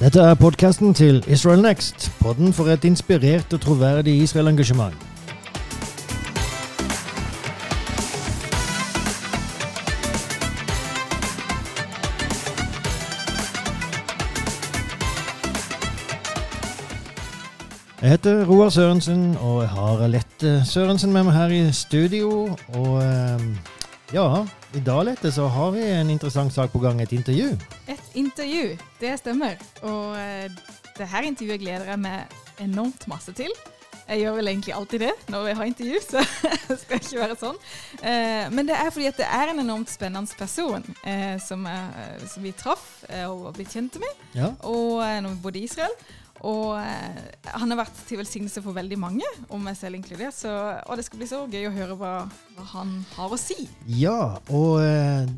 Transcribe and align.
Dette 0.00 0.20
er 0.20 0.34
podkasten 0.34 0.94
til 0.94 1.24
Israel 1.28 1.60
Next, 1.60 2.12
podden 2.20 2.52
for 2.56 2.64
et 2.72 2.84
inspirert 2.84 3.52
og 3.52 3.60
troverdig 3.60 4.14
Israel-engasjement. 4.22 4.94
Jeg 18.02 18.10
heter 18.10 18.46
Roar 18.46 18.68
Sørensen, 18.68 19.36
og 19.36 19.62
jeg 19.62 19.68
har 19.68 20.06
Lette 20.06 20.64
Sørensen 20.64 21.12
med 21.12 21.24
meg 21.28 21.34
her 21.34 21.52
i 21.52 21.72
studio. 21.72 22.56
Og 22.72 23.02
eh, 23.02 23.44
ja, 24.14 24.46
i 24.74 24.80
dag 24.86 25.02
Lette, 25.04 25.32
så 25.34 25.48
har 25.50 25.72
vi 25.74 25.82
en 25.82 26.10
interessant 26.12 26.52
sak 26.54 26.70
på 26.72 26.78
gang, 26.82 27.00
et 27.02 27.12
intervju. 27.12 27.56
Et 27.90 28.12
intervju, 28.14 28.76
det 29.00 29.16
stemmer. 29.18 29.58
Og 29.82 30.14
eh, 30.18 30.46
det 30.98 31.08
her 31.10 31.26
intervjuet 31.26 31.62
gleder 31.62 31.90
jeg 31.90 31.98
meg 32.04 32.38
enormt 32.62 33.06
masse 33.10 33.34
til. 33.34 33.50
Jeg 34.10 34.24
gjør 34.24 34.36
vel 34.40 34.50
egentlig 34.50 34.74
alltid 34.74 35.02
det 35.04 35.10
når 35.30 35.44
vi 35.46 35.52
har 35.58 35.68
intervju, 35.70 35.98
så 36.02 36.22
det 36.68 36.78
skal 36.84 37.02
ikke 37.02 37.18
være 37.24 37.38
sånn. 37.40 37.58
Eh, 37.98 38.46
men 38.54 38.70
det 38.70 38.78
er 38.78 38.94
fordi 38.94 39.10
at 39.10 39.18
det 39.18 39.26
er 39.26 39.52
en 39.52 39.62
enormt 39.64 39.90
spennende 39.90 40.38
person 40.38 40.86
eh, 41.02 41.34
som, 41.42 41.66
vi 42.42 42.54
traff 42.58 43.04
og 43.26 43.50
ble 43.58 43.66
kjent 43.70 43.98
med, 44.02 44.24
Ja. 44.38 44.52
og 44.62 45.02
når 45.02 45.34
vi 45.34 45.42
bodde 45.48 45.62
i 45.62 45.66
Israel. 45.66 45.94
Og 46.46 46.76
eh, 46.80 47.20
han 47.52 47.72
har 47.72 47.82
vært 47.82 48.02
til 48.08 48.20
velsignelse 48.20 48.62
for 48.64 48.76
veldig 48.76 48.98
mange, 49.00 49.26
om 49.52 49.62
meg 49.64 49.76
selv 49.78 49.98
inkludert. 49.98 50.36
Så, 50.36 50.50
og 50.50 50.96
det 50.96 51.04
skal 51.06 51.20
bli 51.20 51.28
så 51.30 51.42
gøy 51.50 51.68
å 51.68 51.74
høre 51.74 51.96
hva, 52.00 52.14
hva 52.56 52.68
han 52.74 52.94
har 53.16 53.34
å 53.34 53.40
si. 53.40 53.66
Ja, 54.00 54.38
og 54.48 54.80
eh, 54.84 55.28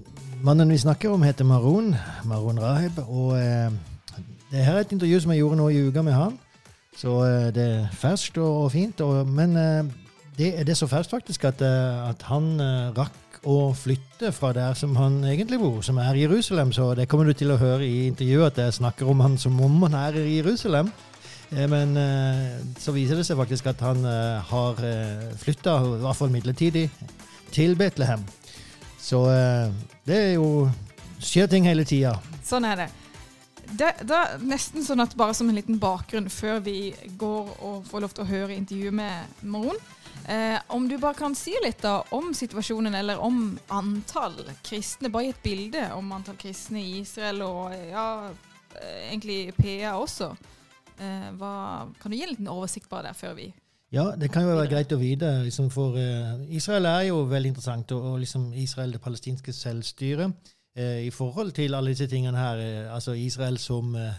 mannen 0.47 0.71
vi 0.71 0.83
snakker 0.83 1.15
om 1.15 1.25
heter 1.27 1.49
Maroon, 1.49 1.95
Maroon 2.29 2.63
Rahib, 2.63 3.03
og 3.09 3.35
eh, 3.41 3.73
det 4.53 4.67
her 4.67 4.77
er 4.77 4.85
et 4.85 4.95
intervju 4.95 5.23
som 5.25 5.33
jeg 5.33 5.41
gjorde 5.41 5.59
nå 5.63 5.69
i 5.73 5.83
uka 5.89 6.03
med 6.05 6.17
han, 6.19 6.39
så 6.99 7.17
eh, 7.25 7.51
det 7.57 7.65
er 7.65 7.93
ferskt 7.97 8.39
og, 8.43 8.67
og 8.67 8.73
fint, 8.75 9.01
og, 9.01 9.27
men 9.29 9.57
eh, 9.57 9.93
det, 10.37 10.51
det 10.67 10.75
er 10.75 10.79
så 10.79 10.91
ferskt 10.91 11.15
faktisk 11.15 11.47
at, 11.49 11.63
eh, 11.65 12.03
at 12.11 12.27
han 12.29 12.55
rakk 12.97 13.32
å 13.49 13.73
flytte 13.75 14.31
fra 14.35 14.53
der 14.55 14.75
som 14.79 14.95
han 14.97 15.23
egentlig 15.27 15.59
bor, 15.59 15.81
som 15.83 15.99
er 15.99 16.19
Jerusalem, 16.21 16.71
så 16.73 16.93
det 16.95 17.09
kommer 17.11 17.27
du 17.27 17.35
til 17.35 17.51
å 17.51 17.59
høre 17.59 17.87
i 17.87 18.07
intervjuet 18.07 18.53
at 18.53 18.61
jeg 18.63 18.77
snakker 18.79 19.09
om 19.11 19.23
han 19.25 19.35
som 19.39 19.59
om 19.61 19.81
han 19.83 19.97
er 19.99 20.21
i 20.21 20.37
Jerusalem. 20.39 20.93
Eh, 21.51 21.67
Men 21.69 21.97
eh, 21.99 22.63
så 22.79 22.95
viser 22.95 23.19
det 23.19 23.27
seg 23.27 23.41
faktisk 23.41 23.67
at 23.73 23.83
han 23.83 24.05
eh, 24.07 24.39
har 24.53 24.79
flytta, 25.43 25.77
i 25.83 26.01
hvert 26.05 26.21
fall 26.21 26.33
midlertidig, 26.33 26.89
til 27.53 27.77
Betlehem. 27.77 28.23
Så 29.03 29.27
det 30.07 30.15
er 30.17 30.31
jo 30.39 30.71
skjer 31.21 31.49
ting 31.51 31.67
hele 31.67 31.85
tida. 31.85 32.15
Sånn 32.47 32.65
er 32.65 32.85
det. 32.85 32.87
Det, 33.71 33.93
det 34.03 34.17
er 34.19 34.43
nesten 34.45 34.85
sånn 34.85 35.03
at 35.05 35.15
bare 35.17 35.35
som 35.37 35.49
en 35.49 35.57
liten 35.57 35.79
bakgrunn 35.81 36.29
før 36.33 36.61
vi 36.65 36.93
går 37.19 37.53
og 37.63 37.85
får 37.89 38.05
lov 38.05 38.15
til 38.17 38.25
å 38.25 38.31
høre 38.31 38.57
intervjuet 38.57 38.97
med 38.99 39.43
Maron. 39.47 39.79
Eh, 40.29 40.59
om 40.67 40.89
du 40.89 40.99
bare 40.99 41.19
kan 41.19 41.35
si 41.35 41.55
litt 41.65 41.83
da 41.83 41.97
om 42.15 42.31
situasjonen, 42.35 42.95
eller 42.95 43.19
om 43.23 43.57
antall 43.75 44.39
kristne. 44.63 45.11
Bare 45.11 45.29
gi 45.29 45.35
et 45.35 45.43
bilde 45.43 45.87
om 45.97 46.13
antall 46.15 46.39
kristne 46.39 46.83
i 46.83 47.01
Israel, 47.01 47.43
og 47.47 47.75
ja, 47.75 48.07
eh, 48.77 49.09
egentlig 49.11 49.55
PA 49.57 49.97
også. 49.99 50.31
Eh, 50.99 51.29
hva, 51.41 51.55
kan 51.99 52.13
du 52.13 52.19
gi 52.19 52.23
en 52.27 52.35
liten 52.35 52.53
oversikt 52.53 52.91
bare 52.91 53.11
der 53.11 53.19
før 53.19 53.35
vi 53.41 53.53
Ja, 53.93 54.13
det 54.17 54.31
kan 54.33 54.45
jo 54.47 54.55
være 54.55 54.71
greit 54.71 54.93
å 54.95 55.01
vite. 55.01 55.29
Liksom 55.45 55.69
for 55.75 55.99
eh, 56.01 56.39
Israel 56.55 56.87
er 56.89 57.09
jo 57.11 57.25
veldig 57.29 57.55
interessant, 57.55 57.93
og, 57.93 58.13
og 58.13 58.23
liksom 58.23 58.53
Israel, 58.55 58.95
det 58.95 59.03
palestinske 59.03 59.53
selvstyret, 59.53 60.53
i 60.77 61.11
forhold 61.11 61.53
til 61.53 61.75
alle 61.75 61.91
disse 61.91 62.07
tingene 62.07 62.39
her. 62.39 62.61
Eh, 62.61 62.95
altså 62.95 63.13
Israel 63.13 63.59
som 63.59 63.95
eh, 63.95 64.15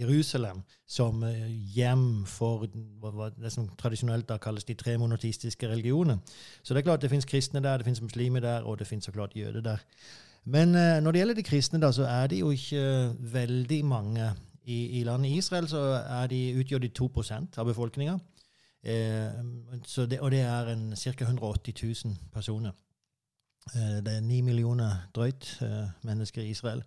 Jerusalem 0.00 0.62
som 0.86 1.22
eh, 1.22 1.48
hjem 1.74 2.24
for 2.26 2.66
det 2.68 3.52
som 3.52 3.68
tradisjonelt 3.78 4.28
da 4.28 4.38
kalles 4.40 4.64
de 4.64 4.76
tre 4.78 4.96
monoteistiske 4.98 5.68
religionene. 5.68 6.20
Så 6.62 6.74
det 6.74 6.80
er 6.80 6.88
klart 6.90 7.02
det 7.02 7.10
fins 7.10 7.28
kristne 7.28 7.62
der, 7.64 7.76
det 7.76 7.86
fins 7.86 8.00
muslimer 8.00 8.40
der, 8.40 8.62
og 8.62 8.78
det 8.78 8.86
fins 8.86 9.04
så 9.04 9.12
klart 9.12 9.36
jøder 9.36 9.60
der. 9.60 9.84
Men 10.44 10.74
eh, 10.74 11.00
når 11.02 11.12
det 11.12 11.20
gjelder 11.20 11.34
de 11.34 11.42
kristne, 11.42 11.80
da, 11.80 11.92
så 11.92 12.06
er 12.08 12.26
det 12.26 12.40
jo 12.40 12.50
ikke 12.50 12.80
eh, 12.80 13.32
veldig 13.32 13.84
mange 13.84 14.30
i, 14.64 15.00
i 15.00 15.04
landet 15.04 15.36
Israel. 15.36 15.68
Så 15.68 15.82
er 16.00 16.26
de, 16.26 16.42
utgjør 16.60 16.78
de 16.78 16.92
2% 17.00 17.58
av 17.58 17.66
befolkninga. 17.68 18.18
Eh, 18.82 19.40
og 19.98 20.30
det 20.30 20.40
er 20.40 20.74
ca. 20.94 21.24
180 21.24 21.74
000 22.04 22.16
personer. 22.32 22.72
Eh, 23.74 23.98
det 24.04 24.16
er 24.16 24.20
ni 24.24 24.40
millioner 24.40 25.08
drøyt 25.14 25.58
eh, 25.62 25.90
mennesker 26.02 26.42
i 26.42 26.50
Israel. 26.50 26.82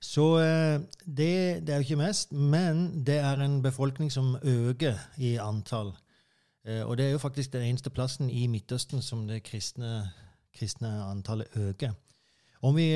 Så 0.00 0.38
eh, 0.38 0.80
det, 1.06 1.66
det 1.66 1.72
er 1.72 1.80
jo 1.80 1.86
ikke 1.86 2.02
mest, 2.02 2.32
men 2.32 3.04
det 3.06 3.18
er 3.18 3.40
en 3.42 3.62
befolkning 3.62 4.12
som 4.12 4.36
øker 4.42 4.98
i 5.16 5.36
antall. 5.36 5.94
Og 6.66 6.96
det 6.98 7.04
er 7.06 7.10
jo 7.10 7.18
faktisk 7.22 7.52
den 7.52 7.62
eneste 7.62 7.90
plassen 7.94 8.30
i 8.30 8.48
Midtøsten 8.50 8.98
som 9.02 9.20
det 9.28 9.44
kristne, 9.46 10.10
kristne 10.50 10.88
antallet 11.04 11.46
øker. 11.54 11.92
Om 12.62 12.76
vi 12.76 12.88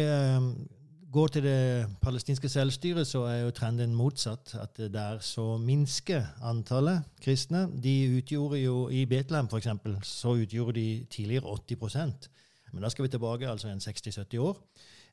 går 1.13 1.27
til 1.27 1.45
det 1.45 1.87
palestinske 2.03 2.49
selvstyret, 2.49 3.07
så 3.07 3.23
er 3.31 3.37
jo 3.45 3.51
trenden 3.55 3.95
motsatt. 3.95 4.57
At 4.59 4.77
der 4.93 5.19
så 5.23 5.57
minsker 5.57 6.27
antallet 6.43 7.07
kristne. 7.23 7.69
De 7.83 8.17
utgjorde 8.17 8.59
jo 8.59 8.89
i 8.89 9.05
Betlehem, 9.07 9.47
f.eks., 9.47 9.69
så 10.03 10.35
utgjorde 10.35 10.81
de 10.81 11.07
tidligere 11.11 11.47
80 11.71 12.29
Men 12.73 12.85
da 12.85 12.91
skal 12.93 13.07
vi 13.07 13.13
tilbake 13.13 13.51
altså 13.51 13.69
en 13.69 13.83
60-70 13.83 14.39
år. 14.39 14.61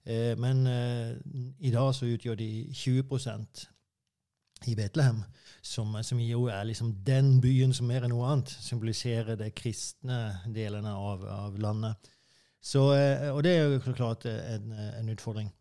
Eh, 0.08 0.38
men 0.40 0.68
eh, 0.68 1.16
i 1.60 1.72
dag 1.74 1.96
så 1.96 2.06
utgjør 2.06 2.36
de 2.40 2.52
20% 2.74 3.66
i 4.68 4.76
Betlehem, 4.76 5.22
som, 5.62 5.98
som 6.04 6.20
jo 6.20 6.48
er 6.50 6.64
liksom 6.64 6.94
den 7.06 7.42
byen 7.42 7.74
som 7.74 7.90
mer 7.90 8.06
enn 8.06 8.14
noe 8.16 8.30
annet 8.32 8.50
symboliserer 8.50 9.38
det 9.38 9.52
kristne 9.58 10.40
delene 10.54 10.96
av, 10.98 11.26
av 11.30 11.60
landet. 11.62 12.10
Så, 12.64 12.90
eh, 12.96 13.30
og 13.34 13.44
det 13.46 13.54
er 13.58 13.68
jo 13.68 13.94
klart 13.94 14.26
en, 14.30 14.72
en 14.74 15.14
utfordring. 15.14 15.52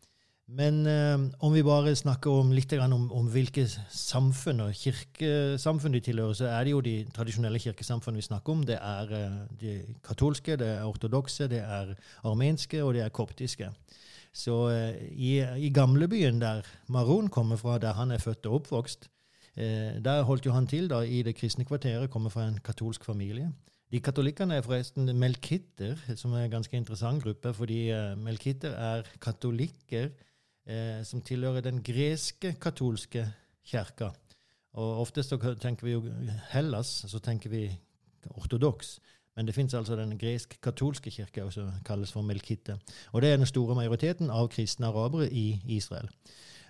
Men 0.47 0.87
eh, 0.87 1.19
om 1.43 1.51
vi 1.53 1.62
bare 1.67 1.97
snakker 1.99 2.31
om 2.31 2.53
litt 2.55 2.71
om, 2.79 3.09
om 3.11 3.27
hvilke 3.34 3.65
samfunn 3.91 4.62
og 4.69 4.77
kirkesamfunn 4.79 5.97
de 5.97 6.01
tilhører, 6.07 6.37
så 6.39 6.51
er 6.53 6.65
det 6.65 6.75
jo 6.75 6.83
de 6.87 6.95
tradisjonelle 7.15 7.59
kirkesamfunn 7.59 8.15
vi 8.15 8.23
snakker 8.23 8.55
om. 8.55 8.62
Det 8.62 8.77
er 8.79 9.11
eh, 9.11 9.41
de 9.59 9.73
katolske, 10.07 10.55
det 10.57 10.69
er 10.77 10.84
ortodokse, 10.87 11.49
det 11.51 11.65
er 11.65 11.97
armenske 12.23 12.79
og 12.84 12.95
det 12.95 13.03
er 13.03 13.11
koptiske. 13.11 13.73
Så 14.31 14.61
eh, 14.71 15.01
i, 15.19 15.33
i 15.67 15.73
gamlebyen 15.75 16.39
der 16.39 16.63
Maron 16.87 17.27
kommer 17.27 17.59
fra, 17.59 17.81
der 17.83 17.99
han 17.99 18.15
er 18.15 18.23
født 18.23 18.47
og 18.47 18.61
oppvokst, 18.63 19.11
der 19.57 20.21
holdt 20.28 20.45
jo 20.45 20.53
han 20.53 20.67
til 20.69 20.84
da 20.91 20.99
i 21.01 21.23
det 21.25 21.33
kristne 21.39 21.65
kvarteret, 21.65 22.11
kommer 22.13 22.28
fra 22.28 22.43
en 22.45 22.59
katolsk 22.61 23.07
familie. 23.09 23.47
De 23.89 24.03
katolikkene 24.05 24.59
er 24.59 24.67
forresten 24.67 25.09
melkitter, 25.17 25.97
som 26.13 26.34
er 26.37 26.45
en 26.45 26.53
ganske 26.59 26.77
interessant 26.77 27.25
gruppe, 27.25 27.55
fordi 27.57 27.78
melkitter 28.21 28.77
er 28.77 29.09
katolikker 29.17 30.11
eh, 30.66 31.03
som 31.04 31.22
tilhører 31.22 31.65
den 31.65 31.82
greske 31.82 32.54
katolske 32.60 33.27
kirka. 33.66 34.12
Og 34.77 35.00
oftest 35.06 35.32
så 35.32 35.54
tenker 35.60 35.87
vi 35.87 35.93
jo 35.97 36.03
Hellas, 36.50 37.04
så 37.09 37.19
tenker 37.19 37.50
vi 37.50 37.69
ortodoks. 38.37 38.99
Men 39.37 39.47
det 39.47 39.54
fins 39.54 39.74
altså 39.74 39.97
den 39.97 40.15
gresk-katolske 40.18 41.10
kirke, 41.10 41.45
som 41.53 41.72
kalles 41.84 42.13
for 42.13 42.24
melkitte. 42.24 42.78
Og 43.13 43.22
det 43.22 43.33
er 43.33 43.36
den 43.36 43.48
store 43.48 43.74
majoriteten 43.77 44.30
av 44.33 44.48
kristne 44.48 44.89
arabere 44.89 45.28
i 45.28 45.60
Israel. 45.77 46.09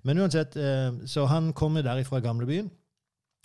Men 0.03 0.19
uansett, 0.19 0.57
eh, 0.57 1.07
så 1.07 1.27
han 1.27 1.53
kommer 1.53 1.83
derifra 1.83 2.21
gamlebyen. 2.21 2.71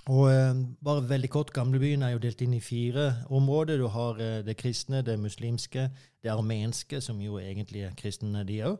Og 0.09 0.31
eh, 0.31 0.56
bare 0.83 1.09
veldig 1.09 1.30
kort, 1.30 1.54
Gamlebyen 1.54 2.01
er 2.01 2.15
jo 2.15 2.21
delt 2.24 2.42
inn 2.42 2.56
i 2.57 2.63
fire 2.63 3.24
områder. 3.30 3.77
Du 3.77 3.88
har 3.94 4.18
eh, 4.18 4.39
det 4.45 4.57
kristne, 4.57 5.04
det 5.06 5.19
muslimske, 5.19 5.89
det 6.24 6.31
armenske, 6.33 7.01
som 7.01 7.21
jo 7.21 7.38
egentlig 7.38 7.86
er 7.86 7.94
kristne, 7.97 8.42
de 8.47 8.63
òg, 8.65 8.80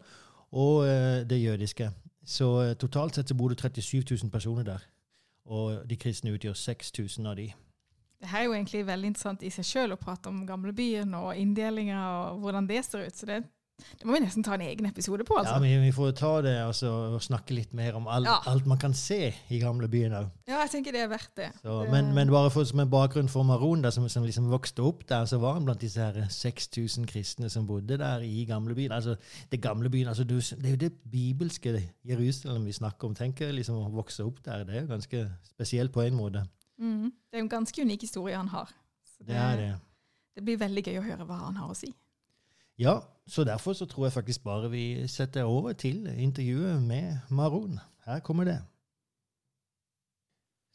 og 0.51 0.88
eh, 0.88 1.24
det 1.27 1.42
jødiske. 1.44 1.89
Så 2.25 2.48
eh, 2.62 2.74
totalt 2.75 3.15
sett 3.15 3.30
så 3.30 3.36
bor 3.36 3.50
det 3.50 3.59
37 3.62 4.03
000 4.24 4.31
personer 4.31 4.63
der. 4.63 4.88
Og 5.45 5.83
de 5.89 5.98
kristne 5.98 6.31
utgjør 6.36 6.53
6000 6.53 7.27
av 7.27 7.36
de. 7.36 7.51
Det 8.21 8.30
er 8.38 8.44
jo 8.45 8.53
egentlig 8.53 8.86
veldig 8.86 9.07
interessant 9.07 9.44
i 9.44 9.50
seg 9.50 9.65
sjøl 9.65 9.95
å 9.95 10.00
prate 10.00 10.30
om 10.30 10.44
gamlebyen 10.45 11.13
og 11.18 11.33
inndelinger 11.38 11.98
og 11.98 12.44
hvordan 12.44 12.68
det 12.69 12.83
ser 12.86 13.07
ut. 13.07 13.18
Så 13.18 13.25
det, 13.25 13.39
det 14.00 14.06
må 14.06 14.13
vi 14.13 14.19
nesten 14.23 14.44
ta 14.45 14.53
en 14.53 14.62
egen 14.62 14.85
episode 14.85 15.23
på. 15.25 15.33
altså. 15.39 15.53
Ja, 15.53 15.59
men 15.59 15.81
Vi 15.81 15.91
får 15.91 16.12
ta 16.15 16.41
det 16.41 16.53
altså, 16.62 16.89
og 17.15 17.21
snakke 17.21 17.51
litt 17.56 17.73
mer 17.73 17.95
om 17.95 18.07
alt, 18.07 18.25
Ja. 18.27 18.35
alt 18.45 18.65
man 18.65 18.77
kan 18.77 18.94
se 18.94 19.33
i 19.50 19.59
gamlebyen 19.59 20.12
òg. 20.13 20.29
Ja, 20.47 20.59
jeg 20.62 20.69
tenker 20.69 20.91
det 20.91 21.01
er 21.01 21.07
verdt 21.07 21.35
det. 21.35 21.47
Så, 21.63 21.81
Det- 21.83 21.91
men, 21.91 22.13
men 22.13 22.29
bare 22.29 22.50
for, 22.51 22.63
som 22.63 22.79
en 22.79 22.89
bakgrunn 22.89 23.27
for 23.29 23.44
Maron, 23.44 23.83
som, 23.91 24.07
som 24.09 24.23
liksom 24.23 24.50
vokste 24.51 24.79
opp 24.85 25.06
der, 25.09 25.25
så 25.25 25.39
var 25.39 25.53
han 25.53 25.65
blant 25.65 25.81
disse 25.81 25.97
her 26.00 26.27
6000 26.29 27.07
kristne 27.07 27.50
som 27.50 27.65
bodde 27.68 27.97
der 27.97 28.19
i 28.21 28.45
gamlebyen. 28.45 28.91
Altså, 28.91 29.15
det 29.51 29.62
gamle 29.62 29.89
byen, 29.89 30.07
altså, 30.07 30.24
du, 30.24 30.35
det 30.35 30.65
er 30.65 30.69
jo 30.69 30.75
det 30.77 30.94
bibelske 31.12 31.91
Jerusalem 32.06 32.65
vi 32.65 32.71
snakker 32.71 33.07
om. 33.07 33.15
Tenk 33.15 33.39
liksom 33.39 33.75
å 33.75 33.89
vokse 33.91 34.24
opp 34.25 34.44
der. 34.45 34.63
Det 34.63 34.75
er 34.75 34.81
jo 34.81 34.88
ganske 34.88 35.29
spesielt 35.44 35.91
på 35.91 36.01
en 36.06 36.13
måte. 36.13 36.45
Mm. 36.79 37.03
Det 37.12 37.33
er 37.33 37.38
jo 37.39 37.44
en 37.44 37.50
ganske 37.50 37.81
unik 37.81 38.01
historie 38.01 38.35
han 38.35 38.47
har. 38.47 38.69
Så 39.06 39.25
Det 39.25 39.35
er 39.35 39.56
det. 39.57 39.75
det 40.35 40.44
blir 40.45 40.57
veldig 40.57 40.83
gøy 40.85 41.00
å 41.00 41.03
høre 41.03 41.25
hva 41.25 41.39
han 41.45 41.56
har 41.56 41.69
å 41.69 41.75
si. 41.75 41.94
Ja, 42.79 43.00
så 43.31 43.44
derfor 43.44 43.74
så 43.74 43.86
tror 43.86 44.06
jeg 44.06 44.13
faktisk 44.13 44.44
bare 44.44 44.72
vi 44.72 45.07
setter 45.07 45.44
over 45.44 45.74
til 45.74 46.13
intervjuet 46.18 46.83
med 46.83 47.18
Maron. 47.30 47.80
Her 48.06 48.19
kommer 48.19 48.44
det. 48.44 48.60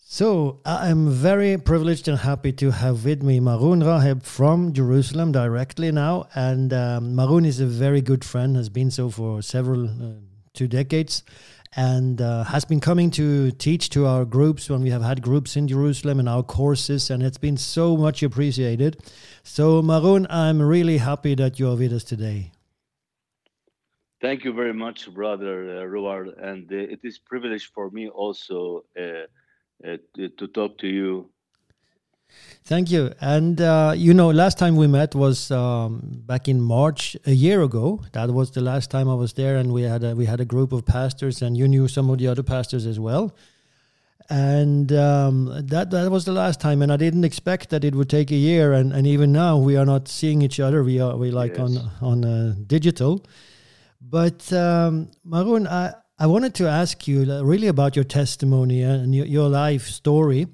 So 0.09 0.61
I 0.65 0.91
am 0.91 1.23
very 1.23 1.57
privileged 1.57 2.09
and 2.09 2.19
happy 2.19 2.53
to 2.53 2.71
have 2.71 3.05
with 3.05 3.23
me 3.23 3.41
Maroon 3.41 3.83
Raheb 3.83 4.23
from 4.23 4.73
Jerusalem 4.73 5.33
directly 5.33 5.91
now. 5.91 6.23
And 6.35 6.73
um, 6.73 7.15
Maroon 7.15 7.45
is 7.45 7.61
a 7.61 7.67
very 7.67 8.01
good 8.01 8.25
friend, 8.25 8.57
has 8.57 8.71
been 8.71 8.91
so 8.91 9.11
for 9.11 9.43
several, 9.43 9.85
uh, 9.85 10.21
two 10.55 10.69
decades, 10.69 11.25
and 11.77 12.23
uh, 12.23 12.45
has 12.45 12.65
been 12.65 12.81
coming 12.81 13.11
to 13.13 13.51
teach 13.53 13.91
to 13.91 14.07
our 14.07 14.25
groups 14.25 14.71
when 14.71 14.83
we 14.83 14.91
have 14.91 15.03
had 15.03 15.21
groups 15.21 15.57
in 15.57 15.69
Jerusalem 15.69 16.19
and 16.19 16.29
our 16.29 16.43
courses, 16.43 17.11
and 17.11 17.23
it's 17.23 17.39
been 17.39 17.59
so 17.59 17.97
much 17.97 18.23
appreciated. 18.23 18.97
So, 19.43 19.83
Maroon, 19.83 20.27
I'm 20.31 20.61
really 20.61 20.97
happy 20.99 21.35
that 21.35 21.59
you 21.59 21.71
are 21.71 21.77
with 21.77 21.93
us 21.93 22.05
today. 22.05 22.53
Thank 24.23 24.45
you 24.45 24.55
very 24.55 24.73
much, 24.73 25.13
brother 25.13 25.81
uh, 25.81 25.85
Ruard, 25.85 26.33
and 26.43 26.73
uh, 26.73 26.77
it 26.77 27.01
is 27.05 27.19
privilege 27.19 27.71
for 27.73 27.91
me 27.91 28.09
also 28.09 28.85
uh, 28.99 29.27
uh, 29.87 29.99
to, 30.15 30.31
to, 30.31 30.47
talk 30.49 30.79
to 30.79 30.89
you. 30.89 31.31
Thank 32.65 32.91
you. 32.91 33.13
And 33.21 33.61
uh, 33.61 33.95
you 33.97 34.13
know, 34.13 34.31
last 34.31 34.59
time 34.59 34.75
we 34.75 34.89
met 34.89 35.15
was 35.15 35.51
um, 35.53 36.01
back 36.27 36.49
in 36.49 36.61
March 36.61 37.17
a 37.25 37.31
year 37.31 37.63
ago. 37.63 38.03
That 38.13 38.31
was 38.31 38.51
the 38.51 38.61
last 38.61 38.91
time 38.91 39.09
I 39.09 39.15
was 39.15 39.35
there, 39.35 39.57
and 39.57 39.73
we 39.73 39.83
had 39.83 40.03
a, 40.03 40.17
we 40.17 40.27
had 40.27 40.41
a 40.41 40.45
group 40.45 40.73
of 40.73 40.85
pastors, 40.85 41.43
and 41.43 41.57
you 41.57 41.69
knew 41.69 41.87
some 41.87 42.11
of 42.11 42.19
the 42.19 42.27
other 42.27 42.43
pastors 42.43 42.85
as 42.85 42.99
well. 42.99 43.35
And 44.29 44.93
um, 44.93 45.67
that 45.69 45.91
that 45.93 46.11
was 46.11 46.25
the 46.25 46.33
last 46.33 46.61
time, 46.61 46.83
and 46.83 46.93
I 46.93 46.97
didn't 46.97 47.23
expect 47.23 47.71
that 47.71 47.85
it 47.85 47.95
would 47.95 48.11
take 48.11 48.33
a 48.33 48.37
year. 48.37 48.73
And, 48.73 48.93
and 48.93 49.07
even 49.07 49.31
now, 49.31 49.57
we 49.59 49.77
are 49.77 49.87
not 49.87 50.09
seeing 50.09 50.43
each 50.43 50.59
other. 50.59 50.83
We 50.83 50.99
are 50.99 51.17
we 51.17 51.31
like 51.31 51.59
yes. 51.59 51.61
on 51.61 51.91
on 52.01 52.25
uh, 52.25 52.55
digital. 52.67 53.25
But 54.01 54.53
um, 54.53 55.13
Maroon, 55.25 55.69
I 55.69 55.95
I 56.19 56.27
wanted 56.27 56.55
to 56.55 56.69
ask 56.69 57.07
you 57.07 57.43
really 57.45 57.69
about 57.69 57.95
your 57.95 58.05
testimony 58.05 58.83
and 58.83 59.15
your, 59.15 59.27
your 59.27 59.49
life 59.49 59.87
story, 59.87 60.49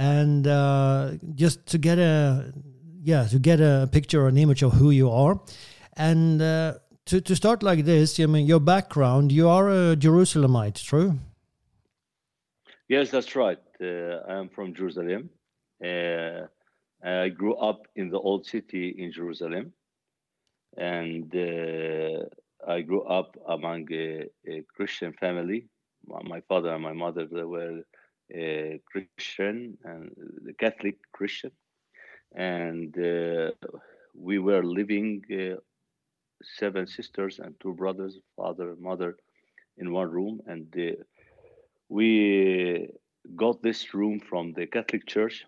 and 0.00 0.46
uh, 0.46 1.12
just 1.34 1.66
to 1.66 1.76
get 1.76 1.98
a 1.98 2.52
yeah 3.02 3.26
to 3.26 3.38
get 3.38 3.60
a 3.60 3.86
picture 3.92 4.22
or 4.22 4.28
an 4.28 4.38
image 4.38 4.62
of 4.62 4.72
who 4.72 4.90
you 4.90 5.10
are, 5.10 5.38
and 5.96 6.40
uh, 6.40 6.74
to 7.04 7.20
to 7.20 7.36
start 7.36 7.62
like 7.62 7.84
this. 7.84 8.18
I 8.18 8.26
mean, 8.26 8.46
your 8.46 8.60
background. 8.60 9.30
You 9.30 9.48
are 9.48 9.68
a 9.68 9.96
Jerusalemite, 9.96 10.82
true? 10.82 11.18
Yes, 12.88 13.10
that's 13.10 13.36
right. 13.36 13.60
Uh, 13.80 14.24
I 14.26 14.38
am 14.38 14.48
from 14.48 14.74
Jerusalem. 14.74 15.28
Uh, 15.84 16.46
I 17.04 17.28
grew 17.28 17.54
up 17.56 17.86
in 17.94 18.08
the 18.10 18.18
old 18.18 18.46
city 18.46 18.94
in 18.98 19.12
Jerusalem, 19.12 19.72
and 20.78 21.28
uh, 21.34 22.24
I 22.66 22.80
grew 22.80 23.02
up 23.02 23.36
among 23.48 23.86
a, 23.92 24.28
a 24.48 24.64
Christian 24.74 25.12
family. 25.12 25.68
My 26.06 26.40
father 26.48 26.72
and 26.72 26.82
my 26.82 26.94
mother 26.94 27.28
were 27.30 27.82
a 28.34 28.80
Christian 28.86 29.78
and 29.84 30.10
the 30.44 30.52
Catholic 30.52 30.96
Christian, 31.12 31.52
and 32.34 32.96
uh, 32.98 33.50
we 34.14 34.38
were 34.38 34.62
living 34.62 35.22
uh, 35.32 35.56
seven 36.42 36.86
sisters 36.86 37.38
and 37.38 37.54
two 37.60 37.74
brothers, 37.74 38.18
father 38.36 38.70
and 38.70 38.80
mother, 38.80 39.16
in 39.78 39.92
one 39.92 40.10
room, 40.10 40.40
and 40.46 40.66
uh, 40.76 41.02
we 41.88 42.88
got 43.36 43.62
this 43.62 43.94
room 43.94 44.20
from 44.20 44.52
the 44.52 44.66
Catholic 44.66 45.06
Church, 45.06 45.46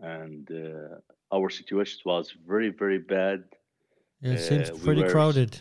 and 0.00 0.50
uh, 0.50 0.96
our 1.34 1.50
situation 1.50 2.00
was 2.04 2.34
very 2.46 2.70
very 2.70 2.98
bad. 2.98 3.44
Yeah, 4.20 4.32
it 4.32 4.40
seems 4.40 4.70
uh, 4.70 4.74
pretty 4.82 5.02
we 5.02 5.08
crowded. 5.08 5.60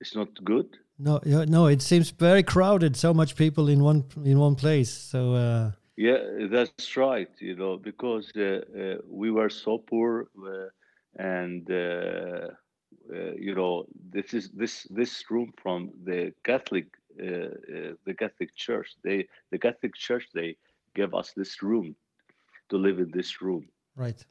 It's 0.00 0.14
not 0.14 0.28
good. 0.44 0.76
No, 0.98 1.20
no, 1.24 1.66
it 1.66 1.82
seems 1.82 2.10
very 2.10 2.42
crowded. 2.42 2.96
So 2.96 3.12
much 3.12 3.34
people 3.36 3.68
in 3.68 3.82
one 3.82 4.04
in 4.24 4.38
one 4.38 4.54
place. 4.54 4.90
So. 4.90 5.34
Uh... 5.34 5.72
Yeah, 5.96 6.18
that's 6.50 6.96
right. 6.96 7.30
You 7.40 7.56
know, 7.56 7.76
because 7.76 8.30
uh, 8.36 8.42
uh, 8.42 8.96
we 9.08 9.30
were 9.30 9.48
so 9.48 9.78
poor, 9.78 10.28
uh, 10.44 10.68
and 11.16 11.68
uh, 11.70 12.48
you 13.36 13.54
know, 13.54 13.86
this 14.12 14.34
is 14.34 14.50
this 14.50 14.86
this 14.90 15.24
room 15.30 15.52
from 15.62 15.90
the 16.04 16.32
Catholic 16.42 16.86
the 17.16 18.14
Catholic 18.18 18.54
Church. 18.56 18.96
They 19.02 19.28
the 19.50 19.58
Catholic 19.58 19.94
Church 19.94 20.26
they 20.34 20.56
gave 20.94 21.14
us 21.14 21.32
this 21.36 21.62
room 21.62 21.96
to 22.70 22.76
live 22.76 22.98
in 22.98 23.10
this 23.12 23.40
room. 23.40 23.68
Right 23.96 24.24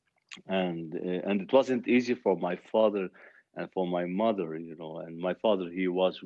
and 0.47 0.95
uh, 0.95 1.29
and 1.29 1.41
it 1.41 1.53
wasn't 1.53 1.87
easy 1.87 2.15
for 2.15 2.35
my 2.35 2.55
father 2.71 3.09
and 3.55 3.69
for 3.71 3.87
my 3.87 4.05
mother 4.05 4.55
you 4.57 4.75
know 4.75 4.97
and 4.99 5.17
my 5.17 5.33
father 5.35 5.69
he 5.69 5.87
was 5.87 6.19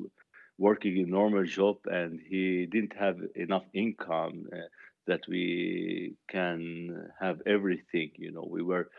working 0.57 0.97
a 0.99 1.05
normal 1.05 1.45
job 1.45 1.77
and 1.85 2.19
he 2.27 2.65
didn't 2.65 2.95
have 2.97 3.17
enough 3.35 3.65
income 3.73 4.45
uh, 4.53 4.57
that 5.05 5.21
we 5.27 6.13
can 6.29 7.09
have 7.19 7.41
everything 7.45 8.09
you 8.17 8.31
know 8.31 8.47
we 8.49 8.61
were 8.61 8.89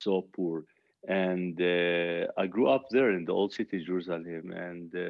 so 0.00 0.26
poor. 0.34 0.64
And 1.08 1.60
uh, 1.60 2.26
i 2.36 2.46
grew 2.46 2.68
up 2.68 2.84
there 2.90 3.10
in 3.12 3.24
the 3.24 3.32
old 3.32 3.52
city 3.52 3.84
jerusalem 3.84 4.50
and 4.68 4.94
uh, 4.94 5.00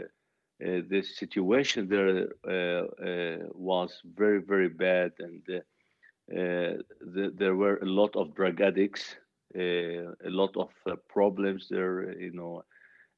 uh 0.66 0.82
the 0.90 1.02
situation 1.02 1.88
there 1.88 2.28
uh, 2.56 3.46
was 3.54 3.90
very 4.14 4.40
very 4.42 4.68
bad 4.68 5.12
and 5.18 5.42
the, 5.46 7.32
there 7.40 7.54
were 7.54 7.76
a 7.78 7.86
lot 7.86 8.14
of 8.16 8.34
drug 8.34 8.60
addicts 8.60 9.16
uh, 9.16 9.25
a 9.56 10.30
lot 10.30 10.56
of 10.56 10.70
uh, 10.86 10.96
problems 11.08 11.68
there, 11.68 12.18
you 12.18 12.32
know. 12.32 12.64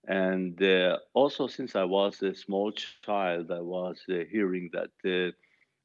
And 0.06 0.62
uh, 0.62 0.98
also, 1.12 1.46
since 1.46 1.76
I 1.76 1.84
was 1.84 2.22
a 2.22 2.34
small 2.34 2.72
child, 2.72 3.50
I 3.50 3.60
was 3.60 4.00
uh, 4.08 4.24
hearing 4.30 4.70
that 4.72 4.90
uh, 5.04 5.28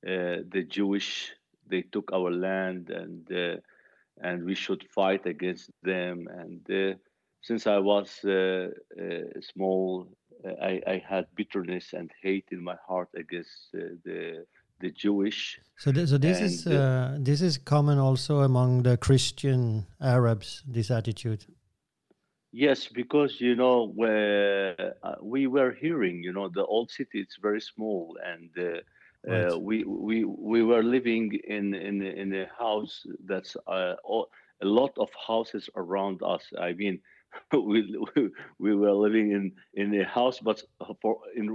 uh, 0.10 0.44
the 0.50 0.66
Jewish 0.68 1.32
they 1.68 1.82
took 1.82 2.12
our 2.14 2.32
land 2.32 2.90
and 2.90 3.62
and 4.22 4.44
we 4.44 4.54
should 4.54 4.86
fight 4.90 5.26
against 5.26 5.72
them. 5.81 6.28
And 6.30 6.98
since 7.42 7.68
I 7.68 7.80
was 7.80 8.10
small, 9.54 10.07
I, 10.62 10.81
I, 10.86 11.04
had 11.07 11.26
bitterness 11.36 11.94
and 11.94 12.12
hate 12.22 12.50
in 12.52 12.64
my 12.64 12.76
heart 12.86 13.10
against 13.16 13.72
the 13.72 14.45
the 14.83 14.92
Jewish. 14.92 15.59
So, 15.78 15.92
th- 15.92 16.09
so 16.09 16.18
this 16.18 16.40
is 16.42 16.68
uh, 16.68 17.18
this 17.19 17.42
is 17.42 17.57
common 17.57 17.97
also 17.97 18.42
among 18.42 18.83
the 18.83 18.95
Christian 18.97 19.87
Arabs. 19.99 20.61
This 20.68 20.92
attitude. 20.92 21.45
Yes, 22.52 22.87
because 22.87 23.42
you 23.42 23.56
know 23.56 23.87
where 23.95 24.94
uh, 25.02 25.16
we 25.21 25.47
were 25.47 25.71
hearing, 25.71 26.21
you 26.21 26.33
know, 26.33 26.49
the 26.49 26.66
old 26.66 26.92
city 26.92 27.18
it's 27.25 27.37
very 27.42 27.61
small, 27.61 28.18
and 28.31 28.49
uh, 28.57 28.63
right. 29.25 29.52
Uh, 29.52 29.57
we 29.57 29.83
we 29.85 30.25
we 30.52 30.61
were 30.61 30.83
living 30.83 31.25
in 31.47 31.73
in 31.73 31.95
in 32.02 32.30
a 32.44 32.47
house 32.63 32.95
that's 33.25 33.56
uh, 33.66 33.95
all, 34.04 34.28
a 34.61 34.68
lot 34.80 34.94
of 34.97 35.09
houses 35.28 35.69
around 35.75 36.21
us. 36.21 36.44
I 36.59 36.73
mean, 36.73 36.99
we, 37.54 37.80
we 38.59 38.71
were 38.75 38.97
living 39.06 39.31
in 39.37 39.45
in 39.73 39.87
a 40.02 40.06
house, 40.06 40.40
but 40.40 40.61
for 41.02 41.13
in 41.35 41.45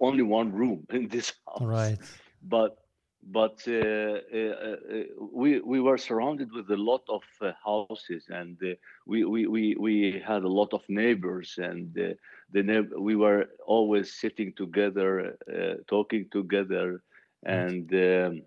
only 0.00 0.24
one 0.38 0.52
room 0.52 0.86
in 0.90 1.08
this 1.08 1.32
house. 1.46 1.62
Right 1.62 1.98
but 2.44 2.76
but 3.32 3.60
uh, 3.68 3.72
uh, 3.72 4.36
uh, 4.36 4.76
we 5.32 5.60
we 5.60 5.80
were 5.80 5.98
surrounded 5.98 6.50
with 6.52 6.70
a 6.70 6.76
lot 6.76 7.02
of 7.08 7.22
houses, 7.64 8.16
and 8.20 8.46
we, 8.96 9.24
we 9.24 9.36
we 9.46 9.74
we 9.78 10.22
had 10.24 10.42
a 10.42 10.48
lot 10.48 10.68
of 10.72 10.82
neighbors, 10.88 11.54
and 11.58 11.92
the 12.52 12.88
we 12.98 13.16
were 13.16 13.46
always 13.66 14.12
sitting 14.12 14.52
together, 14.56 15.36
talking 15.88 16.26
together, 16.32 17.02
and. 17.44 17.92
Um, 17.94 18.42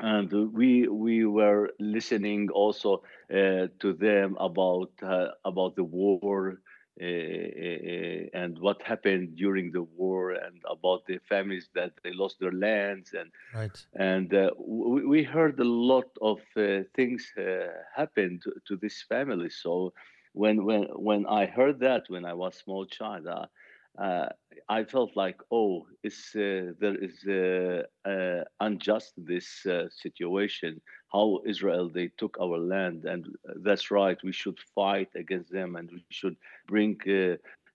and 0.00 0.32
we 0.54 0.88
we 0.88 1.24
were 1.24 1.70
listening 1.80 2.48
also 2.50 3.02
uh, 3.32 3.66
to 3.80 3.92
them 3.98 4.36
about 4.40 4.90
uh, 5.02 5.28
about 5.44 5.76
the 5.76 5.84
war 5.84 6.50
uh, 6.52 6.54
and 7.00 8.58
what 8.58 8.80
happened 8.82 9.36
during 9.36 9.70
the 9.70 9.82
war 9.82 10.32
and 10.32 10.62
about 10.70 11.04
the 11.06 11.18
families 11.28 11.68
that 11.74 11.92
they 12.02 12.12
lost 12.12 12.40
their 12.40 12.52
lands 12.52 13.12
and 13.12 13.30
right. 13.54 13.86
and 13.94 14.32
uh, 14.32 14.50
we, 14.58 15.04
we, 15.04 15.22
heard 15.22 15.60
a 15.60 15.64
lot 15.64 16.08
of 16.22 16.38
uh, 16.56 16.80
things 16.94 17.32
uh, 17.38 17.66
happened 17.94 18.42
to, 18.42 18.52
to, 18.66 18.76
this 18.76 19.02
family 19.02 19.50
so 19.50 19.92
when 20.32 20.64
when 20.64 20.84
when 20.94 21.26
i 21.26 21.44
heard 21.44 21.78
that 21.80 22.04
when 22.08 22.24
i 22.24 22.32
was 22.32 22.54
small 22.54 22.86
child 22.86 23.26
uh, 23.26 23.44
uh, 23.98 24.28
I 24.68 24.84
felt 24.84 25.16
like, 25.16 25.38
oh, 25.50 25.86
uh, 26.04 26.72
there 26.80 26.96
is 27.00 27.24
uh, 27.26 27.82
uh 28.08 28.44
unjust 28.60 29.12
this 29.16 29.64
uh, 29.66 29.88
situation. 29.90 30.80
How 31.12 31.40
Israel 31.46 31.88
they 31.88 32.08
took 32.18 32.36
our 32.40 32.58
land, 32.58 33.04
and 33.04 33.26
that's 33.64 33.90
right. 33.90 34.18
We 34.22 34.32
should 34.32 34.58
fight 34.74 35.10
against 35.14 35.50
them, 35.50 35.76
and 35.76 35.90
we 35.90 36.04
should 36.10 36.36
bring 36.66 36.98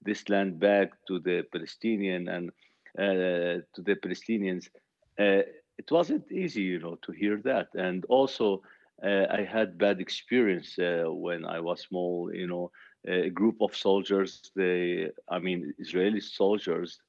this 0.04 0.30
land 0.30 0.60
back 0.60 0.90
to 1.08 1.20
the 1.20 1.44
Palestinian 1.52 2.28
and 2.28 2.52
to 2.98 3.82
the 3.88 3.96
Palestinians. 3.96 4.70
it 5.18 5.90
wasn't 5.90 6.32
easy, 6.32 6.62
you 6.62 6.80
know, 6.80 6.98
to 7.06 7.12
hear 7.12 7.38
that, 7.44 7.70
and 7.74 8.06
also 8.06 8.62
I 9.02 9.48
had 9.50 9.78
bad 9.78 10.00
experience 10.00 10.76
when 10.78 11.46
I 11.46 11.60
was 11.62 11.82
small, 11.82 12.32
you 12.34 12.48
know 12.48 12.72
a 13.08 13.30
group 13.30 13.58
of 13.62 13.76
soldiers 13.76 14.52
they 14.56 15.10
i 15.30 15.40
mean 15.40 15.74
israeli 15.80 16.20
soldiers 16.20 17.00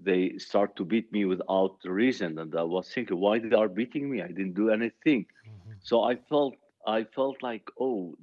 they 0.00 0.38
start 0.38 0.76
to 0.76 0.84
beat 0.84 1.10
me 1.10 1.24
without 1.24 1.76
reason. 1.84 2.38
And 2.38 2.54
i 2.54 2.62
was 2.62 2.88
thinking 2.88 3.18
why 3.18 3.38
they 3.40 3.56
are 3.56 3.68
beating 3.68 4.08
me? 4.10 4.22
I 4.22 4.28
didn't 4.28 4.54
do 4.54 4.70
anything. 4.70 5.26
Mm-hmm. 5.26 5.72
so 5.82 6.04
i 6.04 6.14
felt 6.14 6.54
i 6.86 7.04
felt 7.04 7.42
like 7.42 7.66
oh 7.80 8.14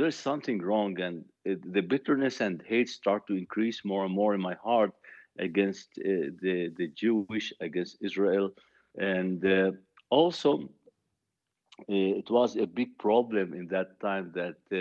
there's 0.00 0.16
something 0.16 0.62
wrong. 0.62 0.98
And 1.00 1.24
it, 1.44 1.60
the 1.72 1.82
bitterness 1.82 2.40
and 2.40 2.62
hate 2.66 2.88
start 2.88 3.26
to 3.26 3.34
increase 3.36 3.84
more 3.84 4.06
and 4.06 4.14
more 4.14 4.34
in 4.34 4.40
my 4.40 4.54
heart 4.54 4.92
against 5.38 5.88
uh, 5.98 6.32
the 6.42 6.72
the 6.78 6.88
jewish 7.02 7.52
against 7.60 7.98
israel. 8.00 8.50
And 8.96 9.44
uh, 9.44 9.72
also 10.08 10.70
it 11.88 12.30
was 12.30 12.56
a 12.56 12.66
big 12.66 12.96
problem 12.98 13.54
in 13.54 13.66
that 13.68 13.98
time 14.00 14.32
that 14.34 14.56
uh, 14.72 14.76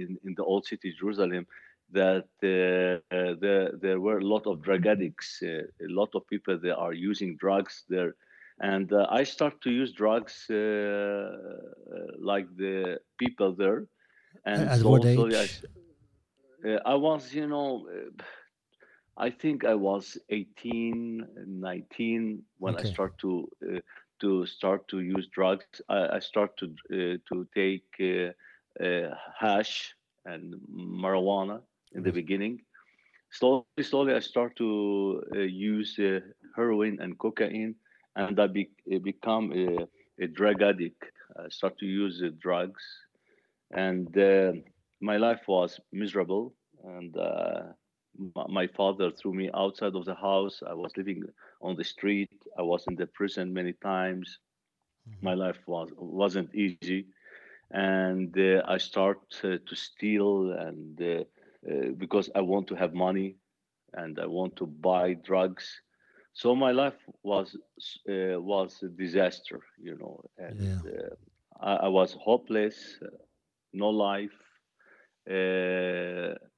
in, 0.00 0.18
in 0.24 0.34
the 0.36 0.44
old 0.44 0.64
city 0.66 0.92
jerusalem 0.98 1.46
that 1.94 2.28
uh, 2.42 3.14
uh, 3.14 3.34
there, 3.40 3.70
there 3.80 4.00
were 4.00 4.18
a 4.18 4.24
lot 4.24 4.46
of 4.46 4.62
drug 4.62 4.86
addicts, 4.86 5.40
uh, 5.42 5.62
a 5.80 5.88
lot 5.88 6.10
of 6.14 6.26
people 6.26 6.58
that 6.58 6.76
are 6.76 6.92
using 6.92 7.36
drugs 7.36 7.84
there. 7.88 8.14
And 8.60 8.92
I 9.10 9.24
start 9.24 9.60
to 9.62 9.70
use 9.70 9.92
drugs 9.92 10.46
like 10.48 12.46
the 12.56 12.98
people 13.18 13.52
there. 13.52 13.86
And 14.46 14.68
At 14.68 14.82
what 14.82 15.04
age? 15.04 15.62
I, 16.64 16.92
I 16.92 16.94
was, 16.94 17.34
you 17.34 17.48
know, 17.48 17.86
I 19.16 19.30
think 19.30 19.64
I 19.64 19.74
was 19.74 20.16
18, 20.30 21.26
19 21.46 22.42
when 22.58 22.74
okay. 22.74 22.88
I 22.88 22.92
start 22.92 23.18
to 23.18 23.48
uh, 23.62 23.80
to 24.24 24.46
start 24.46 24.88
to 24.88 24.98
use 25.00 25.26
drugs. 25.38 25.80
I, 25.88 26.00
I 26.16 26.18
start 26.30 26.50
to 26.60 26.66
uh, 26.96 27.16
to 27.28 27.36
take 27.54 27.90
uh, 28.00 29.14
hash 29.40 29.94
and 30.26 30.54
marijuana, 31.04 31.60
in 31.94 32.02
the 32.02 32.12
beginning. 32.12 32.60
Slowly, 33.30 33.82
slowly, 33.82 34.14
I 34.14 34.20
start 34.20 34.56
to 34.56 35.22
uh, 35.34 35.38
use 35.40 35.98
uh, 35.98 36.20
heroin 36.56 36.98
and 37.00 37.18
cocaine, 37.18 37.74
and 38.16 38.38
I 38.38 38.46
be, 38.46 38.70
become 39.02 39.52
a, 39.52 40.22
a, 40.22 40.28
drug 40.28 40.62
addict. 40.62 41.02
I 41.36 41.48
start 41.48 41.78
to 41.78 41.86
use 41.86 42.22
uh, 42.22 42.30
drugs, 42.40 42.84
and 43.72 44.16
uh, 44.16 44.52
my 45.00 45.16
life 45.16 45.42
was 45.48 45.80
miserable. 45.92 46.54
And 46.84 47.16
uh, 47.16 47.72
my 48.48 48.66
father 48.66 49.10
threw 49.10 49.34
me 49.34 49.50
outside 49.54 49.94
of 49.94 50.04
the 50.04 50.14
house. 50.14 50.62
I 50.66 50.74
was 50.74 50.96
living 50.96 51.24
on 51.60 51.76
the 51.76 51.84
street. 51.84 52.30
I 52.58 52.62
was 52.62 52.84
in 52.88 52.96
the 52.96 53.06
prison 53.06 53.52
many 53.52 53.72
times. 53.72 54.38
Mm-hmm. 55.08 55.26
My 55.26 55.34
life 55.34 55.58
was 55.66 55.90
wasn't 55.96 56.54
easy, 56.54 57.06
and 57.70 58.36
uh, 58.38 58.62
I 58.66 58.78
start 58.78 59.18
to 59.42 59.74
steal 59.74 60.52
and 60.52 61.00
uh, 61.00 61.24
because 61.96 62.30
I 62.34 62.40
want 62.40 62.68
to 62.68 62.74
have 62.74 62.94
money 62.94 63.36
and 63.94 64.18
I 64.18 64.26
want 64.26 64.56
to 64.56 64.66
buy 64.66 65.14
drugs. 65.14 65.80
So 66.32 66.54
my 66.54 66.72
life 66.72 66.98
was 67.22 67.56
uh, 68.08 68.40
was 68.40 68.82
a 68.82 68.88
disaster, 68.88 69.60
you 69.80 69.96
know, 69.96 70.20
and 70.36 70.60
yeah. 70.60 70.92
Uh, 70.92 71.14
I, 71.60 71.86
I, 71.86 71.88
was 71.88 72.16
hopeless, 72.20 72.98
no 73.72 73.90
life, 73.90 74.36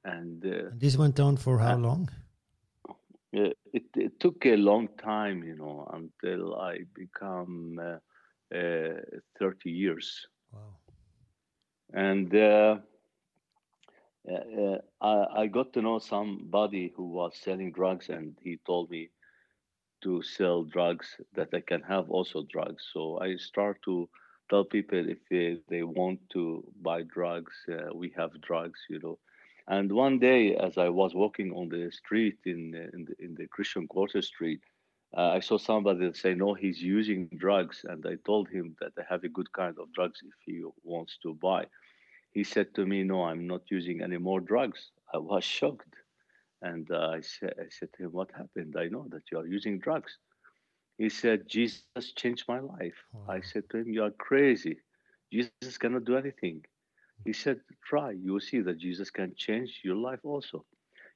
and 0.07 0.41
this 0.79 0.97
went 0.97 1.19
on 1.19 1.37
for 1.37 1.59
how 1.59 1.77
long? 1.77 2.09
It, 3.33 3.57
it, 3.93 4.19
took 4.19 4.45
a 4.45 4.55
long 4.55 4.87
time, 4.97 5.43
you 5.43 5.55
know, 5.55 5.87
until 5.93 6.55
I 6.55 6.79
become 6.95 7.79
uh, 7.79 8.57
uh, 8.57 9.01
30 9.37 9.69
years. 9.69 10.25
Wow. 10.53 10.59
And 11.93 12.33
uh, 12.33 12.77
uh, 14.31 14.77
I, 15.01 15.41
I 15.41 15.47
got 15.47 15.73
to 15.73 15.81
know 15.81 15.99
somebody 15.99 16.93
who 16.95 17.09
was 17.09 17.33
selling 17.35 17.73
drugs, 17.73 18.09
and 18.09 18.35
he 18.41 18.59
told 18.65 18.89
me 18.89 19.09
to 20.03 20.21
sell 20.21 20.63
drugs 20.63 21.07
that 21.35 21.49
I 21.53 21.59
can 21.59 21.81
have 21.81 22.09
also 22.09 22.45
drugs. 22.49 22.87
So 22.93 23.19
I 23.19 23.35
start 23.35 23.79
to 23.85 24.09
tell 24.49 24.63
people 24.63 25.09
if 25.09 25.17
they, 25.29 25.57
they 25.69 25.83
want 25.83 26.19
to 26.33 26.63
buy 26.81 27.03
drugs, 27.03 27.53
uh, 27.71 27.93
we 27.93 28.13
have 28.17 28.41
drugs, 28.41 28.79
you 28.89 28.99
know. 29.03 29.19
And 29.67 29.91
one 29.91 30.19
day, 30.19 30.55
as 30.55 30.77
I 30.77 30.89
was 30.89 31.13
walking 31.13 31.51
on 31.51 31.69
the 31.69 31.91
street 31.91 32.39
in 32.45 32.73
in 32.93 33.05
the, 33.05 33.15
in 33.25 33.35
the 33.35 33.47
Christian 33.47 33.87
Quarter 33.87 34.21
Street, 34.21 34.61
uh, 35.15 35.31
I 35.37 35.39
saw 35.41 35.57
somebody 35.57 36.13
say, 36.13 36.33
"No, 36.33 36.53
he's 36.53 36.81
using 36.81 37.27
drugs," 37.35 37.85
and 37.87 38.05
I 38.05 38.15
told 38.25 38.49
him 38.49 38.75
that 38.79 38.93
I 38.97 39.03
have 39.09 39.23
a 39.23 39.35
good 39.37 39.51
kind 39.51 39.75
of 39.79 39.91
drugs 39.93 40.19
if 40.23 40.35
he 40.45 40.63
wants 40.83 41.17
to 41.23 41.33
buy. 41.33 41.67
He 42.37 42.43
said 42.43 42.75
to 42.75 42.85
me, 42.85 43.03
No, 43.03 43.23
I'm 43.23 43.47
not 43.47 43.63
using 43.71 44.03
any 44.03 44.17
more 44.17 44.39
drugs. 44.39 44.91
I 45.11 45.17
was 45.17 45.43
shocked. 45.57 45.95
And 46.61 46.89
uh, 46.91 47.09
I, 47.17 47.21
said, 47.21 47.53
I 47.59 47.65
said 47.69 47.89
to 47.93 48.03
him, 48.03 48.11
What 48.11 48.31
happened? 48.31 48.75
I 48.77 48.89
know 48.89 49.07
that 49.09 49.23
you 49.31 49.39
are 49.39 49.47
using 49.47 49.79
drugs. 49.79 50.17
He 50.99 51.09
said, 51.09 51.47
Jesus 51.47 51.83
changed 52.15 52.45
my 52.47 52.59
life. 52.59 52.95
Wow. 53.11 53.35
I 53.35 53.41
said 53.41 53.63
to 53.71 53.77
him, 53.77 53.89
You 53.89 54.03
are 54.03 54.11
crazy. 54.11 54.77
Jesus 55.31 55.77
cannot 55.79 56.05
do 56.05 56.15
anything. 56.15 56.63
He 57.25 57.33
said, 57.33 57.59
Try. 57.85 58.11
You 58.11 58.33
will 58.33 58.39
see 58.39 58.61
that 58.61 58.77
Jesus 58.77 59.09
can 59.09 59.33
change 59.35 59.81
your 59.83 59.95
life 59.95 60.19
also. 60.23 60.65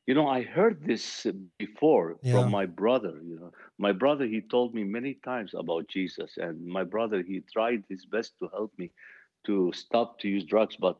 You 0.07 0.15
know, 0.15 0.27
I 0.27 0.41
heard 0.41 0.83
this 0.83 1.27
before 1.59 2.17
yeah. 2.23 2.33
from 2.33 2.51
my 2.51 2.65
brother. 2.65 3.19
You 3.23 3.39
know, 3.39 3.51
my 3.77 3.91
brother, 3.91 4.25
he 4.25 4.41
told 4.41 4.73
me 4.73 4.83
many 4.83 5.13
times 5.23 5.53
about 5.53 5.87
Jesus, 5.87 6.37
and 6.37 6.65
my 6.65 6.83
brother, 6.83 7.21
he 7.21 7.41
tried 7.53 7.83
his 7.87 8.05
best 8.05 8.33
to 8.39 8.49
help 8.51 8.71
me 8.77 8.91
to 9.45 9.71
stop 9.73 10.19
to 10.19 10.27
use 10.27 10.43
drugs, 10.43 10.75
but 10.75 10.97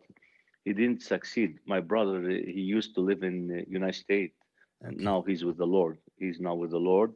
he 0.66 0.74
didn't 0.74 1.02
succeed. 1.02 1.58
My 1.66 1.80
brother, 1.80 2.30
he 2.30 2.62
used 2.62 2.94
to 2.96 3.02
live 3.02 3.24
in 3.24 3.48
the 3.48 3.66
United 3.68 3.96
States, 3.96 4.36
and 4.82 4.96
okay. 4.96 5.04
now 5.04 5.24
he's 5.28 5.44
with 5.44 5.58
the 5.58 5.66
Lord. 5.66 5.98
He's 6.18 6.40
now 6.40 6.54
with 6.54 6.72
the 6.72 6.78
Lord, 6.78 7.12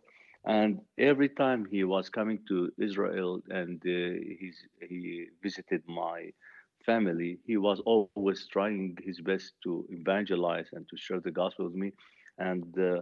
and 0.45 0.79
every 0.97 1.29
time 1.29 1.65
he 1.65 1.83
was 1.83 2.09
coming 2.09 2.39
to 2.47 2.71
Israel 2.77 3.41
and 3.49 3.81
uh, 3.85 4.19
he's, 4.39 4.57
he 4.89 5.25
visited 5.41 5.81
my 5.87 6.31
family, 6.85 7.39
he 7.45 7.57
was 7.57 7.79
always 7.85 8.47
trying 8.47 8.97
his 9.03 9.19
best 9.21 9.53
to 9.63 9.85
evangelize 9.89 10.67
and 10.73 10.87
to 10.89 10.97
share 10.97 11.19
the 11.19 11.31
gospel 11.31 11.65
with 11.65 11.75
me, 11.75 11.91
and 12.37 12.77
uh, 12.79 13.01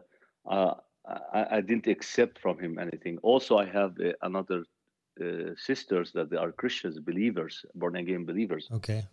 uh, 0.49 0.75
I, 1.33 1.57
I, 1.57 1.61
didn't 1.61 1.87
accept 1.87 2.39
from 2.39 2.59
him 2.59 2.79
anything. 2.79 3.17
Also, 3.23 3.57
I 3.57 3.65
have 3.65 3.93
uh, 3.99 4.11
another 4.21 4.63
uh, 5.21 5.51
sisters 5.57 6.11
that 6.13 6.29
they 6.29 6.37
are 6.37 6.51
Christians, 6.51 6.99
believers, 6.99 7.65
born 7.75 7.95
again 7.95 8.25
believers. 8.25 8.67
Okay. 8.71 9.05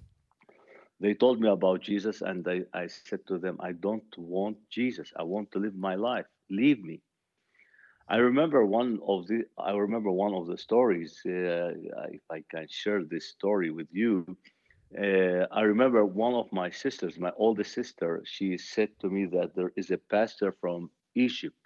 They 1.01 1.15
told 1.15 1.41
me 1.41 1.49
about 1.49 1.81
Jesus, 1.81 2.21
and 2.21 2.47
I, 2.47 2.63
I 2.75 2.87
said 2.87 3.27
to 3.29 3.39
them, 3.39 3.57
I 3.61 3.73
don't 3.73 4.13
want 4.19 4.59
Jesus. 4.69 5.13
I 5.17 5.23
want 5.23 5.51
to 5.53 5.59
live 5.59 5.75
my 5.75 5.95
life. 5.95 6.27
Leave 6.51 6.85
me. 6.85 7.01
I 8.09 8.17
remember 8.17 8.67
one 8.67 8.99
of 9.07 9.29
the 9.29 9.45
I 9.57 9.71
remember 9.73 10.11
one 10.11 10.35
of 10.35 10.49
the 10.49 10.59
stories. 10.59 11.21
Uh, 11.25 11.73
if 12.11 12.23
I 12.29 12.43
can 12.51 12.67
share 12.69 13.05
this 13.05 13.29
story 13.29 13.71
with 13.71 13.87
you, 13.93 14.37
uh, 14.99 15.47
I 15.53 15.63
remember 15.63 16.05
one 16.05 16.35
of 16.35 16.53
my 16.53 16.71
sisters, 16.71 17.19
my 17.19 17.33
oldest 17.37 17.73
sister. 17.75 18.23
She 18.25 18.59
said 18.59 18.91
to 19.01 19.09
me 19.09 19.27
that 19.27 19.55
there 19.55 19.73
is 19.77 19.91
a 19.91 19.99
pastor 19.99 20.53
from 20.61 20.91
Egypt. 21.15 21.57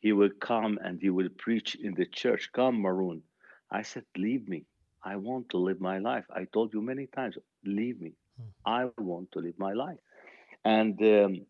He 0.00 0.12
will 0.12 0.30
come 0.40 0.78
and 0.84 1.00
he 1.00 1.10
will 1.10 1.30
preach 1.38 1.74
in 1.76 1.94
the 1.94 2.06
church. 2.06 2.50
Come, 2.52 2.80
Maroon. 2.82 3.22
I 3.70 3.82
said, 3.82 4.04
Leave 4.16 4.48
me. 4.48 4.66
I 5.02 5.16
want 5.16 5.50
to 5.50 5.58
live 5.58 5.80
my 5.80 5.98
life. 5.98 6.24
I 6.34 6.44
told 6.44 6.74
you 6.74 6.82
many 6.82 7.06
times, 7.06 7.36
leave 7.64 8.00
me. 8.00 8.12
Hmm. 8.36 8.48
I 8.66 8.90
want 8.98 9.32
to 9.32 9.40
live 9.40 9.58
my 9.58 9.72
life. 9.72 9.98
And 10.64 11.00
um, 11.02 11.46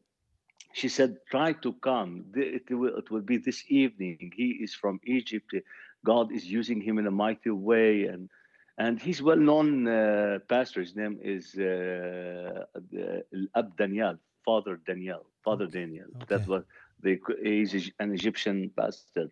she 0.72 0.88
said, 0.88 1.16
Try 1.30 1.52
to 1.64 1.72
come. 1.74 2.26
It 2.34 2.70
will, 2.70 2.96
it 2.96 3.10
will 3.10 3.22
be 3.22 3.38
this 3.38 3.64
evening. 3.68 4.32
He 4.36 4.58
is 4.62 4.74
from 4.74 5.00
Egypt. 5.04 5.54
God 6.04 6.32
is 6.32 6.44
using 6.44 6.80
him 6.80 6.98
in 6.98 7.06
a 7.06 7.10
mighty 7.12 7.50
way. 7.50 8.04
And 8.04 8.28
and 8.78 9.00
he's 9.00 9.22
well-known 9.22 9.86
uh, 9.86 10.38
pastor. 10.48 10.80
His 10.80 10.94
name 10.96 11.18
is 11.22 11.54
uh, 11.56 12.64
Ab 13.54 13.76
Daniel, 13.76 14.16
Father 14.44 14.78
Daniel, 14.86 15.24
Father 15.44 15.64
okay. 15.64 15.80
Daniel. 15.80 16.06
Okay. 16.16 16.26
That 16.28 16.46
was 16.46 16.64
the, 17.02 17.18
he's 17.42 17.90
an 17.98 18.12
Egyptian 18.12 18.70
pastor. 18.76 19.28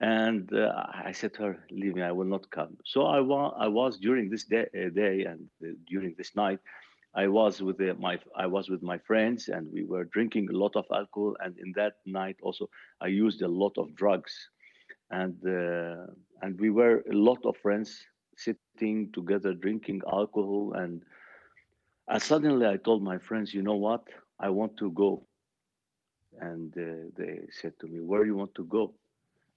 And 0.00 0.52
uh, 0.52 0.72
I 1.04 1.12
said 1.12 1.34
to 1.34 1.42
her, 1.42 1.64
"Leave 1.70 1.94
me. 1.94 2.02
I 2.02 2.12
will 2.12 2.26
not 2.26 2.50
come." 2.50 2.76
So 2.84 3.06
I, 3.06 3.20
wa- 3.20 3.54
I 3.58 3.68
was 3.68 3.98
during 3.98 4.28
this 4.28 4.44
day, 4.44 4.66
uh, 4.74 4.90
day 4.90 5.24
and 5.24 5.48
uh, 5.64 5.68
during 5.86 6.14
this 6.18 6.36
night, 6.36 6.58
I 7.14 7.28
was 7.28 7.62
with 7.62 7.80
uh, 7.80 7.94
my 7.98 8.18
I 8.36 8.46
was 8.46 8.68
with 8.68 8.82
my 8.82 8.98
friends, 8.98 9.48
and 9.48 9.72
we 9.72 9.84
were 9.84 10.04
drinking 10.04 10.48
a 10.50 10.56
lot 10.56 10.76
of 10.76 10.84
alcohol. 10.92 11.36
And 11.40 11.56
in 11.58 11.72
that 11.76 11.94
night, 12.04 12.36
also, 12.42 12.68
I 13.00 13.06
used 13.06 13.40
a 13.42 13.48
lot 13.48 13.78
of 13.78 13.94
drugs, 13.94 14.34
and 15.10 15.34
uh, 15.46 16.06
and 16.42 16.60
we 16.60 16.70
were 16.70 17.02
a 17.10 17.14
lot 17.14 17.40
of 17.46 17.56
friends 17.56 18.04
sitting 18.36 19.10
together 19.12 19.54
drinking 19.54 20.02
alcohol. 20.10 20.72
And, 20.74 21.02
and 22.08 22.22
suddenly, 22.22 22.66
I 22.66 22.76
told 22.76 23.02
my 23.02 23.18
friends, 23.18 23.54
"You 23.54 23.62
know 23.62 23.76
what? 23.76 24.08
I 24.38 24.50
want 24.50 24.76
to 24.78 24.90
go." 24.90 25.26
And 26.40 26.72
uh, 26.76 27.10
they 27.16 27.46
said 27.50 27.78
to 27.80 27.86
me, 27.86 28.00
"Where 28.00 28.22
do 28.22 28.26
you 28.28 28.36
want 28.36 28.54
to 28.56 28.64
go?" 28.64 28.94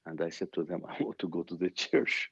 And 0.06 0.22
I 0.22 0.30
said 0.30 0.52
to 0.54 0.64
them, 0.64 0.84
I 0.90 1.02
want 1.04 1.20
to 1.20 1.28
go 1.28 1.44
to 1.44 1.56
the 1.56 1.70
church. 1.70 2.32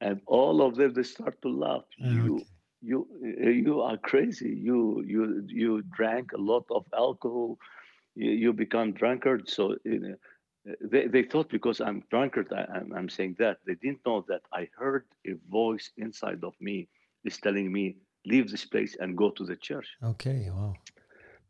And 0.00 0.20
all 0.26 0.62
of 0.62 0.76
them, 0.76 0.92
they 0.94 1.02
start 1.02 1.40
to 1.42 1.48
laugh. 1.48 1.84
Okay. 2.00 2.08
You, 2.08 2.46
you, 2.80 3.06
you 3.22 3.80
are 3.80 3.96
crazy. 3.98 4.50
You, 4.50 5.02
you, 5.06 5.44
you 5.48 5.82
drank 5.82 6.32
a 6.32 6.38
lot 6.40 6.64
of 6.70 6.84
alcohol. 6.96 7.58
You, 8.14 8.30
you 8.30 8.52
become 8.52 8.92
drunkard. 8.92 9.48
So, 9.48 9.76
you 9.84 9.98
know, 10.00 10.14
they, 10.80 11.06
they 11.06 11.22
thought 11.22 11.48
because 11.48 11.80
I'm 11.80 12.04
drunkard, 12.10 12.52
I, 12.52 12.66
I'm, 12.76 12.92
I'm 12.96 13.08
saying 13.08 13.36
that. 13.38 13.58
They 13.66 13.74
didn't 13.74 14.00
know 14.06 14.24
that 14.28 14.42
I 14.52 14.68
heard 14.76 15.04
a 15.26 15.34
voice 15.50 15.90
inside 15.96 16.44
of 16.44 16.54
me 16.60 16.88
is 17.24 17.38
telling 17.38 17.72
me, 17.72 17.96
leave 18.26 18.50
this 18.50 18.64
place 18.64 18.96
and 19.00 19.16
go 19.16 19.30
to 19.30 19.44
the 19.44 19.56
church. 19.56 19.88
Okay, 20.02 20.50
wow. 20.50 20.74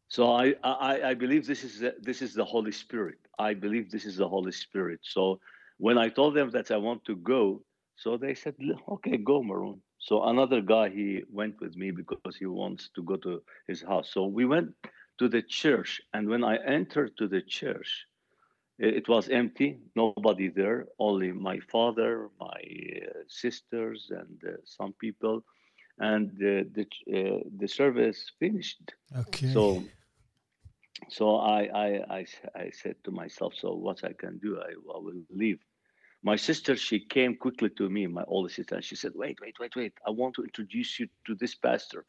So 0.08 0.32
I, 0.32 0.54
I, 0.64 1.10
I 1.10 1.14
believe 1.14 1.46
this 1.46 1.62
is 1.62 1.80
the, 1.80 1.94
this 2.00 2.20
is 2.20 2.34
the 2.34 2.44
Holy 2.44 2.72
Spirit. 2.72 3.18
I 3.38 3.54
believe 3.54 3.90
this 3.90 4.04
is 4.04 4.16
the 4.16 4.28
Holy 4.28 4.52
Spirit. 4.52 5.00
So 5.02 5.40
when 5.78 5.98
I 5.98 6.08
told 6.08 6.34
them 6.34 6.50
that 6.50 6.70
I 6.70 6.76
want 6.76 7.04
to 7.04 7.16
go, 7.16 7.62
so 7.96 8.16
they 8.16 8.34
said, 8.34 8.54
okay, 8.88 9.16
go, 9.16 9.42
Maroon. 9.42 9.80
So 9.98 10.24
another 10.24 10.62
guy, 10.62 10.88
he 10.88 11.22
went 11.30 11.60
with 11.60 11.76
me 11.76 11.90
because 11.90 12.36
he 12.36 12.46
wants 12.46 12.90
to 12.94 13.02
go 13.02 13.16
to 13.16 13.42
his 13.68 13.82
house. 13.82 14.10
So 14.12 14.26
we 14.26 14.46
went 14.46 14.74
to 15.18 15.28
the 15.28 15.42
church. 15.42 16.00
And 16.12 16.28
when 16.28 16.42
I 16.42 16.56
entered 16.56 17.16
to 17.18 17.28
the 17.28 17.42
church, 17.42 18.06
it 18.80 19.08
was 19.08 19.28
empty, 19.30 19.78
nobody 19.96 20.38
there, 20.48 20.86
only 20.98 21.32
my 21.32 21.58
father, 21.60 22.28
my 22.40 22.60
uh, 23.02 23.20
sisters, 23.28 24.10
and 24.10 24.40
uh, 24.46 24.56
some 24.64 24.92
people. 24.94 25.42
And 25.98 26.30
uh, 26.42 26.64
the 26.76 26.86
uh, 27.16 27.40
the 27.58 27.68
service 27.68 28.32
finished. 28.38 28.94
Okay. 29.16 29.46
So, 29.48 29.84
so 31.08 31.36
I, 31.36 31.62
I 31.74 31.88
I 32.18 32.26
I 32.54 32.70
said 32.70 32.96
to 33.04 33.10
myself, 33.10 33.54
so 33.54 33.74
what 33.74 34.04
I 34.04 34.12
can 34.12 34.38
do, 34.38 34.58
I, 34.60 34.70
I 34.94 34.98
will 34.98 35.22
leave. 35.30 35.60
My 36.22 36.36
sister, 36.36 36.76
she 36.76 37.00
came 37.00 37.36
quickly 37.36 37.70
to 37.78 37.88
me, 37.88 38.06
my 38.06 38.24
older 38.26 38.48
sister, 38.50 38.76
and 38.76 38.84
she 38.84 38.96
said, 38.96 39.12
wait, 39.14 39.38
wait, 39.40 39.58
wait, 39.60 39.74
wait. 39.76 39.92
I 40.06 40.10
want 40.10 40.34
to 40.36 40.44
introduce 40.44 40.98
you 41.00 41.08
to 41.26 41.34
this 41.34 41.54
pastor. 41.54 42.04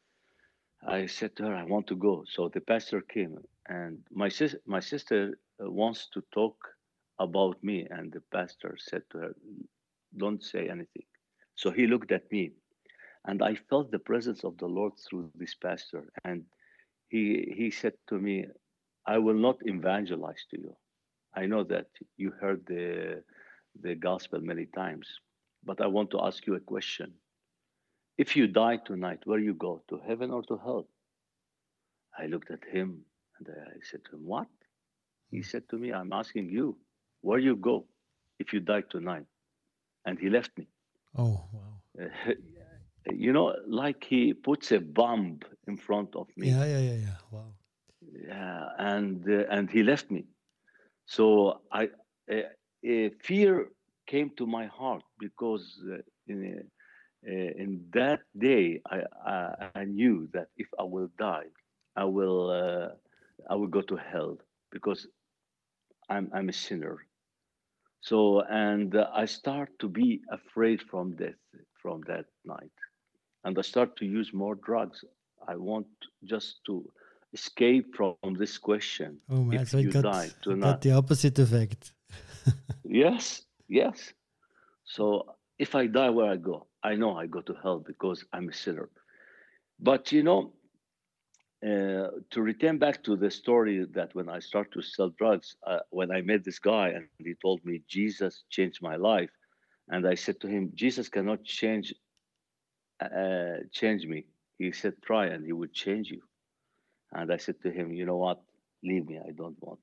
I 0.88 1.06
said 1.08 1.36
to 1.38 1.44
her, 1.46 1.56
I 1.56 1.64
want 1.64 1.88
to 1.88 1.96
go. 1.96 2.24
So 2.28 2.50
the 2.50 2.62
pastor 2.62 3.02
came, 3.02 3.38
and 3.68 4.00
my 4.12 4.30
sis- 4.30 4.58
my 4.66 4.80
sister 4.80 5.38
Uh, 5.62 5.72
wants 5.72 6.08
to 6.10 6.22
talk 6.34 6.58
about 7.20 7.64
me, 7.64 7.88
and 7.92 8.12
the 8.12 8.22
pastor 8.32 8.78
said 8.80 9.04
to 9.12 9.18
her, 9.20 9.36
"Don't 10.18 10.44
say 10.44 10.70
anything." 10.70 11.06
So 11.56 11.72
he 11.72 11.88
looked 11.88 12.12
at 12.12 12.32
me, 12.32 12.54
and 13.26 13.42
I 13.44 13.56
felt 13.56 13.92
the 13.92 14.00
presence 14.00 14.44
of 14.44 14.58
the 14.58 14.68
Lord 14.68 14.94
through 14.98 15.32
this 15.36 15.56
pastor, 15.56 16.12
and 16.24 16.46
he 17.10 17.54
he 17.58 17.72
said 17.72 17.96
to 18.08 18.20
me, 18.20 18.48
"I 19.06 19.18
will 19.20 19.40
not 19.48 19.68
evangelize 19.68 20.46
to 20.52 20.58
you. 20.60 20.78
I 21.36 21.46
know 21.48 21.64
that 21.66 21.90
you 22.18 22.32
heard 22.32 22.66
the 22.66 23.24
the 23.82 23.96
gospel 23.96 24.40
many 24.42 24.66
times, 24.68 25.08
but 25.64 25.82
I 25.82 25.88
want 25.88 26.12
to 26.12 26.22
ask 26.22 26.48
you 26.48 26.56
a 26.56 26.68
question." 26.74 27.20
If 28.18 28.36
you 28.36 28.48
die 28.48 28.78
tonight, 28.78 29.26
where 29.26 29.40
you 29.40 29.54
go? 29.56 29.84
To 29.90 29.98
heaven 30.08 30.32
or 30.32 30.44
to 30.44 30.58
hell? 30.58 30.88
I 32.18 32.28
looked 32.28 32.52
at 32.52 32.64
him 32.66 33.06
and 33.40 33.48
I 33.50 33.80
said 33.82 34.06
to 34.06 34.18
him, 34.18 34.26
What? 34.26 34.48
He 35.32 35.44
said 35.44 35.70
to 35.70 35.78
me, 35.78 35.92
I'm 35.94 36.14
asking 36.14 36.50
you, 36.50 36.78
where 37.22 37.40
you 37.40 37.56
go 37.56 37.86
if 38.40 38.54
you 38.54 38.60
die 38.62 38.82
tonight? 38.90 39.26
And 40.06 40.20
he 40.20 40.30
left 40.30 40.58
me. 40.58 40.68
Oh, 41.16 41.48
wow. 41.54 41.82
you 43.12 43.32
know, 43.34 43.56
like 43.68 44.04
he 44.04 44.34
puts 44.34 44.72
a 44.72 44.80
bomb 44.80 45.40
in 45.68 45.78
front 45.78 46.16
of 46.16 46.28
me. 46.38 46.58
Yeah, 46.58 46.66
yeah, 46.66 46.80
yeah, 46.80 46.96
yeah. 46.96 47.18
Wow. 47.32 47.54
Yeah, 48.28 48.70
and 48.78 49.24
uh, 49.30 49.46
and 49.50 49.70
he 49.70 49.84
left 49.84 50.10
me. 50.12 50.26
So 51.06 51.62
I, 51.72 51.90
uh, 52.32 53.10
fear 53.22 53.68
came 54.08 54.30
to 54.38 54.46
my 54.46 54.66
heart 54.68 55.04
because 55.20 55.66
uh, 55.92 55.98
in, 56.28 56.64
uh, 57.28 57.32
in 57.32 57.86
that 57.94 58.22
day 58.38 58.82
I, 58.90 59.02
I, 59.26 59.70
I 59.70 59.76
knew 59.78 60.28
that 60.34 60.40
if 60.58 60.60
I 60.70 60.84
will 60.84 61.00
die, 61.18 61.48
I 61.96 62.06
will 62.06 62.50
uh, 62.50 62.90
I 63.50 63.56
will 63.56 63.68
go 63.68 63.82
to 63.82 63.96
hell 63.96 64.38
because 64.72 65.08
I'm 66.12 66.30
I'm 66.36 66.50
a 66.50 66.58
sinner. 66.66 66.98
So 68.02 68.42
and 68.42 68.96
uh, 68.96 69.08
I 69.24 69.26
start 69.26 69.70
to 69.80 69.88
be 69.88 70.22
afraid 70.40 70.80
from 70.90 71.16
death 71.16 71.42
from 71.82 72.02
that 72.08 72.26
night, 72.46 72.78
and 73.44 73.58
I 73.58 73.62
start 73.62 73.96
to 73.98 74.06
use 74.06 74.30
more 74.34 74.56
drugs. 74.56 75.00
I 75.48 75.56
want 75.56 75.88
just 76.34 76.50
to 76.68 76.74
escape 77.34 77.96
from 77.96 78.16
this 78.42 78.58
question. 78.58 79.20
Oh 79.30 79.44
man, 79.44 79.62
if 79.62 79.70
so 79.70 79.78
you 79.78 79.92
got, 79.92 80.04
die 80.04 80.30
tonight. 80.42 80.72
got 80.72 80.82
the 80.82 80.94
opposite 81.02 81.38
effect. 81.40 81.94
Yes, 82.84 83.44
yes. 83.70 84.12
So 84.84 85.04
if 85.58 85.76
I 85.76 85.88
die 85.88 86.10
where 86.10 86.30
I 86.30 86.36
go, 86.36 86.68
I 86.84 86.96
know 86.96 87.16
I 87.16 87.26
go 87.26 87.40
to 87.40 87.56
hell 87.64 87.80
because 87.80 88.26
I'm 88.34 88.50
a 88.50 88.54
sinner. 88.54 88.90
But 89.80 90.12
you 90.12 90.24
know, 90.24 90.52
uh, 91.64 92.08
to 92.32 92.42
return 92.42 92.78
back 92.78 93.04
to 93.04 93.16
the 93.16 93.30
story 93.30 93.86
that 93.94 94.14
when 94.16 94.30
I 94.30 94.40
start 94.40 94.72
to 94.72 94.82
sell 94.82 95.10
drugs, 95.10 95.56
uh, 95.68 95.80
when 95.90 96.12
I 96.12 96.22
met 96.22 96.44
this 96.44 96.60
guy 96.60 96.90
and 96.90 97.08
he 97.20 97.36
told 97.42 97.64
me 97.64 97.82
Jesus 97.88 98.44
changed 98.50 98.82
my 98.82 98.96
life, 98.96 99.30
and 99.90 100.08
I 100.08 100.16
said 100.16 100.40
to 100.42 100.48
him, 100.48 100.72
Jesus 100.74 101.10
cannot 101.10 101.44
change 101.44 101.94
uh, 103.02 103.58
change 103.72 104.06
me. 104.06 104.26
He 104.58 104.72
said, 104.72 104.94
try 105.02 105.26
and 105.28 105.46
he 105.46 105.54
will 105.54 105.70
change 105.74 106.10
you. 106.12 106.22
And 107.14 107.34
I 107.34 107.38
said 107.38 107.60
to 107.64 107.72
him, 107.72 107.92
you 107.92 108.06
know 108.06 108.18
what? 108.18 108.42
Leave 108.84 109.08
me. 109.08 109.20
I 109.20 109.32
don't 109.32 109.58
want. 109.62 109.80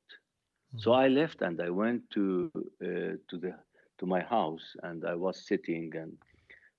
So 0.77 0.93
I 0.93 1.09
left 1.09 1.43
and 1.43 1.61
I 1.61 1.71
went 1.71 2.09
to 2.11 2.51
uh, 2.83 3.17
to 3.29 3.38
the 3.38 3.55
to 3.99 4.07
my 4.07 4.21
house 4.21 4.77
and 4.83 5.05
I 5.05 5.14
was 5.14 5.47
sitting 5.47 5.93
and 5.97 6.17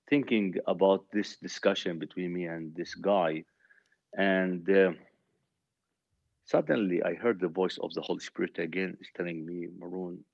thinking 0.08 0.54
about 0.66 1.04
this 1.12 1.36
discussion 1.36 1.98
between 1.98 2.32
me 2.32 2.46
and 2.46 2.74
this 2.74 2.94
guy, 2.94 3.44
and 4.16 4.68
uh, 4.70 4.92
suddenly 6.46 7.02
I 7.02 7.14
heard 7.14 7.40
the 7.40 7.48
voice 7.48 7.78
of 7.82 7.92
the 7.94 8.02
Holy 8.02 8.20
Spirit 8.20 8.58
again, 8.58 8.96
is 9.00 9.08
telling 9.16 9.44
me, 9.46 9.68
Maroon, 9.78 10.24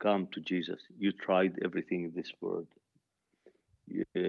come 0.00 0.28
to 0.32 0.40
Jesus. 0.40 0.80
You 0.98 1.12
tried 1.12 1.58
everything 1.64 2.04
in 2.04 2.12
this 2.14 2.32
world, 2.40 2.66
uh, 4.16 4.20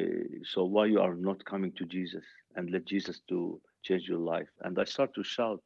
so 0.44 0.66
why 0.66 0.86
you 0.86 1.00
are 1.00 1.16
not 1.16 1.44
coming 1.46 1.72
to 1.74 1.86
Jesus 1.86 2.24
and 2.56 2.70
let 2.72 2.86
Jesus 2.86 3.22
to 3.30 3.60
change 3.84 4.08
your 4.08 4.20
life? 4.20 4.50
And 4.62 4.78
I 4.80 4.84
start 4.84 5.14
to 5.16 5.24
shout, 5.24 5.64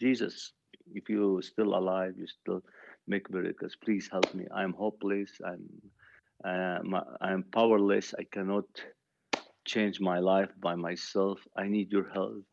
Jesus, 0.00 0.52
if 0.92 1.08
you're 1.08 1.42
still 1.42 1.74
alive, 1.74 2.14
you 2.18 2.26
still 2.26 2.62
make 3.06 3.30
miracles. 3.30 3.76
Please 3.82 4.08
help 4.10 4.32
me. 4.34 4.46
I'm 4.54 4.72
hopeless. 4.72 5.30
I'm 5.44 5.68
uh, 6.44 6.78
I'm 7.20 7.44
powerless. 7.52 8.14
I 8.18 8.24
cannot 8.24 8.64
change 9.64 10.00
my 10.00 10.18
life 10.18 10.50
by 10.60 10.74
myself. 10.74 11.38
I 11.56 11.68
need 11.68 11.90
your 11.92 12.08
help. 12.10 12.44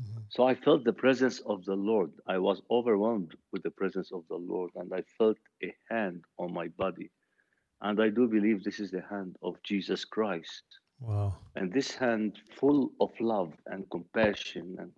Mm-hmm. 0.00 0.20
So 0.30 0.44
I 0.44 0.54
felt 0.54 0.84
the 0.84 0.92
presence 0.92 1.40
of 1.40 1.64
the 1.64 1.74
Lord. 1.74 2.10
I 2.26 2.38
was 2.38 2.62
overwhelmed 2.70 3.34
with 3.52 3.62
the 3.62 3.70
presence 3.70 4.12
of 4.12 4.24
the 4.28 4.36
Lord, 4.36 4.70
and 4.76 4.92
I 4.92 5.02
felt 5.18 5.38
a 5.62 5.74
hand 5.90 6.24
on 6.38 6.52
my 6.52 6.68
body. 6.68 7.10
And 7.80 8.00
I 8.00 8.08
do 8.08 8.28
believe 8.28 8.62
this 8.62 8.80
is 8.80 8.90
the 8.90 9.04
hand 9.10 9.36
of 9.42 9.56
Jesus 9.62 10.04
Christ. 10.04 10.62
Wow. 11.00 11.34
And 11.56 11.72
this 11.72 11.90
hand 11.92 12.38
full 12.56 12.92
of 13.00 13.10
love 13.20 13.52
and 13.66 13.90
compassion 13.90 14.76
and 14.78 14.92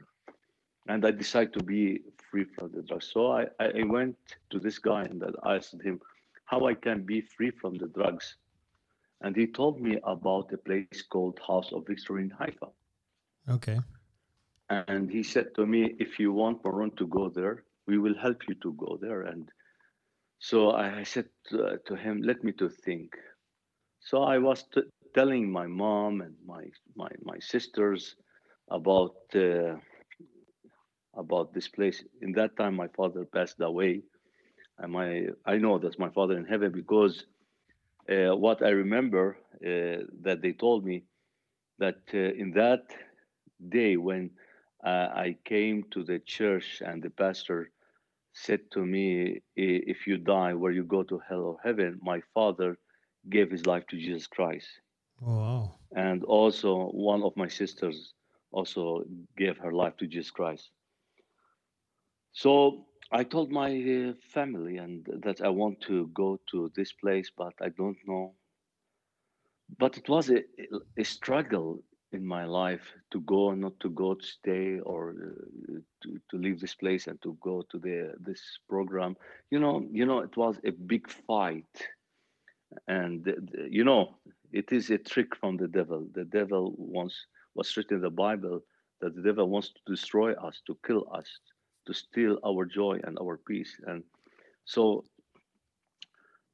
and 0.87 1.07
I 1.07 1.13
decided 1.13 1.55
to 1.55 1.65
be 1.65 2.01
free 2.31 2.45
from 2.45 2.71
the 2.73 2.83
drugs. 2.83 3.11
So 3.13 3.33
I, 3.33 3.47
I 3.59 3.85
went 3.85 4.17
to 4.51 4.59
this 4.59 4.79
guy 4.79 5.05
and 5.05 5.25
I 5.43 5.57
asked 5.57 5.81
him 5.83 6.01
how 6.45 6.67
I 6.67 6.75
can 6.75 7.05
be 7.05 7.23
free 7.23 7.51
from 7.51 7.75
the 7.77 7.89
drugs. 7.89 8.37
And 9.25 9.35
he 9.35 9.47
told 9.47 9.81
me 9.81 9.99
about 10.05 10.53
a 10.53 10.59
place 10.59 11.03
called 11.09 11.41
House 11.49 11.73
of 11.73 11.87
Victory 11.87 12.25
in 12.25 12.31
Haifa. 12.31 12.69
Okay. 13.49 13.81
And 14.69 15.11
he 15.11 15.23
said 15.23 15.55
to 15.55 15.65
me, 15.65 15.97
if 15.99 16.19
you 16.19 16.31
want 16.31 16.63
Maroon 16.63 16.91
to 16.97 17.07
go 17.07 17.31
there, 17.31 17.65
we 17.87 17.97
will 17.97 18.15
help 18.15 18.43
you 18.47 18.55
to 18.57 18.75
go 18.75 18.99
there. 19.01 19.23
And 19.23 19.51
so 20.41 20.73
I 20.73 21.05
said 21.05 21.31
to, 21.49 21.81
to 21.87 21.97
him, 21.97 22.21
let 22.21 22.45
me 22.45 22.53
to 22.53 22.69
think. 22.69 23.17
So 24.01 24.23
I 24.23 24.37
was 24.37 24.65
t- 24.75 24.93
telling 25.15 25.51
my 25.51 25.67
mom 25.67 26.21
and 26.21 26.35
my 26.47 26.65
my, 26.95 27.09
my 27.23 27.39
sisters 27.39 28.17
about 28.69 29.17
uh, 29.35 29.77
about 31.15 31.55
this 31.55 31.69
place. 31.69 32.05
In 32.21 32.33
that 32.33 32.59
time, 32.59 32.75
my 32.77 32.89
father 32.89 33.25
passed 33.25 33.61
away, 33.61 34.03
and 34.79 34.93
my 34.93 35.29
I 35.47 35.57
know 35.57 35.79
that's 35.79 35.99
my 35.99 36.11
father 36.11 36.37
in 36.37 36.45
heaven 36.45 36.73
because 36.73 37.25
uh, 38.09 38.37
what 38.37 38.63
I 38.63 38.71
remember 38.71 39.37
uh, 39.65 40.05
that 40.23 40.41
they 40.43 40.53
told 40.53 40.85
me 40.85 41.05
that 41.79 42.01
uh, 42.13 42.19
in 42.19 42.53
that 42.53 42.85
day 43.69 43.97
when 43.97 44.31
uh, 44.85 45.09
I 45.15 45.37
came 45.45 45.85
to 45.93 46.05
the 46.05 46.19
church 46.19 46.83
and 46.85 47.03
the 47.03 47.11
pastor 47.11 47.71
said 48.33 48.71
to 48.73 48.85
me, 48.85 49.41
"If 49.57 50.07
you 50.07 50.19
die, 50.19 50.55
where 50.55 50.73
you 50.73 50.85
go 50.85 51.03
to 51.05 51.21
hell 51.29 51.43
or 51.43 51.59
heaven?" 51.65 51.99
My 52.03 52.21
father 52.35 52.79
gave 53.31 53.51
his 53.51 53.67
life 53.67 53.87
to 53.89 53.97
Jesus 53.97 54.27
Christ. 54.27 54.69
Wow! 55.21 55.77
And 55.97 56.25
also, 56.25 56.89
one 56.91 57.23
of 57.23 57.37
my 57.37 57.49
sisters 57.49 58.13
also 58.51 59.05
gave 59.37 59.57
her 59.59 59.73
life 59.73 59.97
to 59.99 60.07
Jesus 60.07 60.31
Christ. 60.31 60.71
So 62.33 62.87
I 63.11 63.25
told 63.25 63.51
my 63.51 63.71
uh, 63.73 64.15
family 64.33 64.77
and 64.79 65.05
that 65.23 65.41
I 65.41 65.49
want 65.49 65.81
to 65.83 66.09
go 66.09 66.39
to 66.51 66.71
this 66.77 66.93
place, 66.93 67.31
but 67.37 67.55
I 67.61 67.69
don't 67.71 67.99
know. 68.07 68.35
But 69.79 69.97
it 69.99 70.09
was 70.09 70.31
a, 70.31 70.43
a 70.99 71.05
struggle 71.05 71.83
in 72.13 72.25
my 72.27 72.45
life 72.45 72.95
to 73.13 73.21
go 73.23 73.47
or 73.47 73.57
not 73.57 73.79
to 73.81 73.91
go 73.91 74.15
to 74.15 74.25
stay 74.25 74.79
or 74.81 75.11
uh, 75.11 75.81
to, 76.03 76.21
to 76.31 76.37
leave 76.37 76.61
this 76.61 76.75
place 76.75 77.07
and 77.07 77.21
to 77.23 77.37
go 77.41 77.63
to 77.71 77.79
the 77.79 78.15
this 78.21 78.43
program. 78.69 79.17
You 79.51 79.61
know 79.61 79.87
you 79.91 80.07
know 80.07 80.21
it 80.21 80.37
was 80.37 80.59
a 80.65 80.71
big 80.73 81.09
fight. 81.11 81.89
And 82.89 83.25
the- 83.25 83.69
you 83.71 83.85
know 83.85 84.17
it 84.53 84.73
is 84.73 84.91
a 84.91 84.99
trick 84.99 85.35
from 85.37 85.57
the 85.57 85.69
devil. 85.69 86.07
The 86.15 86.25
devil 86.25 86.75
wants 86.79 87.27
was 87.55 87.77
written 87.77 87.97
in 87.99 88.03
the 88.03 88.11
bible 88.11 88.61
that 89.01 89.15
the 89.15 89.23
devil 89.23 89.49
wants 89.49 89.71
to 89.73 89.81
destroy 89.87 90.33
us 90.35 90.61
to 90.67 90.79
kill 90.87 91.07
us 91.13 91.29
to 91.87 91.93
steal 91.95 92.39
our 92.45 92.65
joy 92.65 93.01
and 93.05 93.19
our 93.19 93.37
peace 93.37 93.81
and 93.87 94.03
so 94.65 95.05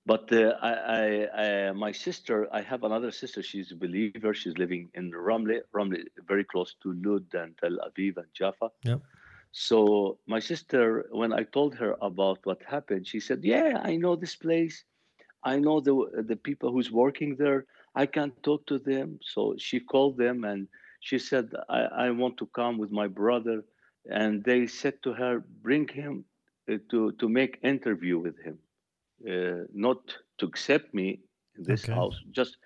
but 0.07 0.33
uh, 0.33 0.55
I, 0.61 0.73
I, 0.73 1.43
I, 1.43 1.73
my 1.73 1.93
sister, 1.93 2.49
I 2.53 2.63
have 2.63 2.85
another 2.85 3.13
sister. 3.13 3.43
She's 3.43 3.71
a 3.71 3.77
believer. 3.77 4.33
She's 4.35 4.57
living 4.57 4.89
in 4.95 5.13
Ramle, 5.13 5.61
Ramle, 5.75 6.03
very 6.27 6.43
close 6.43 6.75
to 6.83 6.93
Lud 6.95 7.27
and 7.35 7.57
Tel 7.59 7.77
Aviv 7.87 8.17
and 8.17 8.27
Jaffa. 8.33 8.71
Yep. 8.85 9.03
So 9.53 10.19
my 10.27 10.41
sister, 10.41 11.07
when 11.11 11.33
I 11.33 11.43
told 11.43 11.75
her 11.77 11.97
about 12.01 12.39
what 12.45 12.63
happened, 12.63 13.07
she 13.07 13.21
said, 13.21 13.45
"Yeah, 13.45 13.81
I 13.83 13.97
know 13.97 14.17
this 14.17 14.37
place. 14.37 14.85
I 15.45 15.59
know 15.59 15.81
the 15.81 16.25
the 16.27 16.37
people 16.37 16.73
who's 16.73 16.91
working 16.91 17.37
there. 17.37 17.67
I 17.95 18.07
can 18.07 18.33
talk 18.43 18.67
to 18.67 18.79
them." 18.79 19.19
So 19.23 19.55
she 19.59 19.81
called 19.81 20.17
them 20.17 20.45
and 20.45 20.69
she 21.01 21.19
said, 21.19 21.53
"I, 21.69 21.81
I 22.07 22.11
want 22.11 22.37
to 22.39 22.47
come 22.47 22.79
with 22.79 22.91
my 22.91 23.09
brother." 23.09 23.65
And 24.09 24.45
they 24.45 24.67
said 24.67 25.03
to 25.03 25.13
her, 25.15 25.41
"Bring 25.41 25.89
him 25.89 26.25
uh, 26.69 26.79
to 26.91 27.13
to 27.13 27.29
make 27.29 27.59
interview 27.63 28.19
with 28.19 28.39
him." 28.39 28.59
uh, 29.29 29.65
not 29.73 30.19
to 30.39 30.47
accept 30.47 30.95
me 30.95 31.23
in 31.57 31.65
this 31.65 31.87
Okay. 31.87 31.99
house, 31.99 32.17
just 32.31 32.59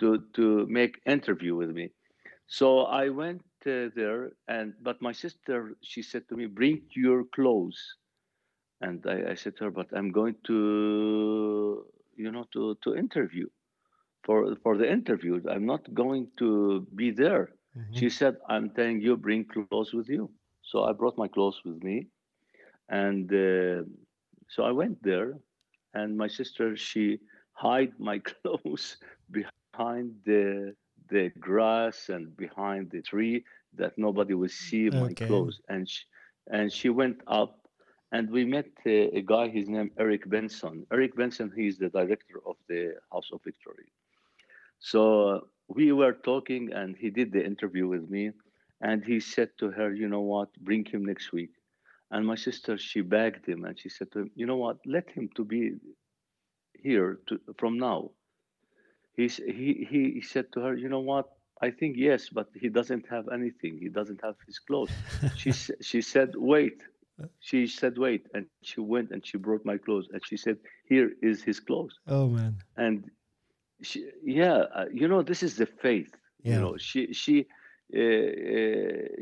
to 0.00 0.08
to 0.34 0.66
make 0.66 1.00
interview 1.06 1.54
with 1.56 1.70
me. 1.70 1.92
So 2.46 2.80
I 2.80 3.08
went 3.10 3.42
uh, 3.66 3.88
there, 3.94 4.32
and 4.48 4.74
but 4.82 5.00
my 5.02 5.12
sister, 5.12 5.76
she 5.82 6.02
said 6.02 6.28
to 6.28 6.36
me, 6.36 6.46
"Bring 6.46 6.82
your 6.94 7.24
clothes," 7.24 7.96
and 8.80 9.04
I, 9.06 9.30
I 9.30 9.34
said 9.34 9.56
to 9.56 9.64
her, 9.64 9.70
"But 9.70 9.88
I'm 9.92 10.10
going 10.10 10.36
to, 10.46 11.86
you 12.16 12.30
know, 12.32 12.44
to 12.52 12.76
to 12.82 12.94
interview 12.96 13.48
for 14.24 14.54
for 14.56 14.76
the 14.76 14.88
interview. 14.90 15.40
I'm 15.48 15.66
not 15.66 15.92
going 15.94 16.30
to 16.38 16.86
be 16.94 17.10
there." 17.10 17.54
Mhm. 17.74 18.06
She 18.06 18.10
said, 18.10 18.36
I'm 18.48 18.70
telling 18.70 19.00
you, 19.00 19.16
bring 19.16 19.44
clothes 19.46 19.82
with 19.82 19.98
you. 19.98 20.30
So 20.70 20.84
I 20.84 20.92
brought 20.92 21.18
my 21.18 21.28
clothes 21.28 21.60
with 21.64 21.82
me. 21.84 22.08
And 22.88 23.32
uh, 23.32 23.84
so 24.48 24.64
I 24.64 24.72
went 24.72 25.02
there, 25.02 25.38
and 25.94 26.16
my 26.16 26.28
sister, 26.28 26.76
she 26.76 27.18
hid 27.62 27.92
my 28.00 28.18
clothes 28.30 28.98
behind 29.30 30.14
the, 30.24 30.74
the 31.10 31.30
grass 31.40 32.08
and 32.08 32.36
behind 32.36 32.90
the 32.90 33.02
tree 33.02 33.44
that 33.76 33.92
nobody 33.98 34.34
would 34.34 34.50
see 34.50 34.90
my 34.90 35.14
Okay. 35.14 35.26
clothes. 35.26 35.60
And 35.68 35.88
she, 35.88 36.04
and 36.50 36.72
she 36.72 36.88
went 36.90 37.20
up, 37.26 37.58
and 38.12 38.30
we 38.30 38.44
met 38.44 38.66
uh, 38.86 38.90
a 38.90 39.22
guy, 39.22 39.48
his 39.48 39.68
name 39.68 39.90
Eric 39.98 40.28
Benson. 40.28 40.86
Eric 40.92 41.16
Benson, 41.16 41.52
he's 41.56 41.78
the 41.78 41.90
director 41.90 42.40
of 42.46 42.56
the 42.68 42.94
House 43.12 43.30
of 43.32 43.42
Victory. 43.44 43.92
So 44.80 45.48
we 45.68 45.92
were 45.92 46.12
talking, 46.12 46.72
and 46.72 46.96
he 46.96 47.10
did 47.10 47.32
the 47.32 47.44
interview 47.44 47.86
with 47.88 48.08
me, 48.10 48.32
and 48.80 49.04
he 49.04 49.20
said 49.20 49.50
to 49.58 49.70
her, 49.70 49.92
"You 49.94 50.08
know 50.08 50.22
what? 50.34 50.48
Bring 50.60 50.84
him 50.84 51.04
next 51.04 51.32
week." 51.32 51.52
And 52.10 52.26
my 52.26 52.34
sister, 52.36 52.76
she 52.78 53.00
begged 53.02 53.46
him, 53.46 53.64
and 53.64 53.78
she 53.78 53.88
said 53.88 54.10
to 54.12 54.20
him, 54.20 54.30
"You 54.34 54.46
know 54.46 54.56
what? 54.56 54.78
Let 54.86 55.10
him 55.10 55.28
to 55.36 55.44
be 55.44 55.62
here 56.74 57.18
to, 57.26 57.38
from 57.58 57.78
now." 57.78 58.10
He, 59.16 59.28
he 59.28 59.86
he 59.90 60.00
he 60.16 60.22
said 60.22 60.46
to 60.52 60.60
her, 60.60 60.74
"You 60.74 60.88
know 60.88 61.00
what? 61.12 61.26
I 61.62 61.70
think 61.70 61.96
yes, 61.96 62.30
but 62.30 62.48
he 62.62 62.68
doesn't 62.68 63.06
have 63.10 63.28
anything. 63.28 63.78
He 63.78 63.88
doesn't 63.88 64.20
have 64.24 64.36
his 64.46 64.58
clothes." 64.58 64.92
she 65.36 65.52
she 65.90 66.00
said, 66.00 66.30
"Wait." 66.36 66.82
She 67.40 67.66
said, 67.66 67.98
"Wait," 67.98 68.26
and 68.34 68.46
she 68.62 68.80
went 68.80 69.10
and 69.10 69.20
she 69.26 69.36
brought 69.36 69.62
my 69.66 69.76
clothes, 69.76 70.08
and 70.12 70.22
she 70.24 70.38
said, 70.38 70.56
"Here 70.88 71.10
is 71.20 71.42
his 71.42 71.60
clothes." 71.60 71.98
Oh 72.06 72.28
man. 72.28 72.54
and 72.76 73.10
she, 73.82 73.98
yeah 74.24 74.58
uh, 74.78 74.86
you 75.00 75.06
know 75.08 75.22
this 75.22 75.42
is 75.42 75.56
the 75.56 75.66
faith 75.66 76.12
Yeah. 76.42 76.54
you 76.54 76.60
know 76.62 76.74
she 76.78 77.12
she 77.12 77.46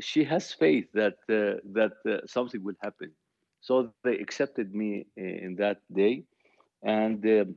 she 0.01 0.25
has 0.25 0.53
faith 0.53 0.87
that 0.95 1.17
uh, 1.29 1.59
that 1.77 1.93
uh, 2.07 2.19
something 2.27 2.63
will 2.65 2.79
happen. 2.83 3.11
So 3.61 3.93
they 4.05 4.17
accepted 4.19 4.75
me 4.75 5.07
in 5.17 5.57
that 5.59 5.79
day. 5.93 6.25
And 6.83 7.25
um, 7.27 7.55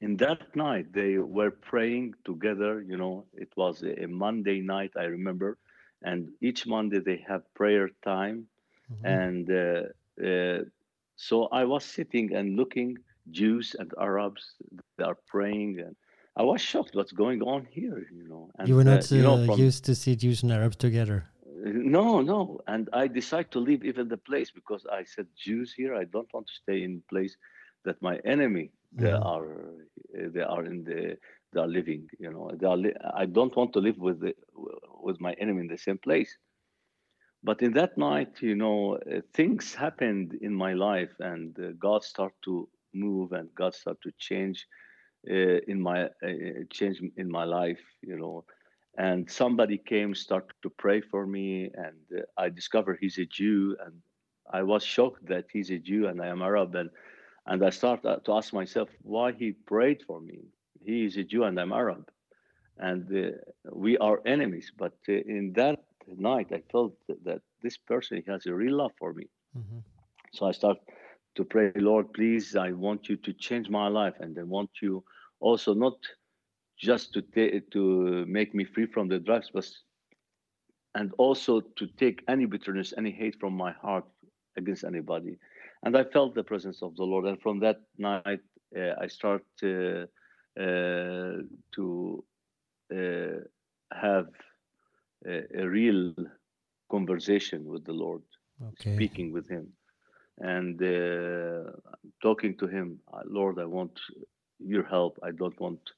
in 0.00 0.16
that 0.16 0.40
night 0.56 0.86
they 0.92 1.18
were 1.18 1.50
praying 1.50 2.14
together 2.24 2.82
you 2.82 2.96
know 2.96 3.26
it 3.34 3.48
was 3.56 3.82
a, 3.82 4.06
monday 4.06 4.60
night 4.60 4.92
i 4.96 5.04
remember. 5.04 5.58
And 6.02 6.28
each 6.40 6.66
monday 6.66 7.00
they 7.00 7.18
have 7.28 7.42
prayer 7.54 7.88
time. 8.04 8.46
Mhm. 8.90 9.22
and 9.22 9.48
uh, 9.50 9.82
uh, 10.24 10.60
so 11.16 11.46
I 11.52 11.64
was 11.64 11.84
sitting 11.84 12.34
and 12.34 12.56
looking 12.56 12.96
Jews 13.30 13.74
and 13.78 13.90
Arabs 14.00 14.56
they 14.96 15.04
are 15.04 15.18
praying 15.28 15.78
and 15.80 15.94
I 16.36 16.42
was 16.42 16.60
shocked 16.60 16.94
what's 16.94 17.12
going 17.12 17.42
on 17.42 17.66
here 17.70 17.98
you 18.18 18.24
know 18.28 18.50
and 18.58 18.68
you 18.68 18.74
were 18.76 18.82
uh, 18.82 18.84
not 18.96 19.10
you 19.10 19.22
know 19.22 19.34
uh, 19.34 19.46
from- 19.46 19.60
used 19.60 19.84
to 19.84 19.94
see 19.94 20.16
Jews 20.16 20.42
and 20.42 20.52
Arabs 20.52 20.76
together. 20.76 21.24
no 21.64 22.20
no 22.20 22.60
and 22.66 22.88
I 22.92 23.06
decided 23.08 23.50
to 23.52 23.60
leave 23.60 23.84
even 23.84 24.08
the 24.08 24.16
place 24.30 24.50
because 24.50 24.84
I 24.90 25.04
said 25.04 25.26
Jews 25.36 25.72
here 25.76 25.94
I 25.94 26.04
don't 26.04 26.32
want 26.34 26.46
to 26.48 26.54
stay 26.62 26.82
in 26.82 27.02
place 27.08 27.36
that 27.84 28.00
my 28.02 28.16
enemy 28.34 28.70
they 28.92 29.12
Mhm. 29.12 29.22
are 29.34 29.48
uh, 30.18 30.28
they 30.34 30.42
are 30.54 30.64
in 30.72 30.84
the 30.84 31.16
they 31.52 31.60
are 31.60 31.72
living 31.78 32.02
you 32.18 32.30
know 32.34 32.50
they 32.60 32.66
are 32.66 32.76
li- 32.84 33.00
I 33.22 33.24
don't 33.26 33.54
want 33.56 33.72
to 33.74 33.80
live 33.80 33.98
with 33.98 34.18
the, 34.20 34.34
with 35.06 35.20
my 35.20 35.32
enemy 35.34 35.60
in 35.62 35.68
the 35.68 35.78
same 35.86 35.98
place 35.98 36.32
but 37.42 37.62
in 37.62 37.72
that 37.72 37.96
night 37.98 38.40
you 38.40 38.54
know 38.54 38.96
uh, 38.96 39.20
things 39.34 39.74
happened 39.74 40.34
in 40.40 40.54
my 40.54 40.72
life 40.72 41.14
and 41.20 41.58
uh, 41.58 41.72
god 41.78 42.02
started 42.04 42.36
to 42.44 42.68
move 42.94 43.32
and 43.32 43.48
god 43.54 43.74
started 43.74 44.02
to 44.02 44.12
change 44.18 44.66
uh, 45.30 45.58
in 45.66 45.80
my 45.80 46.04
uh, 46.04 46.08
change 46.70 47.00
in 47.16 47.30
my 47.30 47.44
life 47.44 47.82
you 48.02 48.16
know. 48.16 48.44
And 48.98 49.30
somebody 49.30 49.78
came 49.78 50.14
started 50.14 50.54
to 50.62 50.70
pray 50.78 51.00
for 51.00 51.26
me 51.26 51.70
and 51.74 51.98
uh, 52.18 52.22
i 52.44 52.48
discovered 52.48 52.98
he's 53.00 53.18
a 53.18 53.26
jew 53.26 53.76
and 53.84 53.94
i 54.52 54.62
was 54.62 54.82
shocked 54.84 55.26
that 55.26 55.46
he's 55.52 55.70
a 55.70 55.78
jew 55.78 56.06
and 56.08 56.20
i 56.22 56.26
am 56.28 56.42
arab 56.42 56.74
and 56.74 56.90
and 57.46 57.64
i 57.64 57.70
started 57.70 58.20
to 58.24 58.32
ask 58.32 58.52
myself 58.52 58.88
why 59.02 59.32
he 59.32 59.52
prayed 59.66 60.02
for 60.06 60.20
me. 60.20 60.38
He 60.84 61.04
is 61.04 61.16
a 61.16 61.24
jew 61.24 61.44
and 61.44 61.58
i'm 61.60 61.72
arab 61.72 62.04
and 62.78 63.04
uh, 63.16 63.30
we 63.72 63.96
are 63.98 64.20
enemies 64.26 64.72
but 64.76 64.94
uh, 65.08 65.12
in 65.36 65.52
that 65.54 65.80
night 66.16 66.48
i 66.52 66.60
felt 66.72 66.94
that 67.24 67.40
this 67.62 67.76
person 67.78 68.22
has 68.26 68.46
a 68.46 68.54
real 68.54 68.76
love 68.76 68.92
for 68.98 69.12
me. 69.14 69.26
Mhm. 69.54 69.82
so 70.32 70.46
I 70.46 70.52
start 70.52 70.78
to 71.36 71.44
pray, 71.44 71.70
Lord, 71.70 72.12
please, 72.12 72.56
I 72.56 72.72
want 72.72 73.08
you 73.08 73.16
to 73.16 73.32
change 73.32 73.68
my 73.68 73.88
life, 73.88 74.14
and 74.20 74.36
I 74.38 74.42
want 74.42 74.70
you 74.82 75.04
also 75.40 75.74
not 75.74 75.98
just 76.78 77.12
to 77.14 77.22
ta- 77.22 77.60
to 77.72 78.24
make 78.26 78.54
me 78.54 78.64
free 78.64 78.86
from 78.86 79.08
the 79.08 79.18
drugs, 79.18 79.50
but 79.52 79.66
and 80.94 81.12
also 81.18 81.60
to 81.60 81.86
take 81.98 82.22
any 82.28 82.46
bitterness, 82.46 82.92
any 82.96 83.10
hate 83.10 83.36
from 83.40 83.54
my 83.54 83.72
heart 83.72 84.04
against 84.56 84.84
anybody. 84.84 85.36
And 85.84 85.96
I 85.96 86.04
felt 86.04 86.34
the 86.34 86.44
presence 86.44 86.82
of 86.82 86.96
the 86.96 87.04
Lord, 87.04 87.26
and 87.26 87.40
from 87.42 87.60
that 87.60 87.80
night, 87.98 88.40
uh, 88.76 88.92
I 89.00 89.06
start 89.08 89.42
uh, 89.62 90.06
uh, 90.60 91.42
to 91.74 92.24
uh, 92.94 93.40
have 93.92 94.26
a, 95.26 95.42
a 95.62 95.68
real 95.68 96.12
conversation 96.90 97.64
with 97.66 97.84
the 97.84 97.92
Lord 97.92 98.22
Okay. 98.62 99.04
speaking 99.04 99.32
with 99.32 99.48
him 99.48 99.66
and 100.38 100.80
uh, 100.82 101.70
talking 102.22 102.56
to 102.58 102.66
him 102.66 102.98
"Uh, 103.12 103.20
lord 103.26 103.58
i 103.58 103.64
want 103.64 103.92
your 104.64 104.84
help 104.84 105.18
i 105.22 105.30
don't 105.30 105.60
want 105.60 105.92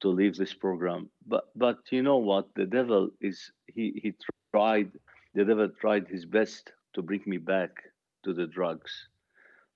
to 0.00 0.08
leave 0.08 0.36
this 0.36 0.54
program 0.54 1.08
but 1.26 1.44
but 1.56 1.78
you 1.90 2.02
know 2.02 2.18
what 2.18 2.46
the 2.54 2.66
devil 2.66 3.10
is 3.20 3.52
he 3.74 3.84
he 4.02 4.12
tried 4.52 4.90
the 5.34 5.44
devil 5.44 5.68
tried 5.80 6.06
his 6.08 6.24
best 6.26 6.72
to 6.94 7.02
bring 7.02 7.22
me 7.26 7.38
back 7.38 7.72
to 8.24 8.32
the 8.32 8.46
drugs 8.46 9.08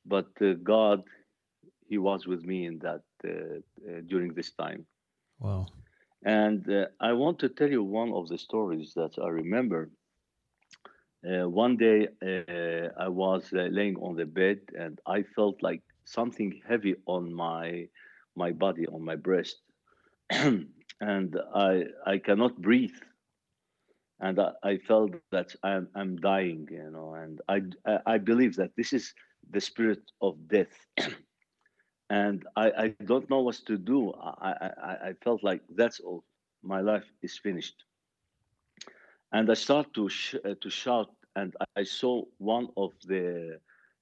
but 0.07 0.29
uh, 0.43 0.55
god 0.63 1.03
he 1.89 1.99
was 1.99 2.27
with 2.27 2.43
me 2.45 2.67
in 2.67 2.79
that 2.79 3.03
uh, 3.25 3.31
uh, 3.31 4.01
during 4.07 4.33
this 4.35 4.53
time 4.53 4.87
Wow. 5.41 5.69
and 6.25 6.69
uh, 6.71 6.87
I 7.01 7.13
want 7.13 7.39
to 7.41 7.49
tell 7.49 7.71
you 7.71 7.83
one 7.83 8.13
of 8.13 8.29
the 8.29 8.39
stories 8.39 8.95
that 8.95 9.19
I 9.23 9.29
remember. 9.29 9.91
Uh, 11.27 11.49
one 11.49 11.77
day 11.77 12.09
uh, 12.23 12.83
I 12.89 12.97
was 12.97 13.41
uh, 13.45 13.55
laying 13.61 13.89
on 13.89 14.09
the 14.09 14.17
bed 14.27 14.53
and 14.79 14.99
I 15.07 15.23
felt 15.23 15.61
like 15.63 15.83
something 16.05 16.61
heavy 16.67 16.95
on 17.07 17.33
my 17.33 17.89
my 18.37 18.53
body, 18.53 18.87
on 18.87 19.05
my 19.05 19.17
breast, 19.17 19.57
and 20.31 21.37
I 21.55 21.85
I 22.07 22.19
cannot 22.19 22.61
breathe. 22.61 22.97
And 24.21 24.39
I, 24.41 24.53
I 24.63 24.79
felt 24.79 25.13
that 25.17 25.55
I'm 25.63 25.89
I'm 25.95 26.17
dying, 26.17 26.69
you 26.71 26.91
know, 26.91 27.15
and 27.15 27.41
I 27.49 27.63
I 28.07 28.19
believe 28.19 28.57
that 28.57 28.75
this 28.77 28.93
is 28.93 29.15
the 29.51 29.61
spirit 29.61 30.03
of 30.21 30.49
death. 30.49 30.87
and 32.11 32.47
I, 32.57 32.71
I 32.85 32.89
don't 32.91 33.29
know 33.31 33.41
what 33.41 33.57
to 33.67 33.77
do. 33.79 34.13
I, 34.15 34.53
I, 34.53 34.71
I- 34.91 35.09
I 35.09 35.13
felt 35.25 35.43
like 35.43 35.63
that's 35.69 36.01
all. 36.01 36.25
My 36.63 36.81
life 36.81 37.07
is 37.23 37.39
finished. 37.39 37.85
and 39.33 39.51
I 39.51 39.55
start 39.55 39.93
to 39.95 40.09
sh- 40.09 40.37
uh, 40.45 40.55
to 40.61 40.71
shout, 40.71 41.11
and 41.37 41.55
I 41.77 41.83
saw 41.85 42.25
one 42.39 42.69
of 42.77 42.93
the 43.05 43.59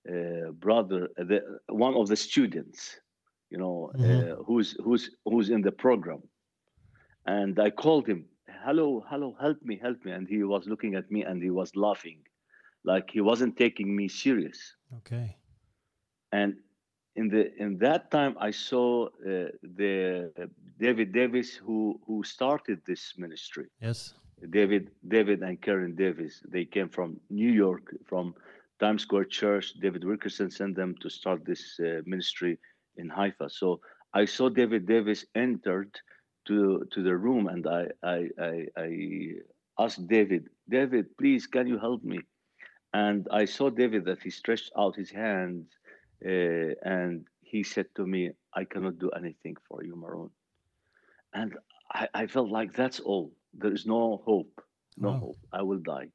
uh, 0.09 0.51
brother, 0.53 1.09
the 1.16 1.42
one 1.68 1.94
of 1.94 2.09
the 2.09 2.16
students, 2.16 3.01
you 3.54 3.60
know, 3.64 3.76
uh, 4.04 4.42
who's 4.46 4.68
who's 4.84 5.04
who's 5.24 5.48
in 5.56 5.62
the 5.68 5.74
program, 5.84 6.22
and 7.38 7.54
I 7.66 7.70
called 7.70 8.06
him, 8.12 8.20
"Hello, 8.64 8.88
hello, 9.10 9.28
help 9.46 9.60
me, 9.62 9.74
help 9.86 9.98
me!" 10.04 10.10
And 10.16 10.26
he 10.34 10.42
was 10.54 10.62
looking 10.72 10.92
at 11.00 11.06
me 11.14 11.20
and 11.28 11.36
he 11.40 11.52
was 11.60 11.70
laughing, 11.86 12.20
like 12.92 13.06
he 13.16 13.20
wasn't 13.30 13.54
taking 13.64 13.88
me 13.98 14.06
serious. 14.08 14.58
Okay. 14.98 15.36
And 16.32 16.50
in 17.14 17.26
the 17.34 17.42
in 17.64 17.78
that 17.86 18.10
time, 18.10 18.34
I 18.48 18.50
saw 18.50 18.88
uh, 19.06 19.50
the 19.80 19.94
uh, 20.36 20.46
David 20.84 21.08
Davis 21.20 21.48
who 21.64 21.80
who 22.06 22.16
started 22.36 22.78
this 22.90 23.04
ministry. 23.24 23.66
Yes. 23.80 24.14
David, 24.50 24.90
David 25.16 25.38
and 25.46 25.56
Karen 25.66 25.94
Davis. 25.94 26.42
They 26.54 26.64
came 26.76 26.90
from 26.96 27.08
New 27.30 27.52
York, 27.64 27.84
from 28.04 28.34
Times 28.80 29.02
Square 29.02 29.28
Church. 29.40 29.66
David 29.84 30.02
Wilkerson 30.04 30.50
sent 30.50 30.74
them 30.80 30.90
to 31.02 31.08
start 31.08 31.46
this 31.46 31.64
uh, 31.80 32.02
ministry 32.04 32.58
in 32.96 33.09
Haifa. 33.09 33.50
So 33.50 33.80
I 34.14 34.24
saw 34.26 34.48
David 34.48 34.87
Davis 34.87 35.24
entered 35.35 35.92
to 36.46 36.87
to 36.92 37.02
the 37.02 37.16
room, 37.16 37.48
and 37.48 37.66
I 37.66 37.88
I 38.02 38.18
I, 38.38 38.66
I 38.76 38.88
asked 39.78 40.07
David, 40.09 40.48
David, 40.68 41.16
please, 41.18 41.46
can 41.46 41.66
you 41.66 41.78
help 41.78 42.02
me? 42.04 42.20
And 42.92 43.26
I 43.30 43.44
saw 43.46 43.70
David 43.70 44.04
that 44.07 44.22
he 44.22 44.30
stretched 44.30 44.72
out 44.78 44.96
his 44.96 45.11
hand, 45.11 45.66
uh, 46.24 46.74
and 46.83 47.26
he 47.42 47.62
said 47.62 47.87
to 47.96 48.07
me, 48.07 48.33
I 48.54 48.64
cannot 48.64 48.98
do 48.98 49.11
anything 49.11 49.57
for 49.68 49.83
you, 49.85 49.96
Maroon. 49.96 50.30
And 51.35 51.57
I, 51.92 52.09
I 52.14 52.26
felt 52.26 52.50
like 52.50 52.72
that's 52.72 53.00
all. 53.00 53.33
There 53.54 53.72
is 53.72 53.87
no 53.87 54.22
hope. 54.24 54.61
No 54.96 55.12
Wow. 55.12 55.18
hope. 55.18 55.38
I 55.52 55.62
will 55.62 55.78
die. 55.80 56.11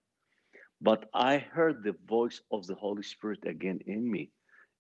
But 0.82 1.10
I 1.14 1.38
heard 1.40 1.84
the 1.84 1.96
voice 2.08 2.42
of 2.52 2.66
the 2.68 2.76
Holy 2.76 3.04
Spirit 3.04 3.46
again 3.46 3.80
in 3.86 4.10
me. 4.10 4.32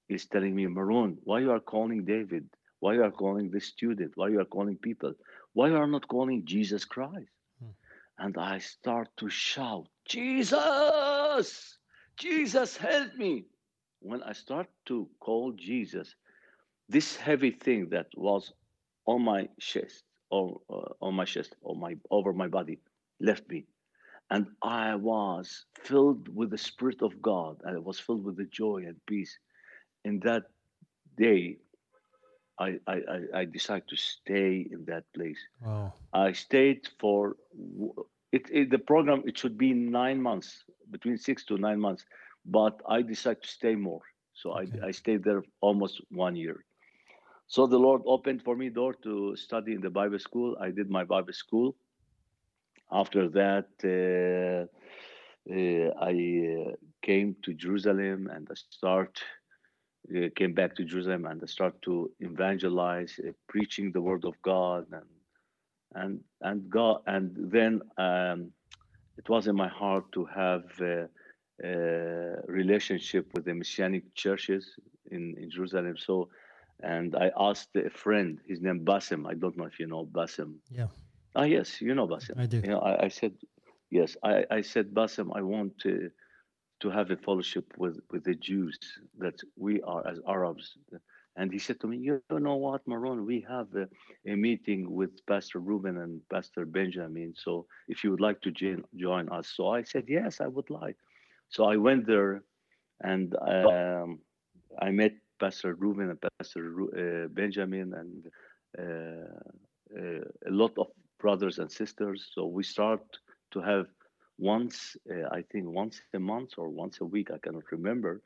Is 0.09 0.25
telling 0.25 0.55
me, 0.55 0.65
Maroon, 0.67 1.19
why 1.23 1.39
you 1.39 1.51
are 1.51 1.59
calling 1.59 2.03
David? 2.03 2.49
Why 2.79 2.95
you 2.95 3.03
are 3.03 3.11
calling 3.11 3.51
this 3.51 3.65
student? 3.65 4.13
Why 4.15 4.29
you 4.29 4.39
are 4.39 4.45
calling 4.45 4.77
people? 4.77 5.13
Why 5.53 5.69
you 5.69 5.77
are 5.77 5.87
not 5.87 6.07
calling 6.07 6.45
Jesus 6.45 6.83
Christ? 6.83 7.29
Hmm. 7.61 7.69
And 8.17 8.37
I 8.37 8.57
start 8.57 9.09
to 9.17 9.29
shout, 9.29 9.87
Jesus, 10.05 11.77
Jesus, 12.17 12.75
help 12.77 13.15
me. 13.15 13.45
When 13.99 14.23
I 14.23 14.33
start 14.33 14.67
to 14.87 15.07
call 15.19 15.51
Jesus, 15.51 16.15
this 16.87 17.15
heavy 17.15 17.51
thing 17.51 17.89
that 17.89 18.07
was 18.15 18.51
on 19.05 19.21
my 19.21 19.47
chest, 19.59 20.03
or 20.31 20.61
uh, 20.69 20.93
on 21.01 21.13
my 21.15 21.25
chest, 21.25 21.55
or 21.61 21.75
my 21.75 21.95
over 22.09 22.33
my 22.33 22.47
body, 22.47 22.79
left 23.19 23.47
me, 23.49 23.65
and 24.31 24.47
I 24.63 24.95
was 24.95 25.65
filled 25.83 26.33
with 26.33 26.49
the 26.49 26.57
Spirit 26.57 27.01
of 27.01 27.21
God, 27.21 27.61
and 27.63 27.75
I 27.75 27.79
was 27.79 27.99
filled 27.99 28.23
with 28.23 28.37
the 28.37 28.45
joy 28.45 28.83
and 28.87 28.95
peace. 29.05 29.37
In 30.03 30.19
that 30.21 30.43
day, 31.17 31.57
I 32.59 32.79
I, 32.87 32.95
I, 33.15 33.19
I 33.41 33.45
decided 33.45 33.87
to 33.89 33.97
stay 33.97 34.67
in 34.71 34.85
that 34.85 35.05
place. 35.13 35.41
Wow. 35.61 35.93
I 36.13 36.31
stayed 36.33 36.87
for 36.99 37.35
it, 38.31 38.49
it. 38.51 38.69
The 38.69 38.79
program 38.79 39.23
it 39.25 39.37
should 39.37 39.57
be 39.57 39.73
nine 39.73 40.21
months, 40.21 40.63
between 40.91 41.17
six 41.17 41.45
to 41.45 41.57
nine 41.57 41.79
months, 41.79 42.05
but 42.45 42.81
I 42.87 43.01
decided 43.01 43.43
to 43.43 43.49
stay 43.49 43.75
more. 43.75 44.01
So 44.33 44.51
Okay. 44.53 44.79
I 44.83 44.87
I 44.87 44.91
stayed 44.91 45.23
there 45.23 45.43
almost 45.61 46.01
one 46.09 46.35
year. 46.35 46.65
So 47.47 47.67
the 47.67 47.79
Lord 47.79 48.01
opened 48.05 48.43
for 48.43 48.55
me 48.55 48.69
door 48.69 48.93
to 49.03 49.35
study 49.35 49.73
in 49.73 49.81
the 49.81 49.89
Bible 49.89 50.19
school. 50.19 50.55
I 50.59 50.71
did 50.71 50.89
my 50.89 51.03
Bible 51.03 51.33
school. 51.33 51.75
After 52.91 53.27
that, 53.29 53.69
uh, 53.83 54.67
uh, 55.51 55.89
I 56.09 56.13
uh, 56.71 56.75
came 57.01 57.35
to 57.43 57.53
Jerusalem 57.53 58.29
and 58.33 58.47
I 58.49 58.55
start 58.55 59.21
came 60.35 60.53
back 60.53 60.75
to 60.75 60.83
Jerusalem 60.83 61.25
and 61.25 61.41
I 61.41 61.45
start 61.45 61.81
to 61.83 62.11
evangelize, 62.19 63.19
uh, 63.19 63.31
preaching 63.47 63.91
the 63.91 64.01
word 64.01 64.25
of 64.25 64.35
God 64.41 64.85
and 64.91 65.09
and 65.95 66.19
and 66.41 66.69
God 66.69 67.01
and 67.07 67.31
then 67.51 67.81
um, 67.97 68.51
it 69.17 69.27
was 69.27 69.47
in 69.47 69.55
my 69.55 69.67
heart 69.67 70.05
to 70.13 70.25
have 70.25 70.63
a, 70.81 71.09
a 71.63 71.71
relationship 72.47 73.27
with 73.33 73.45
the 73.45 73.53
messianic 73.53 74.03
churches 74.15 74.63
in, 75.11 75.35
in 75.41 75.49
Jerusalem. 75.49 75.97
So 75.97 76.29
and 76.81 77.15
I 77.15 77.31
asked 77.37 77.75
a 77.75 77.89
friend, 77.89 78.39
his 78.47 78.61
name 78.61 78.85
Basim. 78.85 79.29
I 79.29 79.33
don't 79.33 79.57
know 79.57 79.65
if 79.65 79.79
you 79.79 79.87
know 79.87 80.05
Basim. 80.05 80.55
Yeah. 80.71 80.87
Ah 81.35 81.43
yes, 81.43 81.81
you 81.81 81.93
know 81.93 82.07
Basim. 82.07 82.39
I 82.39 82.45
do. 82.45 82.61
You 82.63 82.69
know, 82.69 82.79
I, 82.79 83.05
I 83.05 83.07
said 83.09 83.33
yes. 83.91 84.15
I, 84.23 84.45
I 84.49 84.61
said 84.61 84.93
Basim, 84.93 85.29
I 85.35 85.41
want 85.41 85.77
to 85.79 86.09
to 86.81 86.89
have 86.89 87.11
a 87.11 87.17
fellowship 87.17 87.65
with 87.77 87.99
with 88.11 88.23
the 88.23 88.35
Jews 88.35 88.77
that 89.17 89.39
we 89.57 89.81
are 89.81 90.05
as 90.07 90.19
Arabs. 90.27 90.77
And 91.35 91.51
he 91.51 91.59
said 91.59 91.79
to 91.81 91.87
me, 91.87 91.97
"You 91.97 92.21
know 92.31 92.55
what, 92.55 92.87
Maron? 92.87 93.25
We 93.25 93.27
have 93.47 93.67
a, 93.75 93.87
a 94.31 94.35
meeting 94.35 94.91
with 94.91 95.11
Pastor 95.25 95.59
Ruben 95.59 95.97
and 95.97 96.21
Pastor 96.29 96.65
Benjamin. 96.65 97.33
So 97.35 97.65
if 97.87 98.03
you 98.03 98.11
would 98.11 98.21
like 98.21 98.41
to 98.41 98.51
join 98.51 98.83
join 98.95 99.29
us." 99.29 99.47
So 99.55 99.67
I 99.69 99.83
said, 99.83 100.05
"Yes, 100.07 100.41
I 100.41 100.47
would 100.47 100.69
like." 100.69 100.97
So 101.49 101.65
I 101.65 101.77
went 101.77 102.05
there, 102.07 102.43
and 103.01 103.35
um, 103.47 104.19
I 104.81 104.91
met 104.91 105.13
Pastor 105.39 105.73
Ruben 105.75 106.09
and 106.09 106.19
Pastor 106.37 106.63
uh, 106.81 107.27
Benjamin 107.29 107.93
and 107.93 108.25
uh, 108.77 109.39
uh, 109.97 110.23
a 110.47 110.51
lot 110.51 110.73
of 110.77 110.87
brothers 111.19 111.59
and 111.59 111.71
sisters. 111.71 112.29
So 112.33 112.45
we 112.45 112.63
start 112.63 113.01
to 113.51 113.61
have 113.61 113.87
once, 114.39 114.97
uh, 115.11 115.27
I 115.31 115.41
think 115.51 115.65
once 115.67 116.01
a 116.13 116.19
month 116.19 116.51
or 116.57 116.69
once 116.69 117.01
a 117.01 117.05
week, 117.05 117.29
I 117.31 117.37
cannot 117.37 117.63
remember. 117.71 118.21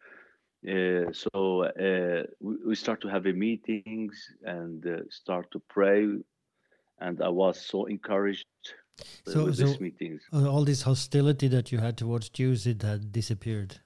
Uh, 0.66 1.12
so 1.12 1.64
uh, 1.64 2.24
we, 2.40 2.56
we 2.68 2.76
start 2.76 3.02
to 3.02 3.08
have 3.10 3.26
a 3.26 3.34
meetings 3.34 4.16
and 4.46 4.86
uh, 4.86 5.00
start 5.10 5.52
to 5.52 5.60
pray, 5.70 6.06
and 7.00 7.22
I 7.22 7.30
was 7.30 7.60
so 7.60 7.86
encouraged 7.86 8.46
So- 9.28 9.46
with 9.46 9.58
so- 9.58 9.66
these 9.66 9.80
meetings. 9.82 10.22
All 10.32 10.64
this 10.64 10.84
hostility 10.84 11.48
that 11.50 11.72
you 11.72 11.80
had 11.80 11.98
towards 11.98 12.30
Jews, 12.30 12.66
it 12.68 12.82
had 12.82 13.12
disappeared. 13.12 13.80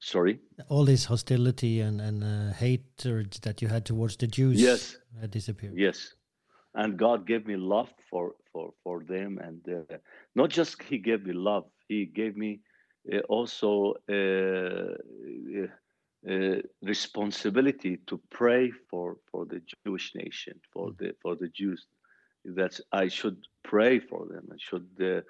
Sorry. 0.00 0.38
All 0.68 0.84
this 0.84 1.06
hostility 1.06 1.80
and 1.80 2.00
and 2.00 2.22
uh, 2.22 2.52
hatred 2.54 3.32
that 3.42 3.60
you 3.62 3.68
had 3.68 3.84
towards 3.84 4.16
the 4.16 4.26
Jews, 4.28 4.60
Yes. 4.60 4.96
had 5.20 5.30
disappeared. 5.30 5.74
Yes, 5.76 6.14
and 6.78 6.98
God 6.98 7.26
gave 7.26 7.46
me 7.46 7.56
love 7.56 7.92
for 8.10 8.36
for 8.52 8.72
for 8.84 9.02
them, 9.04 9.38
and 9.46 9.62
uh, 9.80 9.96
not 10.34 10.50
just 10.50 10.82
He 10.82 10.98
gave 10.98 11.26
me 11.26 11.34
love, 11.34 11.64
He 11.88 12.06
gave 12.06 12.36
me 12.36 12.60
uh, 13.12 13.20
also 13.28 13.94
uh, 14.10 14.94
uh, 15.62 15.68
uh, 16.30 16.60
responsibility 16.82 17.98
to 18.06 18.20
pray 18.30 18.70
for 18.90 19.16
for 19.30 19.46
the 19.46 19.60
Jewish 19.84 20.14
nation, 20.14 20.60
for 20.72 20.92
the 20.98 21.14
for 21.22 21.36
the 21.36 21.48
Jews. 21.48 21.86
That 22.44 22.80
I 22.92 23.08
should 23.08 23.38
pray 23.64 23.98
for 24.00 24.26
them. 24.26 24.48
I 24.52 24.56
should. 24.58 24.88
Uh, 25.00 25.22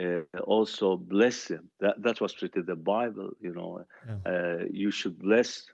uh, 0.00 0.20
also 0.44 0.96
bless 0.96 1.48
them. 1.48 1.68
That 1.80 1.94
that's 2.02 2.20
what's 2.20 2.40
written 2.42 2.60
in 2.60 2.66
the 2.66 2.76
Bible. 2.76 3.30
You 3.40 3.52
know, 3.54 3.84
Yeah. 4.06 4.18
uh, 4.24 4.64
you 4.70 4.90
should 4.90 5.18
bless 5.18 5.66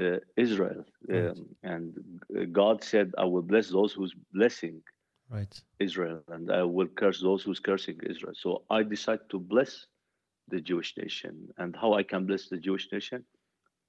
uh, 0.00 0.18
Israel. 0.36 0.84
Right. 1.08 1.30
Um, 1.30 1.46
and 1.62 2.52
God 2.52 2.82
said, 2.82 3.12
I 3.18 3.24
will 3.24 3.42
bless 3.42 3.68
those 3.70 3.92
who's 3.92 4.14
blessing 4.32 4.82
Right. 5.28 5.60
Israel, 5.80 6.22
and 6.28 6.50
I 6.52 6.62
will 6.62 6.86
curse 6.86 7.20
those 7.20 7.42
who's 7.42 7.58
cursing 7.58 7.98
Israel. 8.08 8.34
So 8.36 8.62
I 8.70 8.84
decide 8.84 9.28
to 9.30 9.40
bless 9.40 9.86
the 10.48 10.60
Jewish 10.60 10.96
nation. 10.96 11.48
And 11.58 11.74
how 11.74 11.94
I 11.94 12.04
can 12.04 12.26
bless 12.26 12.48
the 12.48 12.58
Jewish 12.58 12.88
nation? 12.92 13.24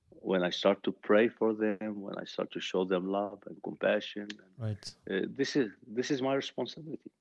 When 0.09 0.43
I 0.43 0.49
start 0.49 0.81
to 0.83 0.91
pray 0.91 1.27
for 1.27 1.53
them, 1.53 2.01
when 2.01 2.17
I 2.17 2.25
start 2.25 2.51
to 2.53 2.59
show 2.59 2.85
them 2.85 3.07
love 3.07 3.39
and 3.45 3.55
compassion. 3.63 4.27
Right. 4.57 4.91
Uh, 5.09 5.27
this 5.35 5.55
is 5.55 5.69
this 5.87 6.09
is 6.09 6.21
my 6.23 6.33
responsibility. 6.33 7.11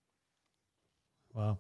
Wow. 1.35 1.59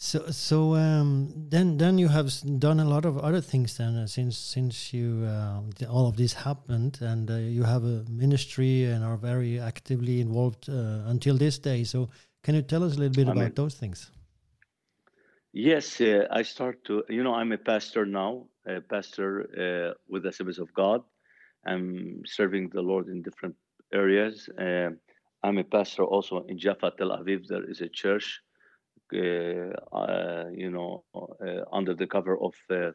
So 0.00 0.30
so 0.30 0.76
um, 0.76 1.28
then 1.50 1.76
then 1.76 1.98
you 1.98 2.06
have 2.06 2.30
done 2.60 2.78
a 2.78 2.84
lot 2.84 3.04
of 3.04 3.18
other 3.18 3.40
things 3.40 3.76
then 3.78 3.96
uh, 3.96 4.06
since 4.06 4.38
since 4.38 4.94
you 4.94 5.24
uh, 5.26 5.60
all 5.90 6.06
of 6.06 6.16
this 6.16 6.32
happened 6.34 6.98
and 7.00 7.28
uh, 7.28 7.34
you 7.34 7.64
have 7.64 7.82
a 7.82 8.04
ministry 8.08 8.84
and 8.84 9.04
are 9.04 9.16
very 9.16 9.58
actively 9.58 10.20
involved 10.20 10.68
uh, 10.68 11.02
until 11.10 11.36
this 11.36 11.58
day. 11.58 11.82
So 11.82 12.10
can 12.44 12.54
you 12.54 12.62
tell 12.62 12.84
us 12.84 12.94
a 12.94 13.00
little 13.00 13.16
bit 13.16 13.26
I 13.26 13.32
about 13.32 13.42
mean- 13.42 13.54
those 13.56 13.74
things? 13.74 14.12
Yes, 15.52 16.00
uh, 16.00 16.28
I 16.30 16.42
start 16.42 16.84
to, 16.84 17.02
you 17.08 17.24
know, 17.24 17.34
I'm 17.34 17.50
a 17.50 17.58
pastor 17.58 18.06
now, 18.06 18.46
a 18.66 18.80
pastor 18.80 19.28
uh, 19.58 19.94
with 20.06 20.22
the 20.22 20.30
service 20.30 20.58
of 20.58 20.72
God. 20.74 21.02
I'm 21.66 22.22
serving 22.24 22.68
the 22.68 22.82
Lord 22.82 23.08
in 23.08 23.22
different 23.22 23.56
areas. 23.92 24.48
I'm 25.42 25.58
a 25.58 25.64
pastor 25.64 26.04
also 26.04 26.44
in 26.48 26.58
Jaffa, 26.58 26.92
Tel 26.96 27.10
Aviv. 27.10 27.48
There 27.48 27.68
is 27.68 27.80
a 27.80 27.88
church, 27.88 28.42
you 29.12 30.70
know, 30.70 31.04
uh, 31.14 31.62
under 31.72 31.94
the 31.94 32.06
cover 32.06 32.36
of 32.38 32.54
uh, 32.70 32.92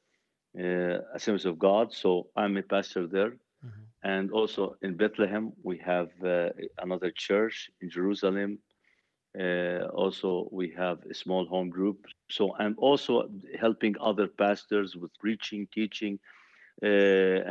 uh, 0.60 0.97
Assemblies 1.13 1.45
of 1.45 1.58
God. 1.60 1.93
So 1.93 2.28
I'm 2.36 2.58
a 2.58 2.63
pastor 2.63 3.08
there. 3.08 3.34
Mhm. 3.63 3.86
And 4.04 4.32
also 4.32 4.76
in 4.82 4.95
Bethlehem, 4.95 5.52
we 5.63 5.78
have 5.80 6.10
uh, 6.23 6.49
another 6.78 7.12
church 7.12 7.69
in 7.82 7.89
Jerusalem. 7.89 8.60
Uh, 9.39 9.86
also, 9.93 10.47
we 10.52 10.69
have 10.78 10.99
a 11.10 11.13
small 11.13 11.45
home 11.45 11.69
group. 11.69 11.97
So 12.30 12.54
I'm 12.60 12.76
also 12.78 13.30
helping 13.60 13.95
other 13.99 14.28
pastors 14.28 14.95
with 14.95 15.12
preaching, 15.19 15.67
teaching, 15.73 16.19
uh, 16.84 16.88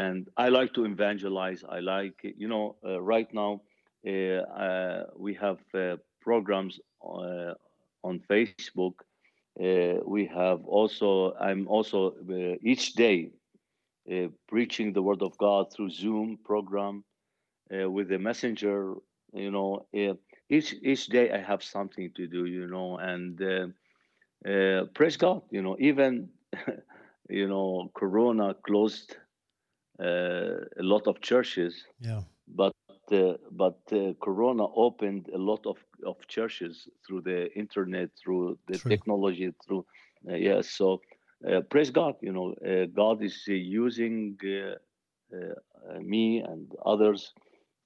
and 0.05 0.29
I 0.37 0.49
like 0.49 0.73
to 0.75 0.85
evangelize. 0.85 1.65
I 1.69 1.81
like, 1.81 2.19
you 2.23 2.49
know, 2.49 2.77
uh, 2.85 3.01
right 3.01 3.29
now 3.33 3.61
uh, 4.07 5.03
we 5.17 5.35
have 5.35 5.59
uh, 5.75 5.97
programs 6.21 6.81
uh, 7.03 7.55
on 8.03 8.21
Facebook. 8.31 8.95
Uh, 9.61 10.01
we 10.07 10.27
have 10.27 10.65
also, 10.65 11.35
I'm 11.35 11.69
also 11.69 12.13
uh, 12.31 12.57
each 12.63 12.95
day 12.95 13.31
uh, 14.11 14.29
preaching 14.49 14.93
the 14.93 15.03
word 15.03 15.23
of 15.23 15.37
God 15.39 15.73
through 15.73 15.91
Zoom 15.91 16.39
program 16.45 17.05
with 17.71 18.09
the 18.09 18.19
messenger. 18.19 18.95
You 19.33 19.51
know, 19.51 19.87
each 20.51 20.75
each 20.83 21.07
day 21.07 21.31
I 21.31 21.39
have 21.39 21.63
something 21.63 22.11
to 22.17 22.27
do. 22.27 22.45
You 22.45 22.67
know, 22.67 22.99
and 22.99 23.41
praise 24.95 25.17
God. 25.17 25.43
You 25.51 25.63
know, 25.63 25.77
even 25.79 26.29
you 27.31 27.49
know, 27.49 27.91
Corona 27.95 28.55
closed 28.67 29.17
uh, 30.01 30.65
a 30.79 30.83
lot 30.83 31.07
of 31.07 31.21
churches. 31.21 31.85
Yeah. 32.01 32.23
But 32.49 32.73
uh, 33.11 33.35
but 33.51 33.81
uh, 33.93 34.15
Corona 34.21 34.67
opened 34.75 35.29
a 35.35 35.39
lot 35.39 35.67
of, 35.67 35.77
of 36.07 36.27
churches 36.29 36.89
through 37.07 37.23
the 37.23 37.53
internet, 37.55 38.11
through 38.21 38.59
the 38.69 38.79
True. 38.79 38.91
technology, 38.91 39.53
through 39.65 39.85
uh, 40.29 40.35
yes. 40.35 40.43
Yeah, 40.43 40.61
so 40.63 41.01
praise 41.71 41.91
God. 41.91 42.15
You 42.21 42.33
know, 42.33 42.55
God 42.95 43.23
is 43.23 43.43
using 43.47 44.37
me 46.01 46.41
and 46.41 46.73
others 46.87 47.33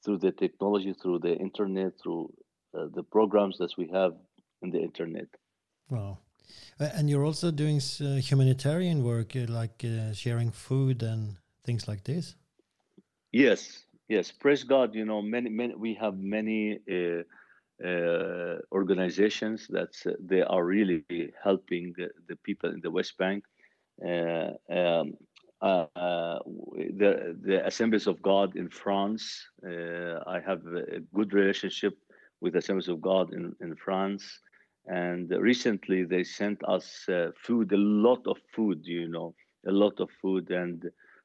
through 0.05 0.19
the 0.19 0.33
technology, 0.33 0.93
through 0.93 1.21
the 1.21 1.35
internet, 1.37 1.93
through 2.03 2.33
the 2.73 3.03
programs 3.03 3.57
that 3.59 3.73
we 3.79 3.89
have 3.93 4.13
in 4.63 4.71
the 4.71 4.81
internet. 4.81 5.29
Wow. 5.89 6.19
And 6.79 7.09
you're 7.09 7.25
also 7.25 7.51
doing 7.51 7.81
uh, 8.01 8.17
humanitarian 8.17 9.03
work, 9.03 9.35
uh, 9.35 9.47
like 9.49 9.85
uh, 9.85 10.13
sharing 10.13 10.51
food 10.51 11.03
and 11.03 11.37
things 11.65 11.89
like 11.89 12.05
this. 12.05 12.37
Yes, 13.33 13.87
yes. 14.09 14.31
Praise 14.31 14.63
God. 14.63 14.95
You 14.95 15.05
know, 15.05 15.23
many, 15.23 15.49
many. 15.51 15.75
We 15.75 15.95
have 15.95 16.19
many 16.19 16.79
uh, 16.91 17.23
uh, 17.85 18.57
organizations 18.73 19.67
that 19.69 19.95
uh, 20.07 20.13
they 20.19 20.43
are 20.43 20.65
really 20.65 21.05
helping 21.43 21.95
the 22.29 22.37
people 22.37 22.71
in 22.71 22.81
the 22.81 22.91
West 22.91 23.19
Bank. 23.19 23.45
Um, 24.03 25.15
the 25.61 27.37
the 27.43 27.67
Assemblies 27.67 28.07
of 28.07 28.21
God 28.23 28.57
in 28.57 28.69
France. 28.69 29.47
I 29.65 30.41
have 30.47 30.63
a 30.67 31.01
good 31.15 31.33
relationship 31.33 31.95
with 32.41 32.53
the 32.53 32.59
Assemblies 32.59 32.89
of 32.89 33.01
God 33.01 33.33
in 33.33 33.55
in 33.61 33.75
France 33.77 34.41
and 34.87 35.31
recently 35.31 36.05
they 36.05 36.23
sent 36.23 36.63
us 36.65 37.09
uh, 37.09 37.31
food 37.37 37.73
a 37.73 37.77
lot 37.77 38.21
of 38.27 38.37
food 38.55 38.81
you 38.85 39.09
know 39.09 39.35
a 39.67 39.73
lot 39.73 39.99
of 40.01 40.09
food 40.23 40.51
and 40.51 40.85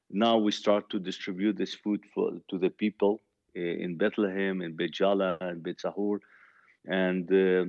now 0.09 0.37
we 0.37 0.51
start 0.51 0.89
to 0.89 0.99
distribute 0.99 1.57
this 1.57 1.75
food 1.75 2.01
for 2.13 2.31
to 2.49 2.57
the 2.57 2.69
people 2.69 3.21
uh, 3.55 3.59
in 3.59 3.95
bethlehem 3.97 4.61
in 4.61 4.75
Beit 4.75 4.93
Jala 4.93 5.37
and 5.41 5.61
Beit 5.61 5.77
Sahur 5.77 6.19
and 6.85 7.31
uh, 7.31 7.65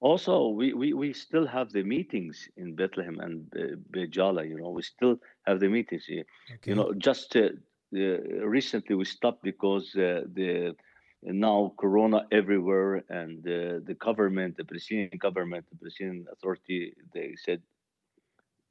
also 0.00 0.48
we, 0.48 0.72
we 0.72 0.92
we 0.92 1.12
still 1.12 1.46
have 1.46 1.72
the 1.72 1.82
meetings 1.82 2.48
in 2.56 2.74
bethlehem 2.74 3.18
and 3.20 3.46
uh, 3.56 3.76
Beit 3.90 4.14
you 4.16 4.56
know 4.56 4.70
we 4.70 4.82
still 4.82 5.16
have 5.46 5.60
the 5.60 5.68
meetings 5.68 6.06
okay. 6.08 6.24
you 6.64 6.74
know 6.74 6.92
just 6.94 7.36
uh, 7.36 7.50
recently 7.92 8.94
we 8.94 9.04
stopped 9.04 9.42
because 9.42 9.94
uh, 9.96 10.22
the 10.34 10.74
now 11.22 11.72
corona 11.78 12.26
everywhere 12.30 13.02
and 13.08 13.38
uh, 13.46 13.80
the 13.84 13.96
government 13.98 14.56
the 14.56 14.64
palestinian 14.64 15.10
government 15.18 15.64
the 15.70 15.76
palestinian 15.76 16.26
authority 16.32 16.94
they 17.12 17.34
said 17.36 17.60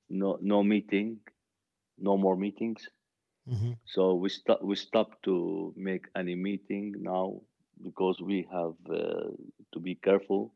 no 0.10 0.38
no 0.42 0.64
meeting 0.64 1.18
no 1.98 2.16
more 2.16 2.38
meetings 2.38 2.88
mm-hmm. 3.50 3.72
so 3.86 4.14
we 4.14 4.30
stop 4.30 4.62
we 4.62 4.76
stopped 4.76 5.22
to 5.24 5.74
make 5.76 6.06
any 6.16 6.36
meeting 6.36 6.94
now 7.00 7.34
because 7.84 8.18
we 8.22 8.48
have 8.52 8.76
uh, 8.90 9.30
to 9.74 9.80
be 9.80 9.96
careful 9.96 10.54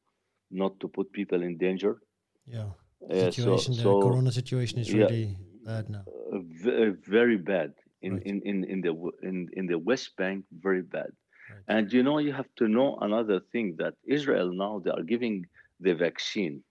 not 0.50 0.80
to 0.80 0.88
put 0.88 1.12
people 1.12 1.42
in 1.42 1.58
danger 1.58 1.98
yeah 2.46 2.70
uh, 3.10 3.32
situation 3.32 3.74
so, 3.74 3.82
the 3.82 3.84
so, 3.84 4.02
corona 4.02 4.32
situation 4.32 4.80
is 4.80 4.90
yeah, 4.90 5.04
really 5.04 5.38
bad 5.66 5.90
now 5.90 6.04
uh, 6.34 6.92
very 7.08 7.38
bad 7.38 7.74
in, 8.02 8.14
right. 8.14 8.26
in, 8.26 8.42
in, 8.44 8.64
in 8.66 8.82
the 8.82 8.94
in, 9.24 9.48
in 9.54 9.66
the 9.68 9.78
west 9.78 10.16
bank 10.18 10.44
very 10.52 10.82
bad 10.82 11.12
and 11.68 11.92
you 11.92 12.04
know, 12.04 12.18
you 12.18 12.34
have 12.34 12.50
to 12.58 12.68
know 12.68 12.98
another 13.02 13.40
thing 13.52 13.76
that 13.78 13.96
Israel 14.06 14.52
now 14.54 14.82
they 14.84 14.92
are 14.92 15.04
giving 15.04 15.46
the 15.80 15.94
vaccine. 15.94 16.64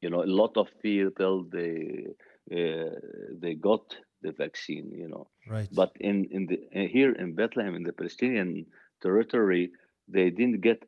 You 0.00 0.10
know, 0.10 0.22
a 0.22 0.32
lot 0.42 0.56
of 0.56 0.68
people 0.82 1.44
they 1.50 2.06
uh, 2.52 2.94
they 3.38 3.54
got 3.54 3.96
the 4.22 4.32
vaccine. 4.32 4.90
You 4.92 5.08
know, 5.08 5.28
right. 5.48 5.68
But 5.72 5.92
in 6.00 6.26
in 6.30 6.46
the 6.46 6.58
uh, 6.74 6.88
here 6.88 7.12
in 7.12 7.34
Bethlehem 7.34 7.74
in 7.74 7.82
the 7.82 7.92
Palestinian 7.92 8.66
territory, 9.02 9.70
they 10.12 10.30
didn't 10.30 10.60
get 10.60 10.84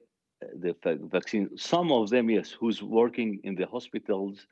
the 0.55 0.75
vaccine. 1.11 1.57
Some 1.57 1.93
of 1.93 2.11
them, 2.11 2.31
yes, 2.31 2.51
who's 2.51 2.83
working 2.83 3.41
in 3.45 3.55
the 3.55 3.67
hospitals, 3.67 4.47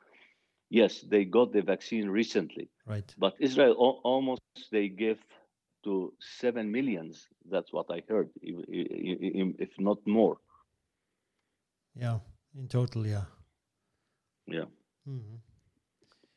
yes, 0.69 1.01
they 1.01 1.25
got 1.25 1.51
the 1.53 1.61
vaccine 1.61 2.09
recently. 2.09 2.69
Right. 2.85 3.13
But 3.17 3.35
Israel 3.39 3.73
almost 4.03 4.41
they 4.71 4.87
give 4.87 5.19
to 5.83 6.13
seven 6.19 6.71
millions. 6.71 7.27
That's 7.49 7.73
what 7.73 7.87
I 7.89 8.03
heard, 8.07 8.29
if 8.41 9.69
not 9.79 9.97
more. 10.05 10.37
Yeah, 11.95 12.19
in 12.57 12.67
total, 12.67 13.05
yeah. 13.05 13.25
Yeah. 14.47 14.65
Mm-hmm. 15.07 15.35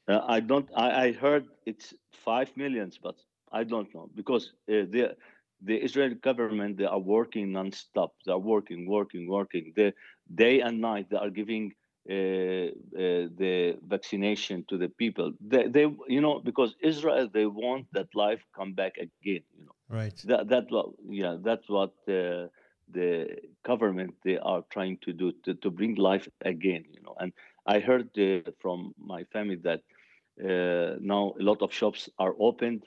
Uh, 0.09 0.21
I 0.27 0.41
don't. 0.41 0.69
I, 0.77 1.07
I 1.07 1.13
heard 1.13 1.47
it's 1.67 1.95
five 2.25 2.51
millions, 2.57 2.99
but 3.03 3.17
I 3.53 3.65
don't 3.65 3.95
know 3.95 4.11
because 4.15 4.53
uh, 4.69 4.85
the 4.91 5.17
the 5.65 5.77
Israeli 5.77 6.17
government 6.17 6.77
they 6.79 6.85
are 6.85 6.99
working 7.17 7.53
non-stop. 7.53 8.13
They 8.25 8.33
are 8.33 8.39
working, 8.55 8.87
working, 8.89 9.29
working. 9.29 9.73
The 9.77 9.95
day 10.35 10.61
and 10.61 10.81
night 10.81 11.07
they 11.11 11.17
are 11.17 11.31
giving 11.31 11.75
uh, 12.09 12.13
uh, 12.13 12.69
the 13.41 13.79
vaccination 13.89 14.65
to 14.69 14.77
the 14.77 14.89
people. 14.89 15.33
They, 15.41 15.69
they, 15.69 15.87
you 16.09 16.21
know, 16.21 16.39
because 16.39 16.75
Israel, 16.83 17.29
they 17.33 17.47
want 17.47 17.87
that 17.93 18.15
life 18.15 18.43
come 18.55 18.75
back 18.75 18.97
again. 18.99 19.43
You 19.59 19.65
know, 19.67 19.77
right? 19.89 20.17
That 20.25 20.49
that 20.49 20.67
what, 20.71 20.91
yeah, 21.09 21.37
that's 21.43 21.69
what 21.69 21.93
uh, 22.09 22.49
the 22.93 23.39
government 23.65 24.15
they 24.25 24.39
are 24.39 24.63
trying 24.71 24.99
to 25.05 25.13
do 25.13 25.33
to, 25.45 25.55
to 25.55 25.71
bring 25.71 25.95
life 25.95 26.29
again. 26.43 26.85
You 26.93 27.03
know, 27.03 27.15
and 27.19 27.33
I 27.67 27.81
heard 27.81 28.11
from 28.61 28.95
my 28.99 29.25
family 29.33 29.57
that 29.63 29.81
now 30.39 31.35
a 31.41 31.43
lot 31.43 31.63
of 31.63 31.73
shops 31.73 32.09
are 32.19 32.35
opened. 32.39 32.83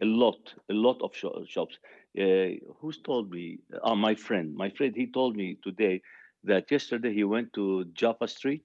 A 0.00 0.04
lot, 0.04 0.54
a 0.70 0.74
lot 0.74 1.00
of 1.02 1.14
shops. 1.46 1.78
Who's 2.14 2.98
told 3.04 3.30
me? 3.30 3.58
Uh, 3.82 3.94
my 3.94 4.14
friend. 4.14 4.54
My 4.54 4.70
friend. 4.70 4.94
He 4.94 5.10
told 5.10 5.36
me 5.36 5.58
today 5.62 6.00
that 6.44 6.70
yesterday 6.70 7.12
he 7.12 7.24
went 7.24 7.52
to 7.54 7.84
Jaffa 7.94 8.28
Street. 8.28 8.64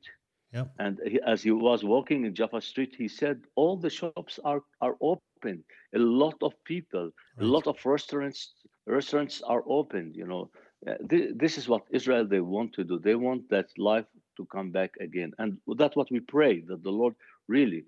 Yep. 0.54 0.72
And 0.80 1.00
he, 1.06 1.20
as 1.26 1.42
he 1.42 1.52
was 1.52 1.84
walking 1.84 2.26
in 2.26 2.36
Jaffa 2.36 2.62
Street, 2.62 2.94
he 2.96 3.08
said 3.08 3.42
all 3.56 3.76
the 3.76 3.90
shops 3.90 4.40
are, 4.46 4.62
are 4.82 4.96
open. 5.02 5.64
A 5.96 6.00
lot 6.00 6.36
of 6.42 6.54
people, 6.64 7.06
right. 7.38 7.44
a 7.44 7.46
lot 7.46 7.68
of 7.68 7.84
restaurants 7.86 8.54
restaurants 8.86 9.42
are 9.42 9.64
open. 9.68 10.14
You 10.14 10.28
know, 10.28 10.52
uh, 10.88 10.96
th- 11.10 11.32
this 11.36 11.58
is 11.58 11.68
what 11.68 11.84
Israel 11.92 12.26
they 12.26 12.42
want 12.42 12.74
to 12.74 12.84
do. 12.84 13.00
They 13.00 13.16
want 13.16 13.50
that 13.50 13.68
life 13.78 14.06
to 14.38 14.46
come 14.46 14.72
back 14.72 14.92
again, 15.00 15.32
and 15.40 15.58
that's 15.78 15.96
what 15.96 16.12
we 16.12 16.20
pray 16.20 16.62
that 16.68 16.84
the 16.84 16.92
Lord 16.92 17.16
really 17.48 17.86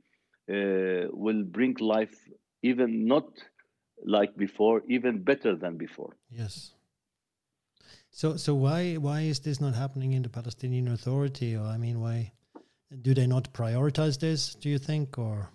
uh, 0.51 1.07
will 1.11 1.43
bring 1.43 1.75
life, 1.79 2.15
even 2.63 3.05
not 3.05 3.27
like 4.03 4.35
before, 4.35 4.81
even 4.87 5.23
better 5.23 5.55
than 5.55 5.77
before. 5.77 6.15
Yes. 6.29 6.73
So, 8.09 8.37
so 8.37 8.55
why 8.55 8.95
why 8.95 9.21
is 9.21 9.39
this 9.41 9.59
not 9.59 9.75
happening 9.75 10.13
in 10.13 10.21
the 10.21 10.29
Palestinian 10.29 10.87
Authority? 10.87 11.55
Or 11.55 11.65
I 11.65 11.77
mean, 11.77 11.99
why 11.99 12.31
do 13.01 13.13
they 13.13 13.27
not 13.27 13.51
prioritize 13.53 14.19
this? 14.19 14.55
Do 14.55 14.69
you 14.69 14.77
think, 14.77 15.17
or 15.17 15.49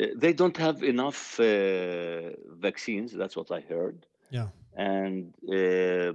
uh, 0.00 0.06
they 0.16 0.32
don't 0.32 0.56
have 0.56 0.82
enough 0.82 1.38
uh, 1.38 2.30
vaccines? 2.58 3.12
That's 3.12 3.36
what 3.36 3.50
I 3.50 3.60
heard. 3.60 4.06
Yeah, 4.30 4.48
and 4.74 5.34
uh, 5.52 6.14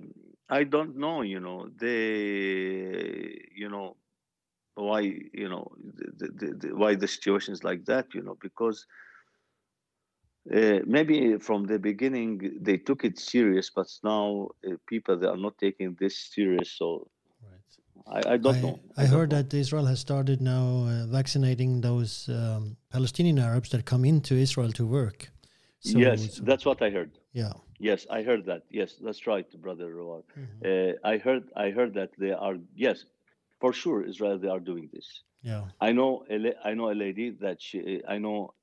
I 0.49 0.63
don't 0.63 0.95
know. 0.97 1.21
You 1.21 1.39
know, 1.39 1.69
they, 1.79 3.49
you 3.55 3.69
know, 3.69 3.97
why 4.73 5.01
you 5.01 5.47
know 5.47 5.71
the, 6.17 6.27
the, 6.27 6.47
the, 6.55 6.75
why 6.75 6.95
the 6.95 7.07
situation 7.07 7.53
is 7.53 7.63
like 7.63 7.85
that. 7.85 8.15
You 8.15 8.23
know, 8.23 8.37
because 8.41 8.87
uh, 10.49 10.79
maybe 10.85 11.37
from 11.37 11.65
the 11.65 11.77
beginning 11.77 12.57
they 12.61 12.77
took 12.77 13.03
it 13.05 13.19
serious, 13.19 13.69
but 13.69 13.87
now 14.03 14.49
uh, 14.67 14.75
people 14.87 15.17
they 15.17 15.27
are 15.27 15.37
not 15.37 15.57
taking 15.57 15.95
this 15.99 16.17
serious. 16.17 16.71
So 16.71 17.07
right. 17.43 18.25
I, 18.27 18.33
I, 18.33 18.37
don't 18.37 18.55
I, 18.55 18.61
know. 18.61 18.79
I, 18.97 19.03
I 19.03 19.05
heard 19.05 19.31
know. 19.31 19.41
that 19.41 19.53
Israel 19.53 19.85
has 19.85 19.99
started 19.99 20.41
now 20.41 20.87
uh, 20.87 21.05
vaccinating 21.05 21.81
those 21.81 22.27
um, 22.29 22.75
Palestinian 22.89 23.37
Arabs 23.37 23.69
that 23.69 23.85
come 23.85 24.03
into 24.03 24.33
Israel 24.35 24.71
to 24.73 24.85
work. 24.85 25.29
So, 25.81 25.97
yes, 25.97 26.35
so 26.35 26.43
that's 26.43 26.65
what 26.65 26.81
I 26.81 26.89
heard. 26.89 27.11
Yeah. 27.33 27.53
Yes, 27.79 28.05
I 28.11 28.21
heard 28.21 28.45
that. 28.45 28.63
Yes, 28.69 28.95
that's 29.01 29.25
right, 29.25 29.47
brother 29.61 29.95
Roar. 29.95 30.23
Mhm. 30.37 30.91
Uh, 30.93 30.93
I 31.03 31.17
heard 31.17 31.43
I 31.55 31.71
heard 31.71 31.93
that 31.95 32.11
they 32.17 32.31
are 32.31 32.57
yes, 32.75 33.05
for 33.59 33.73
sure 33.73 34.03
Israel 34.11 34.37
they 34.37 34.49
are 34.55 34.59
doing 34.59 34.89
this. 34.93 35.23
Yeah. 35.41 35.63
I 35.79 35.91
know 35.91 36.23
a 36.29 36.37
la- 36.37 36.59
I 36.63 36.73
know 36.75 36.91
a 36.91 36.97
lady 37.05 37.31
that 37.45 37.57
she 37.61 38.01
I 38.07 38.17
know 38.19 38.53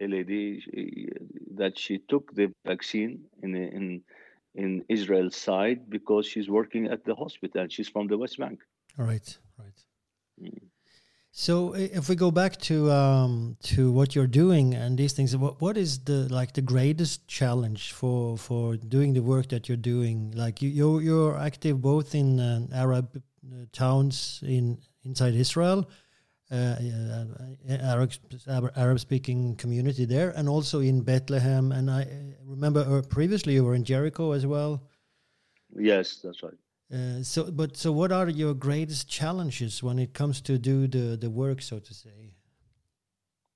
a 0.00 0.06
lady 0.06 0.60
she, 0.60 1.08
that 1.54 1.78
she 1.78 1.98
took 2.08 2.34
the 2.34 2.52
vaccine 2.64 3.24
in 3.42 3.54
in 3.54 4.02
in 4.54 4.84
Israel 4.88 5.30
side 5.30 5.88
because 5.88 6.26
she's 6.26 6.48
working 6.48 6.86
at 6.86 7.04
the 7.04 7.14
hospital 7.14 7.66
she's 7.68 7.88
from 7.88 8.06
the 8.08 8.18
West 8.18 8.38
Bank. 8.38 8.60
All 8.98 9.04
right. 9.04 9.38
Right. 9.58 9.80
Mm. 10.42 10.68
So 11.30 11.74
if 11.74 12.08
we 12.08 12.16
go 12.16 12.32
back 12.32 12.56
to 12.62 12.90
um, 12.90 13.56
to 13.62 13.92
what 13.92 14.16
you're 14.16 14.26
doing 14.26 14.74
and 14.74 14.98
these 14.98 15.12
things, 15.12 15.36
what 15.36 15.60
what 15.60 15.76
is 15.76 16.00
the 16.00 16.26
like 16.34 16.52
the 16.54 16.62
greatest 16.62 17.28
challenge 17.28 17.92
for 17.92 18.36
for 18.36 18.76
doing 18.76 19.12
the 19.12 19.22
work 19.22 19.48
that 19.50 19.68
you're 19.68 19.84
doing? 19.94 20.32
Like 20.34 20.60
you 20.62 20.68
you're, 20.68 21.00
you're 21.00 21.38
active 21.38 21.80
both 21.80 22.14
in 22.14 22.40
uh, 22.40 22.66
Arab 22.74 23.06
uh, 23.16 23.66
towns 23.72 24.40
in 24.42 24.78
inside 25.04 25.34
Israel, 25.34 25.88
Arab 26.50 28.12
Arab 28.76 29.00
speaking 29.00 29.56
community 29.56 30.04
there, 30.04 30.30
and 30.30 30.48
also 30.48 30.80
in 30.80 31.02
Bethlehem. 31.02 31.72
And 31.72 31.90
I 31.90 32.02
uh, 32.02 32.06
remember 32.44 32.80
uh, 32.80 33.02
previously 33.02 33.54
you 33.54 33.64
were 33.64 33.74
in 33.74 33.84
Jericho 33.84 34.32
as 34.32 34.46
well. 34.46 34.82
Yes, 35.76 36.20
that's 36.22 36.42
right. 36.42 36.54
Uh, 36.92 37.22
so, 37.22 37.50
but 37.50 37.76
so, 37.76 37.92
what 37.92 38.12
are 38.12 38.28
your 38.30 38.54
greatest 38.54 39.08
challenges 39.08 39.82
when 39.82 39.98
it 39.98 40.14
comes 40.14 40.40
to 40.42 40.58
do 40.58 40.86
the 40.86 41.16
the 41.16 41.28
work, 41.28 41.60
so 41.60 41.78
to 41.78 41.94
say? 41.94 42.32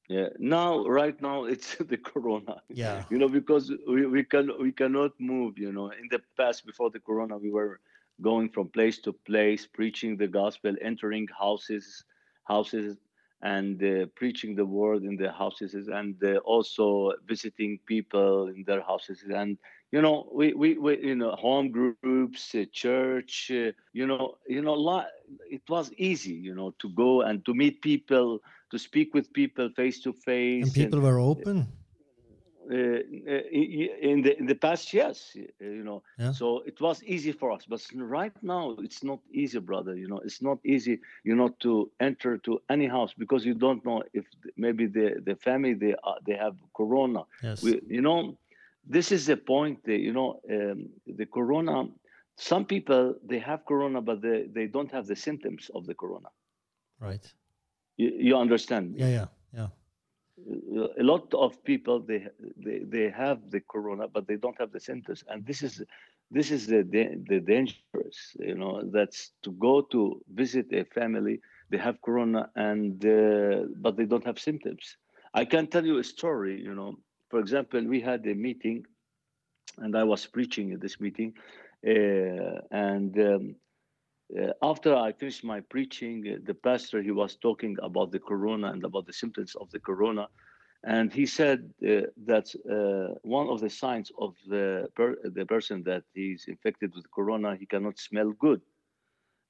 Yeah. 0.08 0.28
Now, 0.38 0.84
right 0.84 1.20
now, 1.22 1.44
it's 1.52 1.76
the 1.76 1.96
corona. 1.96 2.60
Yeah. 2.68 3.04
You 3.08 3.18
know, 3.18 3.28
because 3.28 3.72
we, 3.88 4.06
we 4.06 4.24
can 4.24 4.50
we 4.60 4.72
cannot 4.72 5.12
move. 5.18 5.58
You 5.58 5.72
know, 5.72 5.90
in 5.90 6.08
the 6.10 6.20
past, 6.36 6.66
before 6.66 6.90
the 6.90 7.00
corona, 7.00 7.38
we 7.38 7.50
were 7.50 7.80
going 8.20 8.50
from 8.50 8.68
place 8.68 8.98
to 8.98 9.12
place, 9.12 9.66
preaching 9.66 10.16
the 10.16 10.28
gospel, 10.28 10.74
entering 10.82 11.26
houses, 11.38 12.04
houses, 12.44 12.96
and 13.42 13.82
uh, 13.82 14.06
preaching 14.16 14.54
the 14.54 14.64
word 14.64 15.02
in 15.04 15.16
the 15.16 15.30
houses, 15.32 15.74
and 15.88 16.16
uh, 16.24 16.36
also 16.44 17.12
visiting 17.26 17.78
people 17.86 18.48
in 18.48 18.64
their 18.66 18.82
houses. 18.82 19.24
And 19.32 19.58
you 19.92 20.00
know, 20.02 20.28
we 20.34 20.54
we, 20.54 20.78
we 20.78 20.98
you 21.02 21.16
know 21.16 21.32
home 21.32 21.70
groups, 21.70 22.38
uh, 22.38 22.48
church. 22.54 23.32
Uh, 23.36 23.54
you 23.76 23.90
know, 23.92 24.26
you 24.34 24.60
know, 24.62 24.74
lot, 24.74 25.06
it 25.48 25.62
was 25.68 25.92
easy. 25.96 26.32
You 26.32 26.54
know, 26.54 26.72
to 26.78 26.88
go 26.90 27.22
and 27.22 27.44
to 27.44 27.54
meet 27.54 27.80
people 27.82 28.40
to 28.70 28.78
speak 28.78 29.14
with 29.14 29.32
people 29.32 29.68
face 29.76 30.00
to 30.02 30.12
face. 30.12 30.64
And 30.64 30.74
people 30.74 31.00
were 31.00 31.18
open. 31.18 31.81
Uh, 32.72 32.76
uh, 32.76 33.42
in 34.10 34.22
the 34.22 34.38
in 34.38 34.46
the 34.46 34.54
past, 34.54 34.92
yes, 34.94 35.36
uh, 35.36 35.64
you 35.64 35.84
know. 35.84 36.02
Yeah. 36.18 36.32
So 36.32 36.62
it 36.66 36.80
was 36.80 37.02
easy 37.04 37.32
for 37.32 37.52
us, 37.52 37.66
but 37.68 37.82
right 37.94 38.36
now 38.42 38.76
it's 38.80 39.02
not 39.04 39.20
easy, 39.32 39.58
brother. 39.60 39.96
You 39.96 40.08
know, 40.08 40.20
it's 40.24 40.42
not 40.42 40.58
easy, 40.64 41.00
you 41.24 41.36
know, 41.36 41.50
to 41.60 41.90
enter 42.00 42.38
to 42.38 42.60
any 42.70 42.86
house 42.86 43.12
because 43.18 43.44
you 43.44 43.54
don't 43.54 43.84
know 43.84 44.02
if 44.14 44.26
maybe 44.56 44.86
the 44.86 45.22
the 45.24 45.36
family 45.36 45.74
they 45.74 45.94
uh, 46.04 46.14
they 46.26 46.36
have 46.36 46.56
corona. 46.76 47.24
Yes. 47.42 47.62
We, 47.62 47.80
you 47.88 48.02
know, 48.02 48.36
this 48.88 49.12
is 49.12 49.26
the 49.26 49.36
point. 49.36 49.84
That, 49.84 49.98
you 49.98 50.12
know, 50.12 50.40
um, 50.50 50.88
the 51.06 51.26
corona. 51.26 51.84
Some 52.36 52.64
people 52.64 53.14
they 53.24 53.38
have 53.38 53.64
corona, 53.66 54.00
but 54.00 54.22
they, 54.22 54.46
they 54.52 54.66
don't 54.66 54.90
have 54.92 55.06
the 55.06 55.16
symptoms 55.16 55.70
of 55.74 55.86
the 55.86 55.94
corona. 55.94 56.28
right. 57.00 57.32
You, 57.96 58.12
you 58.18 58.36
understand 58.36 58.92
me? 58.92 59.00
Yeah. 59.00 59.08
Yeah. 59.08 59.26
Yeah. 59.52 59.68
A 60.98 61.02
lot 61.02 61.32
of 61.34 61.62
people 61.64 62.00
they, 62.00 62.26
they 62.56 62.78
they 62.94 63.10
have 63.10 63.38
the 63.50 63.60
corona 63.60 64.08
but 64.08 64.26
they 64.26 64.36
don't 64.36 64.58
have 64.58 64.72
the 64.72 64.80
symptoms. 64.80 65.24
And 65.28 65.46
this 65.46 65.62
is 65.62 65.82
this 66.30 66.50
is 66.50 66.66
the 66.66 66.82
the 67.28 67.40
dangerous 67.40 68.18
you 68.38 68.54
know 68.54 68.82
that's 68.92 69.32
to 69.44 69.52
go 69.52 69.82
to 69.92 70.20
visit 70.32 70.66
a 70.72 70.84
family 70.84 71.40
they 71.70 71.78
have 71.78 72.00
corona 72.02 72.50
and 72.56 73.04
uh, 73.04 73.64
but 73.76 73.96
they 73.96 74.04
don't 74.04 74.24
have 74.24 74.38
symptoms. 74.38 74.96
I 75.34 75.44
can 75.44 75.66
tell 75.66 75.84
you 75.84 75.98
a 75.98 76.04
story 76.04 76.60
you 76.60 76.74
know. 76.74 76.96
For 77.30 77.40
example 77.40 77.82
we 77.86 78.00
had 78.00 78.26
a 78.26 78.34
meeting 78.34 78.84
and 79.78 79.96
i 79.96 80.04
was 80.04 80.26
preaching 80.26 80.72
at 80.72 80.80
this 80.80 81.00
meeting 81.00 81.32
uh, 81.86 82.60
and 82.70 83.18
um, 83.18 83.54
uh, 84.40 84.52
after 84.62 84.94
I 84.94 85.12
finished 85.12 85.44
my 85.44 85.60
preaching, 85.60 86.24
uh, 86.26 86.38
the 86.44 86.54
pastor 86.54 87.02
he 87.02 87.10
was 87.12 87.36
talking 87.36 87.76
about 87.82 88.10
the 88.12 88.20
corona 88.20 88.68
and 88.72 88.84
about 88.84 89.06
the 89.06 89.12
symptoms 89.12 89.54
of 89.56 89.70
the 89.70 89.80
corona, 89.80 90.28
and 90.84 91.12
he 91.12 91.26
said 91.26 91.72
uh, 91.86 92.02
that 92.26 92.46
uh, 92.70 93.14
one 93.22 93.48
of 93.48 93.60
the 93.60 93.70
signs 93.70 94.10
of 94.18 94.34
the 94.48 94.88
per- 94.94 95.18
the 95.24 95.44
person 95.46 95.82
that 95.84 96.04
he's 96.14 96.44
infected 96.48 96.92
with 96.94 97.10
corona, 97.10 97.56
he 97.56 97.66
cannot 97.66 97.98
smell 97.98 98.30
good. 98.32 98.60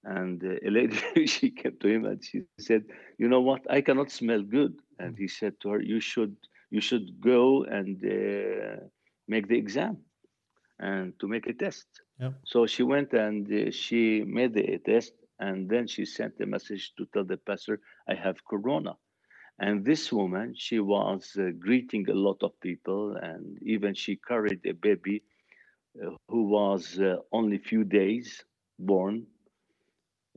And 0.05 0.43
uh, 0.45 0.57
a 0.67 0.71
lady 0.71 0.97
she 1.27 1.51
came 1.51 1.77
to 1.81 1.89
him 1.89 2.05
and 2.07 2.23
she 2.25 2.41
said, 2.41 2.65
"You 2.99 3.09
know 3.11 3.23
what? 3.23 3.49
I 3.51 3.63
cannot 3.63 3.93
smell 3.93 4.25
good." 4.25 4.61
And 4.83 5.01
he 5.01 5.13
said 5.13 5.45
to 5.51 5.59
her, 5.61 5.69
"You 5.71 6.01
should 6.01 6.37
you 6.71 6.81
should 6.81 7.21
go 7.21 7.65
and 7.65 7.97
uh, 8.05 8.87
make 9.29 9.49
the 9.49 9.57
exam 9.59 9.99
and 10.79 11.19
to 11.21 11.29
make 11.29 11.47
a 11.47 11.53
test." 11.55 11.87
So 12.31 12.67
she 12.67 12.83
went 12.83 13.13
and 13.13 13.31
uh, 13.53 13.71
she 13.71 14.23
made 14.25 14.55
the 14.55 14.79
test, 14.79 15.13
and 15.39 15.69
then 15.69 15.87
she 15.87 16.05
sent 16.05 16.35
a 16.41 16.47
message 16.47 16.93
to 16.97 17.07
tell 17.13 17.25
the 17.25 17.37
pastor, 17.37 17.81
"I 18.09 18.15
have 18.15 18.45
corona." 18.45 18.97
And 19.59 19.85
this 19.85 20.13
woman, 20.13 20.55
she 20.57 20.79
was 20.81 21.37
uh, 21.39 21.51
greeting 21.59 22.09
a 22.09 22.15
lot 22.15 22.43
of 22.43 22.59
people, 22.61 23.17
and 23.17 23.59
even 23.63 23.95
she 23.95 24.17
carried 24.17 24.65
a 24.67 24.73
baby 24.75 25.23
uh, 26.03 26.11
who 26.29 26.45
was 26.45 26.99
uh, 26.99 27.17
only 27.33 27.59
few 27.59 27.85
days 27.85 28.45
born. 28.79 29.27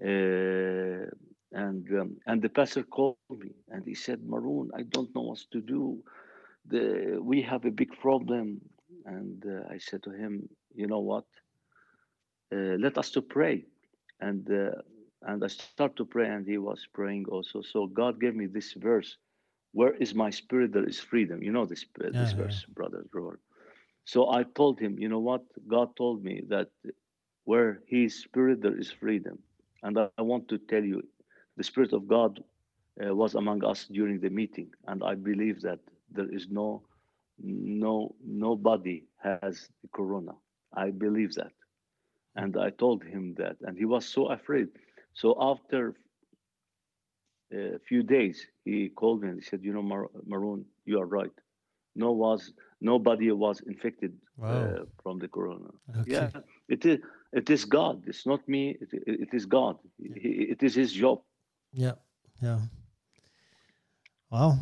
Uh, 0.02 1.08
and 1.52 1.88
um, 2.00 2.18
and 2.28 2.42
the 2.42 2.50
pastor 2.50 2.84
called 2.84 3.18
me, 3.18 3.32
and 3.70 3.86
he 3.86 3.94
said, 3.96 4.02
"Maroon, 4.08 4.50
I 4.58 4.84
don't 4.84 5.14
know 5.16 5.22
what 5.22 5.24
to 5.52 5.62
do. 5.62 6.04
The, 6.66 7.18
we 7.22 7.42
have 7.42 7.66
a 7.66 7.72
big 7.72 7.92
problem." 8.00 8.60
And 9.06 9.44
uh, 9.46 9.74
I 9.74 9.78
said 9.78 10.04
to 10.04 10.12
him, 10.12 10.50
"You 10.76 10.88
know 10.88 11.00
what? 11.00 11.26
Uh, 12.56 12.78
let 12.80 12.98
us 12.98 13.12
to 13.12 13.22
pray. 13.22 13.66
And 14.22 14.50
uh, 14.52 14.72
and 15.24 15.44
i 15.44 15.48
start 15.48 15.96
to 15.98 16.06
pray 16.06 16.28
and 16.30 16.48
he 16.48 16.58
was 16.58 16.88
praying 16.94 17.26
also. 17.30 17.62
So 17.62 17.88
god 17.88 18.20
gave 18.22 18.36
me 18.36 18.48
this 18.48 18.74
verse 18.74 19.18
where 19.74 19.94
is 19.96 20.14
my 20.16 20.30
spirit 20.32 20.72
there 20.74 20.86
is 20.88 21.00
freedom? 21.00 21.42
You 21.44 21.52
know 21.52 21.66
this 21.66 21.86
uh, 22.04 22.10
this 22.14 22.32
Yeah, 22.32 22.38
yeah. 22.38 22.42
verse 22.42 22.66
brother 22.76 23.04
Robert. 23.14 23.40
so 24.06 24.30
i 24.32 24.44
told 24.44 24.80
him 24.80 24.98
you 25.00 25.10
know 25.10 25.20
what? 25.20 25.44
God 25.68 25.96
told 25.96 26.24
me 26.24 26.42
that 26.50 26.70
where 27.46 27.82
his 27.88 28.22
spirit 28.22 28.62
there 28.62 28.78
is 28.78 28.92
freedom. 28.92 29.38
And 29.84 29.98
i, 30.00 30.08
I 30.18 30.22
want 30.24 30.48
to 30.50 30.58
tell 30.58 30.84
you 30.84 31.02
the 31.58 31.64
spirit 31.64 31.94
of 31.94 32.08
god 32.08 32.44
uh, 33.04 33.16
was 33.16 33.36
among 33.36 33.64
us 33.66 33.88
during 33.88 34.20
the 34.20 34.30
meeting. 34.30 34.70
And 34.88 35.04
i 35.04 35.16
believe 35.16 35.62
that 35.62 35.80
there 36.12 36.32
is 36.38 36.48
no 36.50 36.82
no 37.44 38.16
nobody 38.26 39.04
has 39.24 39.70
corona. 39.94 40.34
I 40.74 40.92
believe 40.92 41.34
that 41.36 41.52
and 42.36 42.58
I 42.58 42.70
told 42.70 43.04
him 43.04 43.36
that, 43.38 43.56
and 43.62 43.78
he 43.78 43.86
was 43.86 44.06
so 44.06 44.28
afraid. 44.28 44.68
So 45.14 45.36
after 45.40 45.96
a 47.54 47.80
few 47.88 48.04
days, 48.04 48.48
he 48.66 48.90
called 48.90 49.22
me 49.22 49.30
and 49.30 49.40
he 49.40 49.46
said, 49.46 49.64
"You 49.64 49.74
know, 49.74 49.82
Mar- 49.82 50.10
Maroon, 50.26 50.66
you 50.86 51.00
are 51.00 51.06
right. 51.06 51.32
No 51.96 52.12
was 52.12 52.52
nobody 52.82 53.32
was 53.32 53.62
infected 53.62 54.14
Wow. 54.38 54.50
uh, 54.52 54.86
from 55.02 55.20
the 55.20 55.28
corona. 55.30 55.70
Okay. 56.02 56.12
Yeah, 56.12 56.30
it 56.68 56.86
is. 56.86 57.00
It 57.32 57.50
is 57.50 57.66
God. 57.66 58.04
It's 58.08 58.26
not 58.26 58.42
me. 58.48 58.78
It, 58.82 58.90
it, 58.94 59.04
it 59.26 59.34
is 59.34 59.46
God. 59.46 59.78
He- 59.98 60.48
it 60.54 60.62
is 60.64 60.76
His 60.76 60.92
job. 60.92 61.22
Yeah. 61.74 61.96
Yeah. 62.42 62.60
Wow. 64.30 64.58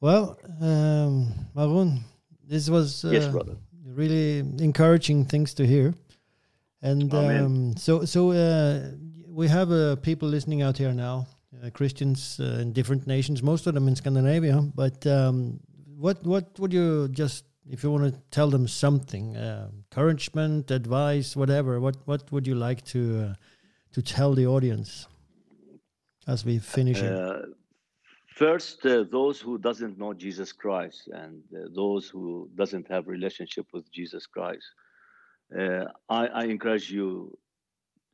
Well, 0.00 0.38
um, 0.60 1.32
Maroon, 1.54 2.04
this 2.46 2.68
was 2.70 3.04
uh, 3.04 3.10
yes, 3.10 3.26
brother. 3.26 3.56
really 3.84 4.38
encouraging 4.60 5.24
things 5.24 5.54
to 5.54 5.66
hear. 5.66 5.94
And 6.82 7.12
um, 7.14 7.76
so, 7.76 8.04
so 8.04 8.32
uh, 8.32 8.90
we 9.28 9.48
have 9.48 9.72
uh, 9.72 9.96
people 9.96 10.28
listening 10.28 10.62
out 10.62 10.78
here 10.78 10.92
now, 10.92 11.26
uh, 11.64 11.70
Christians 11.70 12.38
uh, 12.38 12.58
in 12.60 12.72
different 12.72 13.06
nations, 13.06 13.42
most 13.42 13.66
of 13.66 13.74
them 13.74 13.88
in 13.88 13.96
Scandinavia. 13.96 14.60
But 14.74 15.06
um, 15.06 15.60
what 15.96 16.24
what 16.24 16.58
would 16.58 16.72
you 16.72 17.08
just, 17.08 17.44
if 17.70 17.82
you 17.82 17.90
want 17.90 18.12
to 18.12 18.20
tell 18.30 18.50
them 18.50 18.68
something, 18.68 19.36
uh, 19.36 19.70
encouragement, 19.74 20.70
advice, 20.70 21.34
whatever, 21.34 21.80
what 21.80 21.96
what 22.04 22.30
would 22.30 22.46
you 22.46 22.54
like 22.54 22.84
to 22.86 23.30
uh, 23.30 23.34
to 23.92 24.02
tell 24.02 24.34
the 24.34 24.46
audience 24.46 25.08
as 26.26 26.44
we 26.44 26.58
finish 26.58 27.00
it? 27.00 27.12
Uh, 27.12 27.42
first, 28.36 28.84
uh, 28.84 29.04
those 29.10 29.40
who 29.40 29.56
doesn't 29.58 29.98
know 29.98 30.12
Jesus 30.12 30.52
Christ 30.52 31.08
and 31.12 31.42
uh, 31.54 31.68
those 31.74 32.08
who 32.08 32.50
doesn't 32.54 32.86
have 32.90 33.06
relationship 33.08 33.66
with 33.72 33.90
Jesus 33.90 34.26
Christ, 34.26 34.66
I, 35.54 36.26
I 36.26 36.44
encourage 36.44 36.90
you 36.90 37.36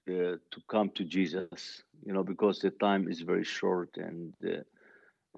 uh, 0.08 0.36
to 0.50 0.60
come 0.68 0.90
to 0.90 1.04
Jesus. 1.04 1.82
You 2.04 2.12
know, 2.12 2.24
because 2.24 2.58
the 2.58 2.70
time 2.70 3.08
is 3.08 3.20
very 3.20 3.44
short, 3.44 3.90
and 3.96 4.34
uh, 4.44 4.62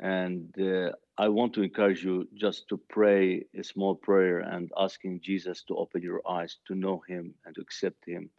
and 0.00 0.52
uh, 0.58 0.92
I 1.18 1.28
want 1.28 1.52
to 1.54 1.62
encourage 1.62 2.02
you 2.02 2.26
just 2.34 2.68
to 2.68 2.80
pray 2.88 3.44
a 3.56 3.62
small 3.62 3.94
prayer 3.94 4.40
and 4.40 4.70
asking 4.76 5.20
Jesus 5.20 5.62
to 5.64 5.76
open 5.76 6.02
your 6.02 6.22
eyes 6.28 6.56
to 6.66 6.74
know 6.74 7.02
Him 7.06 7.34
and 7.44 7.54
to 7.54 7.60
accept 7.60 8.04
Him. 8.06 8.30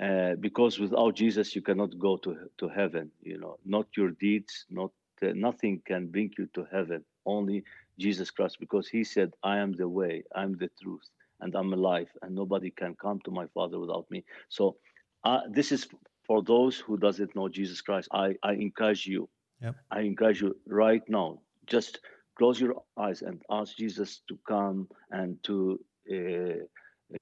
Uh, 0.00 0.34
because 0.40 0.78
without 0.80 1.14
Jesus, 1.14 1.54
you 1.54 1.60
cannot 1.60 1.98
go 1.98 2.16
to, 2.16 2.48
to 2.58 2.68
heaven. 2.68 3.10
You 3.22 3.38
know, 3.38 3.58
not 3.64 3.86
your 3.96 4.10
deeds, 4.10 4.64
not 4.70 4.90
uh, 5.22 5.32
nothing 5.34 5.82
can 5.84 6.06
bring 6.06 6.32
you 6.38 6.48
to 6.54 6.66
heaven. 6.72 7.04
Only 7.26 7.64
Jesus 7.98 8.30
Christ, 8.30 8.56
because 8.58 8.88
He 8.88 9.04
said, 9.04 9.34
"I 9.44 9.58
am 9.58 9.72
the 9.72 9.88
way, 9.88 10.24
I 10.34 10.42
am 10.42 10.56
the 10.56 10.70
truth, 10.82 11.08
and 11.42 11.54
I'm 11.54 11.72
alive, 11.72 12.08
and 12.22 12.34
nobody 12.34 12.70
can 12.70 12.94
come 12.94 13.20
to 13.24 13.30
my 13.30 13.46
Father 13.54 13.78
without 13.78 14.10
me." 14.10 14.24
So, 14.48 14.76
uh, 15.24 15.40
this 15.50 15.72
is 15.72 15.86
for 16.26 16.42
those 16.42 16.78
who 16.78 16.96
doesn't 16.96 17.36
know 17.36 17.48
Jesus 17.48 17.80
Christ. 17.80 18.08
I 18.12 18.36
I 18.42 18.52
encourage 18.54 19.06
you. 19.06 19.28
Yep. 19.60 19.76
I 19.90 20.00
encourage 20.00 20.40
you 20.42 20.56
right 20.66 21.02
now 21.08 21.40
just 21.66 22.00
close 22.36 22.60
your 22.60 22.82
eyes 22.96 23.22
and 23.22 23.42
ask 23.50 23.76
Jesus 23.76 24.22
to 24.28 24.38
come 24.48 24.88
and 25.10 25.42
to 25.44 25.78
uh, 26.10 26.62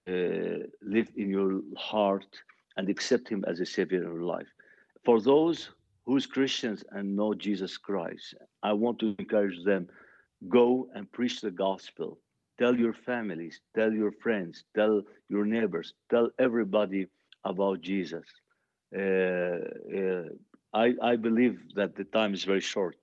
uh, 0.08 0.58
live 0.82 1.08
in 1.16 1.28
your 1.28 1.60
heart 1.76 2.26
and 2.76 2.88
accept 2.88 3.28
Him 3.28 3.44
as 3.46 3.60
a 3.60 3.66
Savior 3.66 4.02
in 4.02 4.04
your 4.04 4.22
life. 4.22 4.46
For 5.04 5.20
those 5.20 5.70
who's 6.06 6.26
Christians 6.26 6.84
and 6.92 7.16
know 7.16 7.34
Jesus 7.34 7.76
Christ, 7.76 8.34
I 8.62 8.72
want 8.72 8.98
to 9.00 9.14
encourage 9.18 9.64
them 9.64 9.88
go 10.48 10.88
and 10.94 11.10
preach 11.12 11.40
the 11.40 11.50
gospel. 11.50 12.18
Tell 12.60 12.76
your 12.76 12.92
families, 12.92 13.60
tell 13.74 13.92
your 13.92 14.12
friends, 14.12 14.64
tell 14.76 15.02
your 15.28 15.46
neighbors, 15.46 15.94
tell 16.10 16.28
everybody 16.38 17.06
about 17.44 17.80
Jesus. 17.80 18.26
Uh, 18.94 19.00
uh, 19.00 20.24
I, 20.74 20.94
I 21.02 21.16
believe 21.16 21.58
that 21.74 21.96
the 21.96 22.04
time 22.04 22.34
is 22.34 22.44
very 22.44 22.60
short 22.60 22.96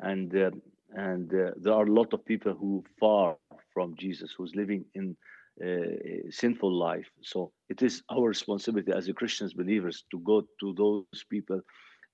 and 0.00 0.34
uh, 0.36 0.50
and 0.94 1.32
uh, 1.34 1.50
there 1.56 1.72
are 1.74 1.84
a 1.84 1.92
lot 1.92 2.12
of 2.12 2.24
people 2.24 2.54
who 2.54 2.84
far 3.00 3.36
from 3.74 3.96
Jesus, 3.96 4.32
who's 4.36 4.54
living 4.54 4.84
in 4.94 5.16
uh, 5.62 6.30
sinful 6.30 6.72
life. 6.72 7.06
So 7.22 7.52
it 7.68 7.82
is 7.82 8.02
our 8.10 8.28
responsibility 8.28 8.92
as 8.92 9.08
a 9.08 9.12
Christians 9.12 9.52
believers 9.52 10.04
to 10.12 10.20
go 10.20 10.46
to 10.60 10.74
those 10.74 11.24
people 11.28 11.60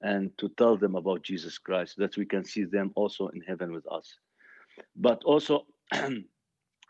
and 0.01 0.37
to 0.39 0.49
tell 0.57 0.77
them 0.77 0.97
about 0.97 1.23
Jesus 1.23 1.59
Christ, 1.59 1.97
that 1.99 2.17
we 2.17 2.25
can 2.25 2.45
see 2.45 2.65
them 2.65 2.93
also 2.97 3.29
in 3.29 3.43
heaven 3.43 3.73
with 3.73 3.87
us. 3.93 4.17
But 4.97 5.23
also, 5.25 5.67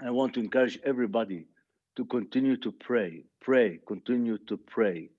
I 0.05 0.11
want 0.11 0.35
to 0.35 0.41
encourage 0.41 0.79
everybody 0.85 1.47
to 1.97 2.05
continue 2.05 2.57
to 2.59 2.73
pray, 2.73 3.25
pray, 3.41 3.79
continue 3.87 4.39
to 4.49 4.57
pray, 4.57 5.11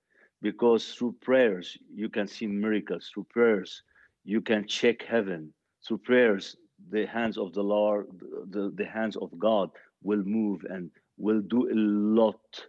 because 0.41 0.93
through 0.93 1.15
prayers 1.21 1.77
you 1.93 2.09
can 2.09 2.27
see 2.27 2.47
miracles. 2.47 3.09
Through 3.13 3.27
prayers 3.29 3.83
you 4.25 4.41
can 4.41 4.67
check 4.67 5.03
heaven 5.03 5.53
through 5.85 5.99
prayers, 5.99 6.55
the 6.89 7.05
hands 7.05 7.37
of 7.37 7.53
the 7.53 7.63
Lord, 7.63 8.07
the, 8.49 8.71
the 8.75 8.85
hands 8.85 9.15
of 9.15 9.37
God 9.37 9.69
will 10.01 10.23
move 10.23 10.65
and 10.69 10.89
will 11.17 11.41
do 11.41 11.69
a 11.71 11.75
lot 11.75 12.65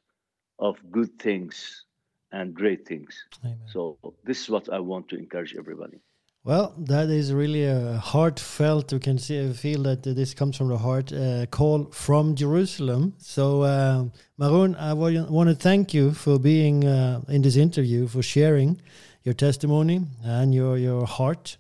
of 0.59 0.77
good 0.91 1.19
things 1.19 1.85
and 2.33 2.55
great 2.55 2.87
things. 2.87 3.25
Amen. 3.45 3.59
So 3.67 3.99
this 4.25 4.43
is 4.43 4.51
what 4.51 4.69
I 4.69 4.79
want 4.79 5.09
to 5.09 5.17
encourage 5.17 5.55
everybody. 5.57 5.99
Well, 6.47 6.75
that 6.77 7.09
is 7.09 7.33
really 7.33 7.65
a 7.65 7.97
heartfelt. 7.97 8.93
You 8.93 8.99
can 8.99 9.17
see, 9.17 9.51
feel 9.55 9.83
that 9.85 10.03
this 10.03 10.35
comes 10.35 10.59
from 10.59 10.69
the 10.69 10.77
heart. 10.77 11.11
Uh, 11.11 11.47
call 11.47 11.87
from 11.87 12.35
Jerusalem. 12.35 13.15
So, 13.17 13.63
uh, 13.63 14.05
Maroon, 14.37 14.75
I 14.75 14.93
want 14.93 15.49
to 15.49 15.55
thank 15.55 15.95
you 15.95 16.13
for 16.13 16.39
being 16.39 16.85
uh, 16.85 17.23
in 17.29 17.41
this 17.41 17.57
interview, 17.57 18.07
for 18.09 18.23
sharing 18.23 18.79
your 19.23 19.33
testimony 19.33 20.03
and 20.23 20.55
your 20.55 20.77
your 20.77 21.07
heart. 21.07 21.57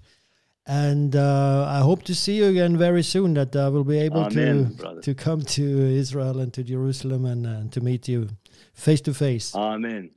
And 0.67 1.17
uh, 1.17 1.67
I 1.67 1.81
hope 1.81 2.03
to 2.03 2.15
see 2.15 2.37
you 2.37 2.47
again 2.47 2.77
very 2.77 3.03
soon. 3.03 3.33
That 3.35 3.57
I 3.57 3.71
will 3.71 3.85
be 3.85 3.99
able 4.01 4.25
Amen, 4.25 4.69
to 4.69 4.83
brother. 4.83 5.01
to 5.01 5.15
come 5.15 5.41
to 5.41 5.63
Israel 5.63 6.41
and 6.41 6.53
to 6.53 6.63
Jerusalem 6.63 7.25
and 7.25 7.47
uh, 7.47 7.71
to 7.71 7.81
meet 7.81 8.07
you 8.07 8.29
face 8.75 9.01
to 9.03 9.15
face. 9.15 9.55
Amen. 9.55 10.11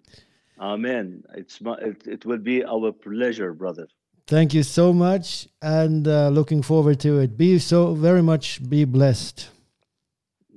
Amen. 0.60 1.24
It's 1.36 1.62
my, 1.62 1.76
it, 1.76 2.06
it 2.06 2.26
will 2.26 2.40
be 2.40 2.66
our 2.66 2.92
pleasure, 2.92 3.54
brother. 3.54 3.88
Thank 4.28 4.54
you 4.54 4.64
so 4.64 4.94
much, 4.94 5.48
and 5.62 6.06
uh, 6.08 6.28
looking 6.30 6.62
forward 6.62 7.00
to 7.00 7.20
it. 7.20 7.38
Be 7.38 7.60
so 7.60 7.94
very 7.94 8.22
much. 8.22 8.60
Be 8.70 8.84
blessed. 8.84 9.48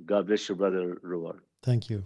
God 0.05 0.27
bless 0.27 0.49
you, 0.49 0.55
brother 0.55 0.97
Ruar. 1.01 1.35
Thank 1.63 1.89
you. 1.89 2.03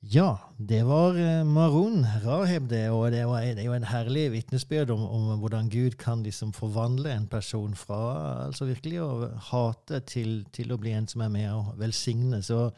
Ja, 0.00 0.38
det 0.58 0.82
var 0.86 1.16
eh, 1.16 1.44
Maroon 1.44 2.04
Raheb, 2.24 2.68
det. 2.70 2.90
Og 2.90 3.10
det, 3.12 3.24
var, 3.26 3.40
det 3.40 3.58
er 3.58 3.66
jo 3.66 3.72
en 3.74 3.88
herlig 3.88 4.26
vitnesbyrd 4.32 4.90
om, 4.90 5.02
om 5.02 5.38
hvordan 5.40 5.70
Gud 5.70 5.96
kan 5.98 6.22
liksom 6.22 6.52
forvandle 6.52 7.10
en 7.12 7.26
person 7.26 7.74
fra 7.74 8.44
altså 8.44 8.68
virkelig 8.68 9.00
å 9.02 9.08
hate 9.50 10.00
til, 10.06 10.44
til 10.52 10.72
å 10.72 10.78
bli 10.78 10.92
en 10.94 11.08
som 11.10 11.24
er 11.26 11.32
med 11.34 11.48
og 11.50 11.72
velsigne. 11.80 12.42
Så, 12.42 12.68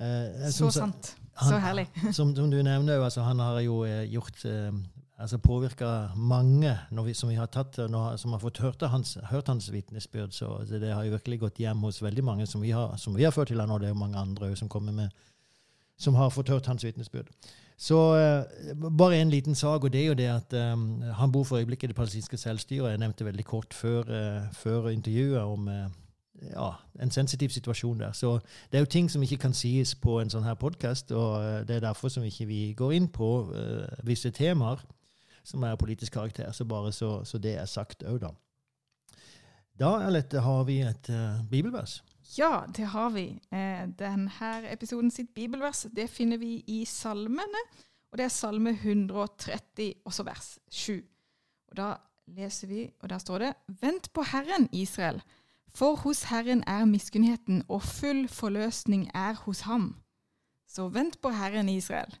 eh, 0.00 0.48
Så 0.50 0.70
sant. 0.70 1.12
Så 1.40 1.58
herlig. 1.60 1.88
Som, 2.12 2.32
som 2.36 2.48
du 2.50 2.62
nevner, 2.62 3.02
altså, 3.02 3.26
han 3.26 3.38
har 3.38 3.60
jo 3.60 3.82
eh, 3.84 4.06
gjort 4.14 4.44
eh, 4.48 4.72
altså 5.20 5.38
påvirka 5.38 6.10
mange 6.16 6.72
vi, 7.04 7.14
som 7.14 7.28
vi 7.28 7.38
har 7.38 7.46
tatt, 7.52 7.78
når, 7.90 8.16
som 8.16 8.32
har 8.32 8.40
fått 8.42 8.58
hørt 8.64 8.82
hans, 8.88 9.18
hørt 9.30 9.48
hans 9.48 9.72
vitnesbyrd. 9.72 10.32
Så 10.32 10.48
altså, 10.60 10.78
det 10.78 10.94
har 10.94 11.04
jo 11.04 11.16
virkelig 11.16 11.40
gått 11.40 11.60
hjem 11.60 11.84
hos 11.84 12.02
veldig 12.02 12.24
mange 12.24 12.46
som 12.46 12.62
vi 12.62 12.70
har, 12.70 12.96
som 12.96 13.16
vi 13.16 13.24
har 13.24 13.34
ført 13.34 13.52
til 13.52 13.60
han, 13.60 13.70
og 13.70 13.80
det 13.80 13.90
er 13.90 13.94
jo 13.94 14.00
mange 14.00 14.18
andre 14.18 14.54
som 14.56 14.68
kommer 14.68 14.92
med 14.92 15.10
som 16.00 16.14
har 16.16 16.30
fått 16.32 16.48
hørt 16.48 16.66
hans 16.66 16.84
vitnesbyrd. 16.84 17.28
Så 17.76 17.96
uh, 17.96 18.90
bare 18.90 19.18
en 19.20 19.30
liten 19.30 19.54
sak, 19.54 19.84
og 19.84 19.92
det 19.92 20.00
er 20.00 20.06
jo 20.06 20.14
det 20.14 20.28
at 20.28 20.52
um, 20.72 21.02
han 21.02 21.32
bor 21.32 21.44
for 21.44 21.58
øyeblikket 21.58 21.84
i 21.84 21.92
det 21.92 21.96
palestinske 21.96 22.36
selvstyret. 22.36 22.90
Jeg 22.90 22.98
nevnte 22.98 23.24
veldig 23.24 23.44
kort 23.44 23.74
før, 23.74 24.00
uh, 24.08 24.52
før 24.52 24.88
intervjuet 24.88 25.40
om 25.40 25.68
uh, 25.68 25.90
ja, 26.52 26.70
en 27.02 27.10
sensitiv 27.10 27.48
situasjon 27.48 28.00
der. 28.00 28.12
Så 28.12 28.38
det 28.72 28.78
er 28.78 28.84
jo 28.84 28.92
ting 28.96 29.10
som 29.10 29.22
ikke 29.22 29.36
kan 29.36 29.52
sies 29.52 29.94
på 29.94 30.20
en 30.20 30.32
sånn 30.32 30.44
her 30.44 30.56
podkast, 30.60 31.12
og 31.12 31.68
det 31.68 31.76
er 31.76 31.84
derfor 31.84 32.08
som 32.08 32.24
ikke 32.24 32.48
vi 32.48 32.62
går 32.76 32.96
inn 32.96 33.08
på 33.12 33.30
visse 34.08 34.30
temaer 34.30 34.80
som 35.44 35.62
er 35.62 35.78
politisk 35.80 36.12
karakter. 36.12 36.52
Så 36.52 36.64
bare 36.64 36.92
så, 36.92 37.24
så 37.24 37.38
det 37.38 37.56
er 37.58 37.68
sagt 37.70 38.04
òg, 38.04 38.20
da. 38.22 38.32
Da 39.80 39.94
Alette, 40.04 40.42
har 40.44 40.64
vi 40.68 40.80
et 40.84 41.08
uh, 41.08 41.40
bibelvers. 41.50 42.02
Ja, 42.36 42.66
det 42.76 42.90
har 42.92 43.10
vi. 43.10 43.40
Eh, 43.50 43.86
Denne 43.98 44.50
episoden 44.70 45.10
sitt 45.10 45.32
bibelvers 45.34 45.86
det 45.96 46.10
finner 46.12 46.38
vi 46.38 46.58
i 46.68 46.84
salmene. 46.84 47.62
Og 48.12 48.18
det 48.18 48.26
er 48.26 48.34
salme 48.34 48.70
130, 48.70 49.94
også 50.04 50.26
vers 50.26 50.58
7. 50.68 51.00
Og 51.70 51.76
Da 51.76 51.94
leser 52.26 52.68
vi, 52.68 52.90
og 53.00 53.08
der 53.10 53.18
står 53.18 53.38
det 53.38 53.52
Vent 53.80 54.12
på 54.12 54.22
Herren, 54.22 54.68
Israel, 54.72 55.22
for 55.74 55.96
hos 55.96 56.22
Herren 56.30 56.62
er 56.66 56.84
miskunnheten, 56.84 57.62
og 57.68 57.82
full 57.82 58.28
forløsning 58.28 59.10
er 59.14 59.34
hos 59.34 59.60
ham. 59.60 59.96
Så 60.68 60.88
vent 60.88 61.20
på 61.22 61.30
Herren, 61.30 61.68
Israel. 61.68 62.14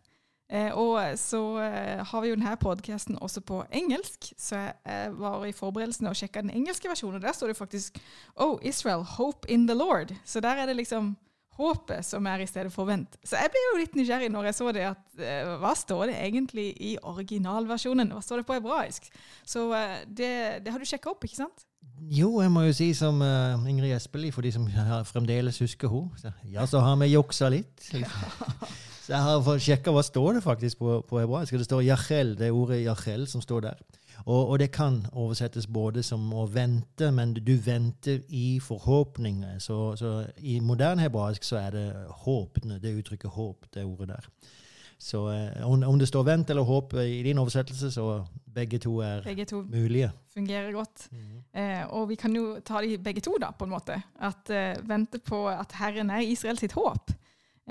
Eh, 0.50 0.74
og 0.74 0.98
så 1.18 1.40
eh, 1.62 2.00
har 2.02 2.22
vi 2.24 2.32
jo 2.32 2.36
denne 2.36 2.56
podkasten 2.58 3.18
også 3.22 3.42
på 3.46 3.62
engelsk, 3.70 4.32
så 4.34 4.58
jeg 4.58 4.72
eh, 4.82 5.12
var 5.14 5.44
i 5.46 5.54
forberedelsene 5.54 6.10
og 6.10 6.18
sjekka 6.18 6.42
den 6.42 6.50
engelske 6.50 6.90
versjonen. 6.90 7.20
og 7.20 7.22
Der 7.22 7.36
står 7.36 7.52
det 7.52 7.58
faktisk 7.60 8.00
Oh, 8.34 8.58
Israel, 8.62 9.04
hope 9.04 9.50
in 9.50 9.68
the 9.68 9.76
Lord. 9.78 10.14
Så 10.24 10.40
der 10.40 10.58
er 10.58 10.66
det 10.66 10.76
liksom 10.76 11.16
håpet 11.60 12.04
som 12.04 12.26
er 12.26 12.42
i 12.42 12.48
stedet 12.48 12.72
for 12.72 12.88
vent. 12.88 13.14
Så 13.22 13.38
jeg 13.38 13.52
ble 13.52 13.62
jo 13.68 13.78
litt 13.78 13.94
nysgjerrig 13.94 14.30
når 14.32 14.50
jeg 14.50 14.58
så 14.58 14.72
det, 14.72 14.84
at 14.90 15.24
hva 15.60 15.74
står 15.76 16.06
det 16.08 16.14
egentlig 16.16 16.70
i 16.80 16.94
originalversjonen? 17.02 18.14
Hva 18.16 18.22
står 18.24 18.40
det 18.40 18.46
på 18.48 18.56
hebraisk? 18.56 19.10
Så 19.44 19.68
det, 20.08 20.30
det 20.64 20.72
har 20.72 20.80
du 20.80 20.88
sjekka 20.88 21.12
opp, 21.12 21.26
ikke 21.28 21.42
sant? 21.42 21.66
Jo, 22.00 22.38
jeg 22.40 22.50
må 22.50 22.64
jo 22.64 22.72
si 22.72 22.94
som 22.96 23.20
uh, 23.20 23.60
Ingrid 23.68 23.92
Espelid, 23.92 24.32
for 24.32 24.46
de 24.46 24.54
som 24.54 24.64
fremdeles 25.04 25.60
husker 25.60 25.92
henne. 25.92 26.32
Ja, 26.48 26.64
så 26.66 26.80
har 26.80 26.96
vi 27.02 27.12
juksa 27.12 27.52
litt. 27.52 27.90
Så 29.10 29.16
jeg 29.16 29.26
har 29.26 29.56
sjekka 29.58 29.90
hva 29.90 30.02
står 30.06 30.36
det 30.36 30.40
faktisk 30.44 30.78
på, 30.78 31.00
på 31.02 31.18
hebraisk. 31.18 31.56
Det 31.58 31.66
står 31.66 31.80
jachel, 31.82 32.28
det 32.38 32.46
er 32.46 32.54
ordet 32.54 32.76
jachel 32.84 33.24
som 33.26 33.42
står 33.42 33.64
der. 33.64 33.80
Og, 34.20 34.52
og 34.52 34.58
det 34.62 34.68
kan 34.70 35.00
oversettes 35.10 35.66
både 35.66 36.04
som 36.06 36.28
å 36.30 36.44
vente, 36.46 37.08
men 37.10 37.32
du 37.34 37.56
venter 37.58 38.20
i 38.28 38.60
forhåpning. 38.62 39.40
Så, 39.58 39.96
så 39.98 40.12
i 40.38 40.60
moderne 40.62 41.02
hebraisk 41.02 41.42
så 41.42 41.58
er 41.58 41.74
det 41.74 41.86
håp, 42.22 42.60
det 42.62 42.92
uttrykket 43.00 43.34
håp, 43.34 43.66
det 43.74 43.82
ordet 43.82 44.12
der. 44.12 44.28
Så 45.00 45.24
eh, 45.32 45.66
om, 45.66 45.82
om 45.82 45.98
det 45.98 46.06
står 46.06 46.28
vent 46.28 46.54
eller 46.54 46.68
håp 46.68 46.94
i 47.02 47.22
din 47.26 47.40
oversettelse, 47.42 47.90
så 47.90 48.20
begge 48.54 48.78
to 48.78 49.00
er 49.02 49.24
Begge 49.26 49.48
to 49.48 49.64
mulige. 49.66 50.12
fungerer 50.36 50.70
godt. 50.76 51.08
Eh, 51.50 51.82
og 51.88 52.12
vi 52.12 52.20
kan 52.20 52.36
jo 52.36 52.60
ta 52.62 52.78
de 52.84 52.94
begge 52.98 53.26
to, 53.26 53.34
da, 53.42 53.50
på 53.50 53.66
en 53.66 53.74
måte. 53.74 53.98
At 54.22 54.54
eh, 54.54 54.76
Vente 54.86 55.18
på 55.18 55.48
at 55.50 55.74
Herren 55.80 56.14
er 56.14 56.22
Israel 56.30 56.62
sitt 56.62 56.78
håp. 56.78 57.10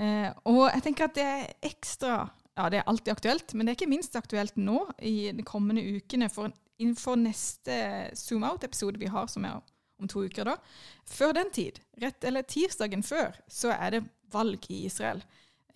Eh, 0.00 0.30
og 0.48 0.62
jeg 0.70 0.84
tenker 0.86 1.08
at 1.08 1.16
det 1.18 1.26
er 1.26 1.50
ekstra 1.70 2.22
Ja, 2.56 2.68
det 2.72 2.80
er 2.80 2.88
alltid 2.90 3.12
aktuelt, 3.12 3.52
men 3.54 3.64
det 3.64 3.72
er 3.72 3.78
ikke 3.78 3.90
minst 3.90 4.16
aktuelt 4.18 4.56
nå 4.60 4.82
i 5.06 5.30
de 5.32 5.44
kommende 5.46 5.84
ukene 5.96 6.28
for, 6.32 6.52
for 6.98 7.20
neste 7.20 7.76
Zoom 8.18 8.44
Out-episode 8.44 9.00
vi 9.00 9.08
har, 9.08 9.28
som 9.32 9.46
er 9.48 9.60
om 10.00 10.08
to 10.10 10.24
uker 10.26 10.48
da. 10.48 10.56
Før 11.08 11.36
den 11.38 11.52
tid, 11.54 11.78
rett 12.02 12.24
eller 12.26 12.44
tirsdagen 12.48 13.04
før, 13.06 13.38
så 13.48 13.72
er 13.76 13.96
det 13.96 14.02
valg 14.32 14.66
i 14.72 14.82
Israel. 14.88 15.22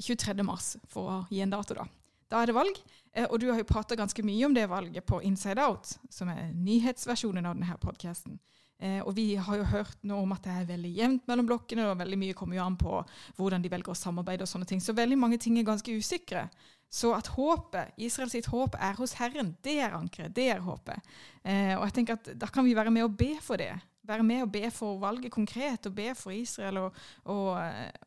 23. 0.03 0.35
mars, 0.45 0.75
for 0.91 1.11
å 1.13 1.19
gi 1.31 1.41
en 1.45 1.55
dato, 1.55 1.77
da. 1.79 1.87
Da 2.33 2.43
er 2.43 2.51
det 2.51 2.57
valg. 2.57 2.81
Eh, 3.15 3.29
og 3.29 3.39
du 3.41 3.51
har 3.53 3.61
jo 3.61 3.69
prata 3.69 3.97
ganske 3.97 4.25
mye 4.27 4.49
om 4.49 4.57
det 4.57 4.67
valget 4.71 5.07
på 5.07 5.23
Inside 5.23 5.63
Out, 5.63 5.95
som 6.11 6.33
er 6.33 6.51
nyhetsversjonen 6.53 7.47
av 7.47 7.57
denne 7.57 7.79
podkasten. 7.81 8.41
Eh, 8.83 9.01
og 9.05 9.15
vi 9.17 9.35
har 9.39 9.59
jo 9.61 9.67
hørt 9.71 10.01
nå 10.03 10.19
om 10.25 10.33
at 10.35 10.45
det 10.45 10.55
er 10.55 10.69
veldig 10.69 10.93
jevnt 10.97 11.29
mellom 11.31 11.49
blokkene, 11.49 11.87
og 11.91 11.99
veldig 12.01 12.19
mye 12.21 12.37
kommer 12.37 12.59
jo 12.59 12.65
an 12.67 12.79
på 12.81 13.01
hvordan 13.39 13.63
de 13.63 13.71
velger 13.73 13.95
å 13.95 13.99
samarbeide 13.99 14.47
og 14.47 14.51
sånne 14.51 14.69
ting. 14.69 14.83
Så 14.83 14.97
veldig 14.97 15.19
mange 15.21 15.39
ting 15.43 15.59
er 15.59 15.67
ganske 15.67 15.95
usikre. 15.95 16.49
Så 16.95 17.11
at 17.17 17.33
håpet, 17.35 17.95
Israel 18.07 18.31
sitt 18.31 18.47
håp 18.53 18.77
er 18.79 18.95
hos 19.01 19.17
Herren, 19.19 19.55
det 19.67 19.81
er 19.83 19.97
ankeret, 19.97 20.35
det 20.37 20.47
er 20.53 20.63
håpet. 20.63 21.15
Eh, 21.43 21.75
og 21.79 21.89
jeg 21.89 21.97
tenker 22.01 22.19
at 22.19 22.31
da 22.39 22.51
kan 22.53 22.67
vi 22.67 22.77
være 22.77 22.93
med 22.95 23.07
og 23.07 23.17
be 23.19 23.33
for 23.43 23.59
det. 23.59 23.73
Være 24.05 24.27
med 24.27 24.45
og 24.45 24.53
be 24.53 24.69
for 24.75 24.99
valget 25.01 25.33
konkret, 25.33 25.89
og 25.89 25.95
be 25.97 26.11
for 26.19 26.35
Israel 26.37 26.83
og, 26.83 26.99
og, 27.33 27.57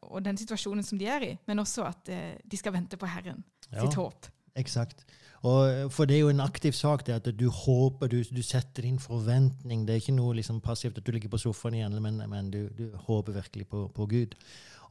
og 0.07 0.23
den 0.23 0.37
situasjonen 0.37 0.85
som 0.85 0.99
de 0.99 1.09
er 1.09 1.25
i. 1.25 1.31
Men 1.49 1.63
også 1.63 1.87
at 1.89 2.11
eh, 2.13 2.35
de 2.45 2.59
skal 2.59 2.75
vente 2.75 2.99
på 3.01 3.09
Herren 3.09 3.41
ja, 3.71 3.81
sitt 3.81 3.97
håp. 3.97 4.29
Eksakt. 4.57 5.03
Og, 5.45 5.91
for 5.93 6.09
det 6.09 6.17
er 6.17 6.23
jo 6.25 6.31
en 6.33 6.41
aktiv 6.41 6.73
sak, 6.73 7.05
det 7.05 7.13
at 7.13 7.27
du 7.39 7.49
håper, 7.53 8.09
du, 8.09 8.21
du 8.23 8.41
setter 8.43 8.87
inn 8.87 8.97
forventning. 8.99 9.85
Det 9.85 9.93
er 9.93 10.01
ikke 10.01 10.15
noe 10.17 10.37
liksom, 10.39 10.61
passivt 10.65 10.97
at 10.97 11.05
du 11.05 11.11
ligger 11.13 11.29
på 11.29 11.41
sofaen 11.41 11.77
igjen, 11.77 11.99
men, 12.01 12.23
men 12.29 12.49
du, 12.51 12.63
du, 12.77 12.89
håper 13.07 13.37
virkelig 13.37 13.67
på, 13.69 13.85
på 13.93 14.09
Gud. 14.09 14.35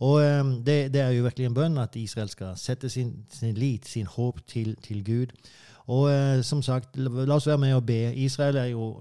Og 0.05 0.20
um, 0.20 0.53
det, 0.64 0.92
det, 0.94 1.01
er 1.01 1.11
jo 1.16 1.24
virkelig 1.24 1.49
en 1.49 1.57
bønn 1.57 1.78
at 1.80 1.97
Israel 1.97 2.28
skal 2.28 2.57
sette 2.61 2.90
sin, 2.92 3.14
sin 3.32 3.57
lit, 3.57 3.88
sin 3.88 4.07
håp, 4.07 4.42
til, 4.47 4.76
til 4.84 5.05
Gud. 5.05 5.32
Og 5.86 6.11
uh, 6.12 6.42
som 6.44 6.62
sagt, 6.62 6.97
la 6.97 7.38
oss 7.38 7.49
være 7.49 7.62
med 7.64 7.76
å 7.76 7.84
be. 7.84 8.12
Israel 8.14 8.61
er 8.61 8.70
jo 8.74 8.92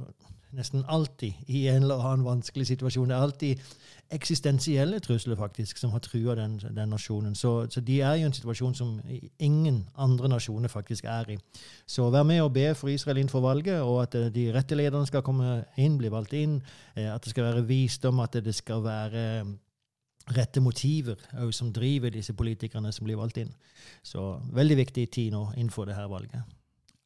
nesten 0.56 0.86
alltid 0.88 1.34
i 1.48 1.68
en 1.68 1.84
eller 1.84 2.02
annen 2.02 2.26
vanskelig 2.26 2.68
situasjon. 2.68 3.10
Det 3.10 3.16
er 3.16 3.26
alltid 3.28 3.74
eksistensielle 4.14 5.00
trusler 5.00 5.36
faktisk 5.36 5.78
som 5.78 5.92
har 5.92 6.02
trua 6.06 6.36
den, 6.38 6.60
den, 6.60 6.90
nasjonen. 6.90 7.36
Så, 7.36 7.68
så, 7.70 7.82
de 7.82 8.00
er 8.02 8.20
i 8.20 8.26
en 8.26 8.34
situasjon 8.34 8.76
som 8.78 9.00
ingen 9.40 9.84
andre 9.98 10.30
nasjoner 10.30 10.70
faktisk 10.70 11.06
er 11.10 11.36
i. 11.36 11.38
Så 11.88 12.10
vær 12.14 12.24
med 12.24 12.44
og 12.44 12.54
be 12.54 12.68
for 12.78 12.94
Israel 12.94 13.22
inn 13.22 13.32
for 13.32 13.42
valget, 13.46 13.82
og 13.82 14.04
at 14.04 14.16
eh, 14.16 14.32
de 14.34 14.48
rette 14.54 14.78
lederne 14.78 15.08
skal 15.10 15.26
komme 15.26 15.64
inn, 15.78 15.98
bli 15.98 16.12
valgt 16.14 16.36
inn. 16.38 16.60
Eh, 16.96 17.10
at 17.14 17.24
det 17.24 17.34
skal 17.34 17.50
være 17.50 17.68
visdom, 17.68 18.22
at 18.22 18.38
det 18.46 18.56
skal 18.56 18.84
være 18.86 19.24
eh, 19.40 19.54
rette 20.36 20.62
motiver 20.62 21.22
som 21.54 21.70
driver 21.74 22.10
disse 22.10 22.34
politikerne 22.34 22.92
som 22.94 23.06
blir 23.06 23.20
valgt 23.20 23.38
inn. 23.42 23.52
Så 24.04 24.36
veldig 24.54 24.78
viktig 24.82 25.10
tid 25.14 25.34
nå 25.34 25.52
innenfor 25.56 25.86
det 25.86 25.98
her 25.98 26.10
valget. 26.10 26.42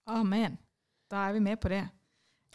Amen. 0.07 0.57
Da 1.11 1.27
er 1.27 1.33
vi 1.33 1.39
med 1.43 1.59
på 1.59 1.71
det. 1.71 1.83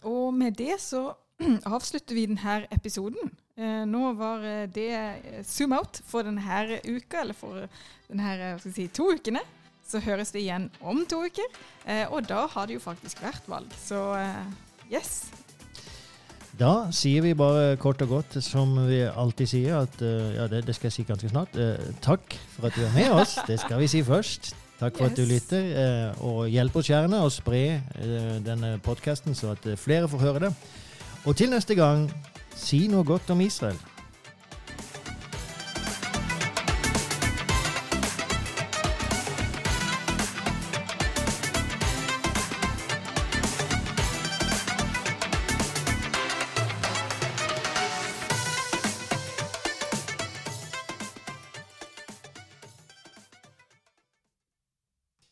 Og 0.05 0.33
med 0.33 0.57
det 0.59 0.77
så 0.83 1.09
avslutter 1.75 2.15
vi 2.15 2.27
denne 2.29 2.61
episoden. 2.73 3.33
Eh, 3.55 3.83
nå 3.87 4.09
var 4.19 4.43
eh, 4.43 4.65
det 4.67 4.89
eh, 4.91 5.43
zoom 5.47 5.75
out 5.77 6.01
for 6.07 6.27
denne 6.27 6.79
uka, 6.83 7.21
eller 7.21 7.37
for 7.37 7.67
denne, 8.09 8.57
si, 8.63 8.87
to 8.87 9.13
ukene. 9.15 9.43
Så 9.85 10.01
høres 10.01 10.33
det 10.33 10.41
igjen 10.41 10.69
om 10.81 11.03
to 11.05 11.19
uker. 11.21 11.45
og 12.09 12.25
da 12.25 12.47
har 12.49 12.65
det 12.65 12.73
jo 12.73 12.81
faktisk 12.81 13.21
vært 13.21 13.45
valg. 13.45 13.69
Så 13.77 13.99
yes. 14.89 15.27
Da 16.57 16.89
sier 16.89 17.21
vi 17.21 17.35
bare 17.37 17.77
kort 17.77 18.01
og 18.01 18.09
godt, 18.09 18.39
som 18.41 18.73
vi 18.89 19.03
alltid 19.05 19.51
sier, 19.53 19.85
at 19.85 20.01
ja, 20.01 20.49
det, 20.49 20.63
det 20.65 20.73
skal 20.73 20.89
jeg 20.89 20.97
si 20.97 21.05
ganske 21.05 21.29
snart. 21.29 21.53
takk 22.01 22.33
for 22.55 22.65
at 22.65 22.73
du 22.73 22.81
er 22.81 22.97
med 22.97 23.13
oss. 23.13 23.37
Det 23.45 23.59
skal 23.61 23.77
vi 23.85 23.93
si 23.93 24.01
først. 24.01 24.55
Takk 24.79 24.97
for 24.97 25.07
yes. 25.07 25.11
at 25.11 25.17
du 25.17 25.25
lytter. 25.29 25.67
og 26.19 26.47
hjelp 26.51 26.75
oss 26.75 26.89
gjerne 26.91 27.21
å 27.23 27.31
spre 27.31 27.81
denne 28.43 28.75
podkasten, 28.83 29.35
så 29.35 29.53
at 29.55 29.67
flere 29.79 30.09
får 30.11 30.25
høre 30.25 30.47
det. 30.47 30.53
Og 31.25 31.35
til 31.35 31.49
neste 31.53 31.77
gang 31.79 32.09
Si 32.55 32.85
noe 32.87 33.03
godt 33.03 33.29
om 33.33 33.41
Israel. 33.43 33.75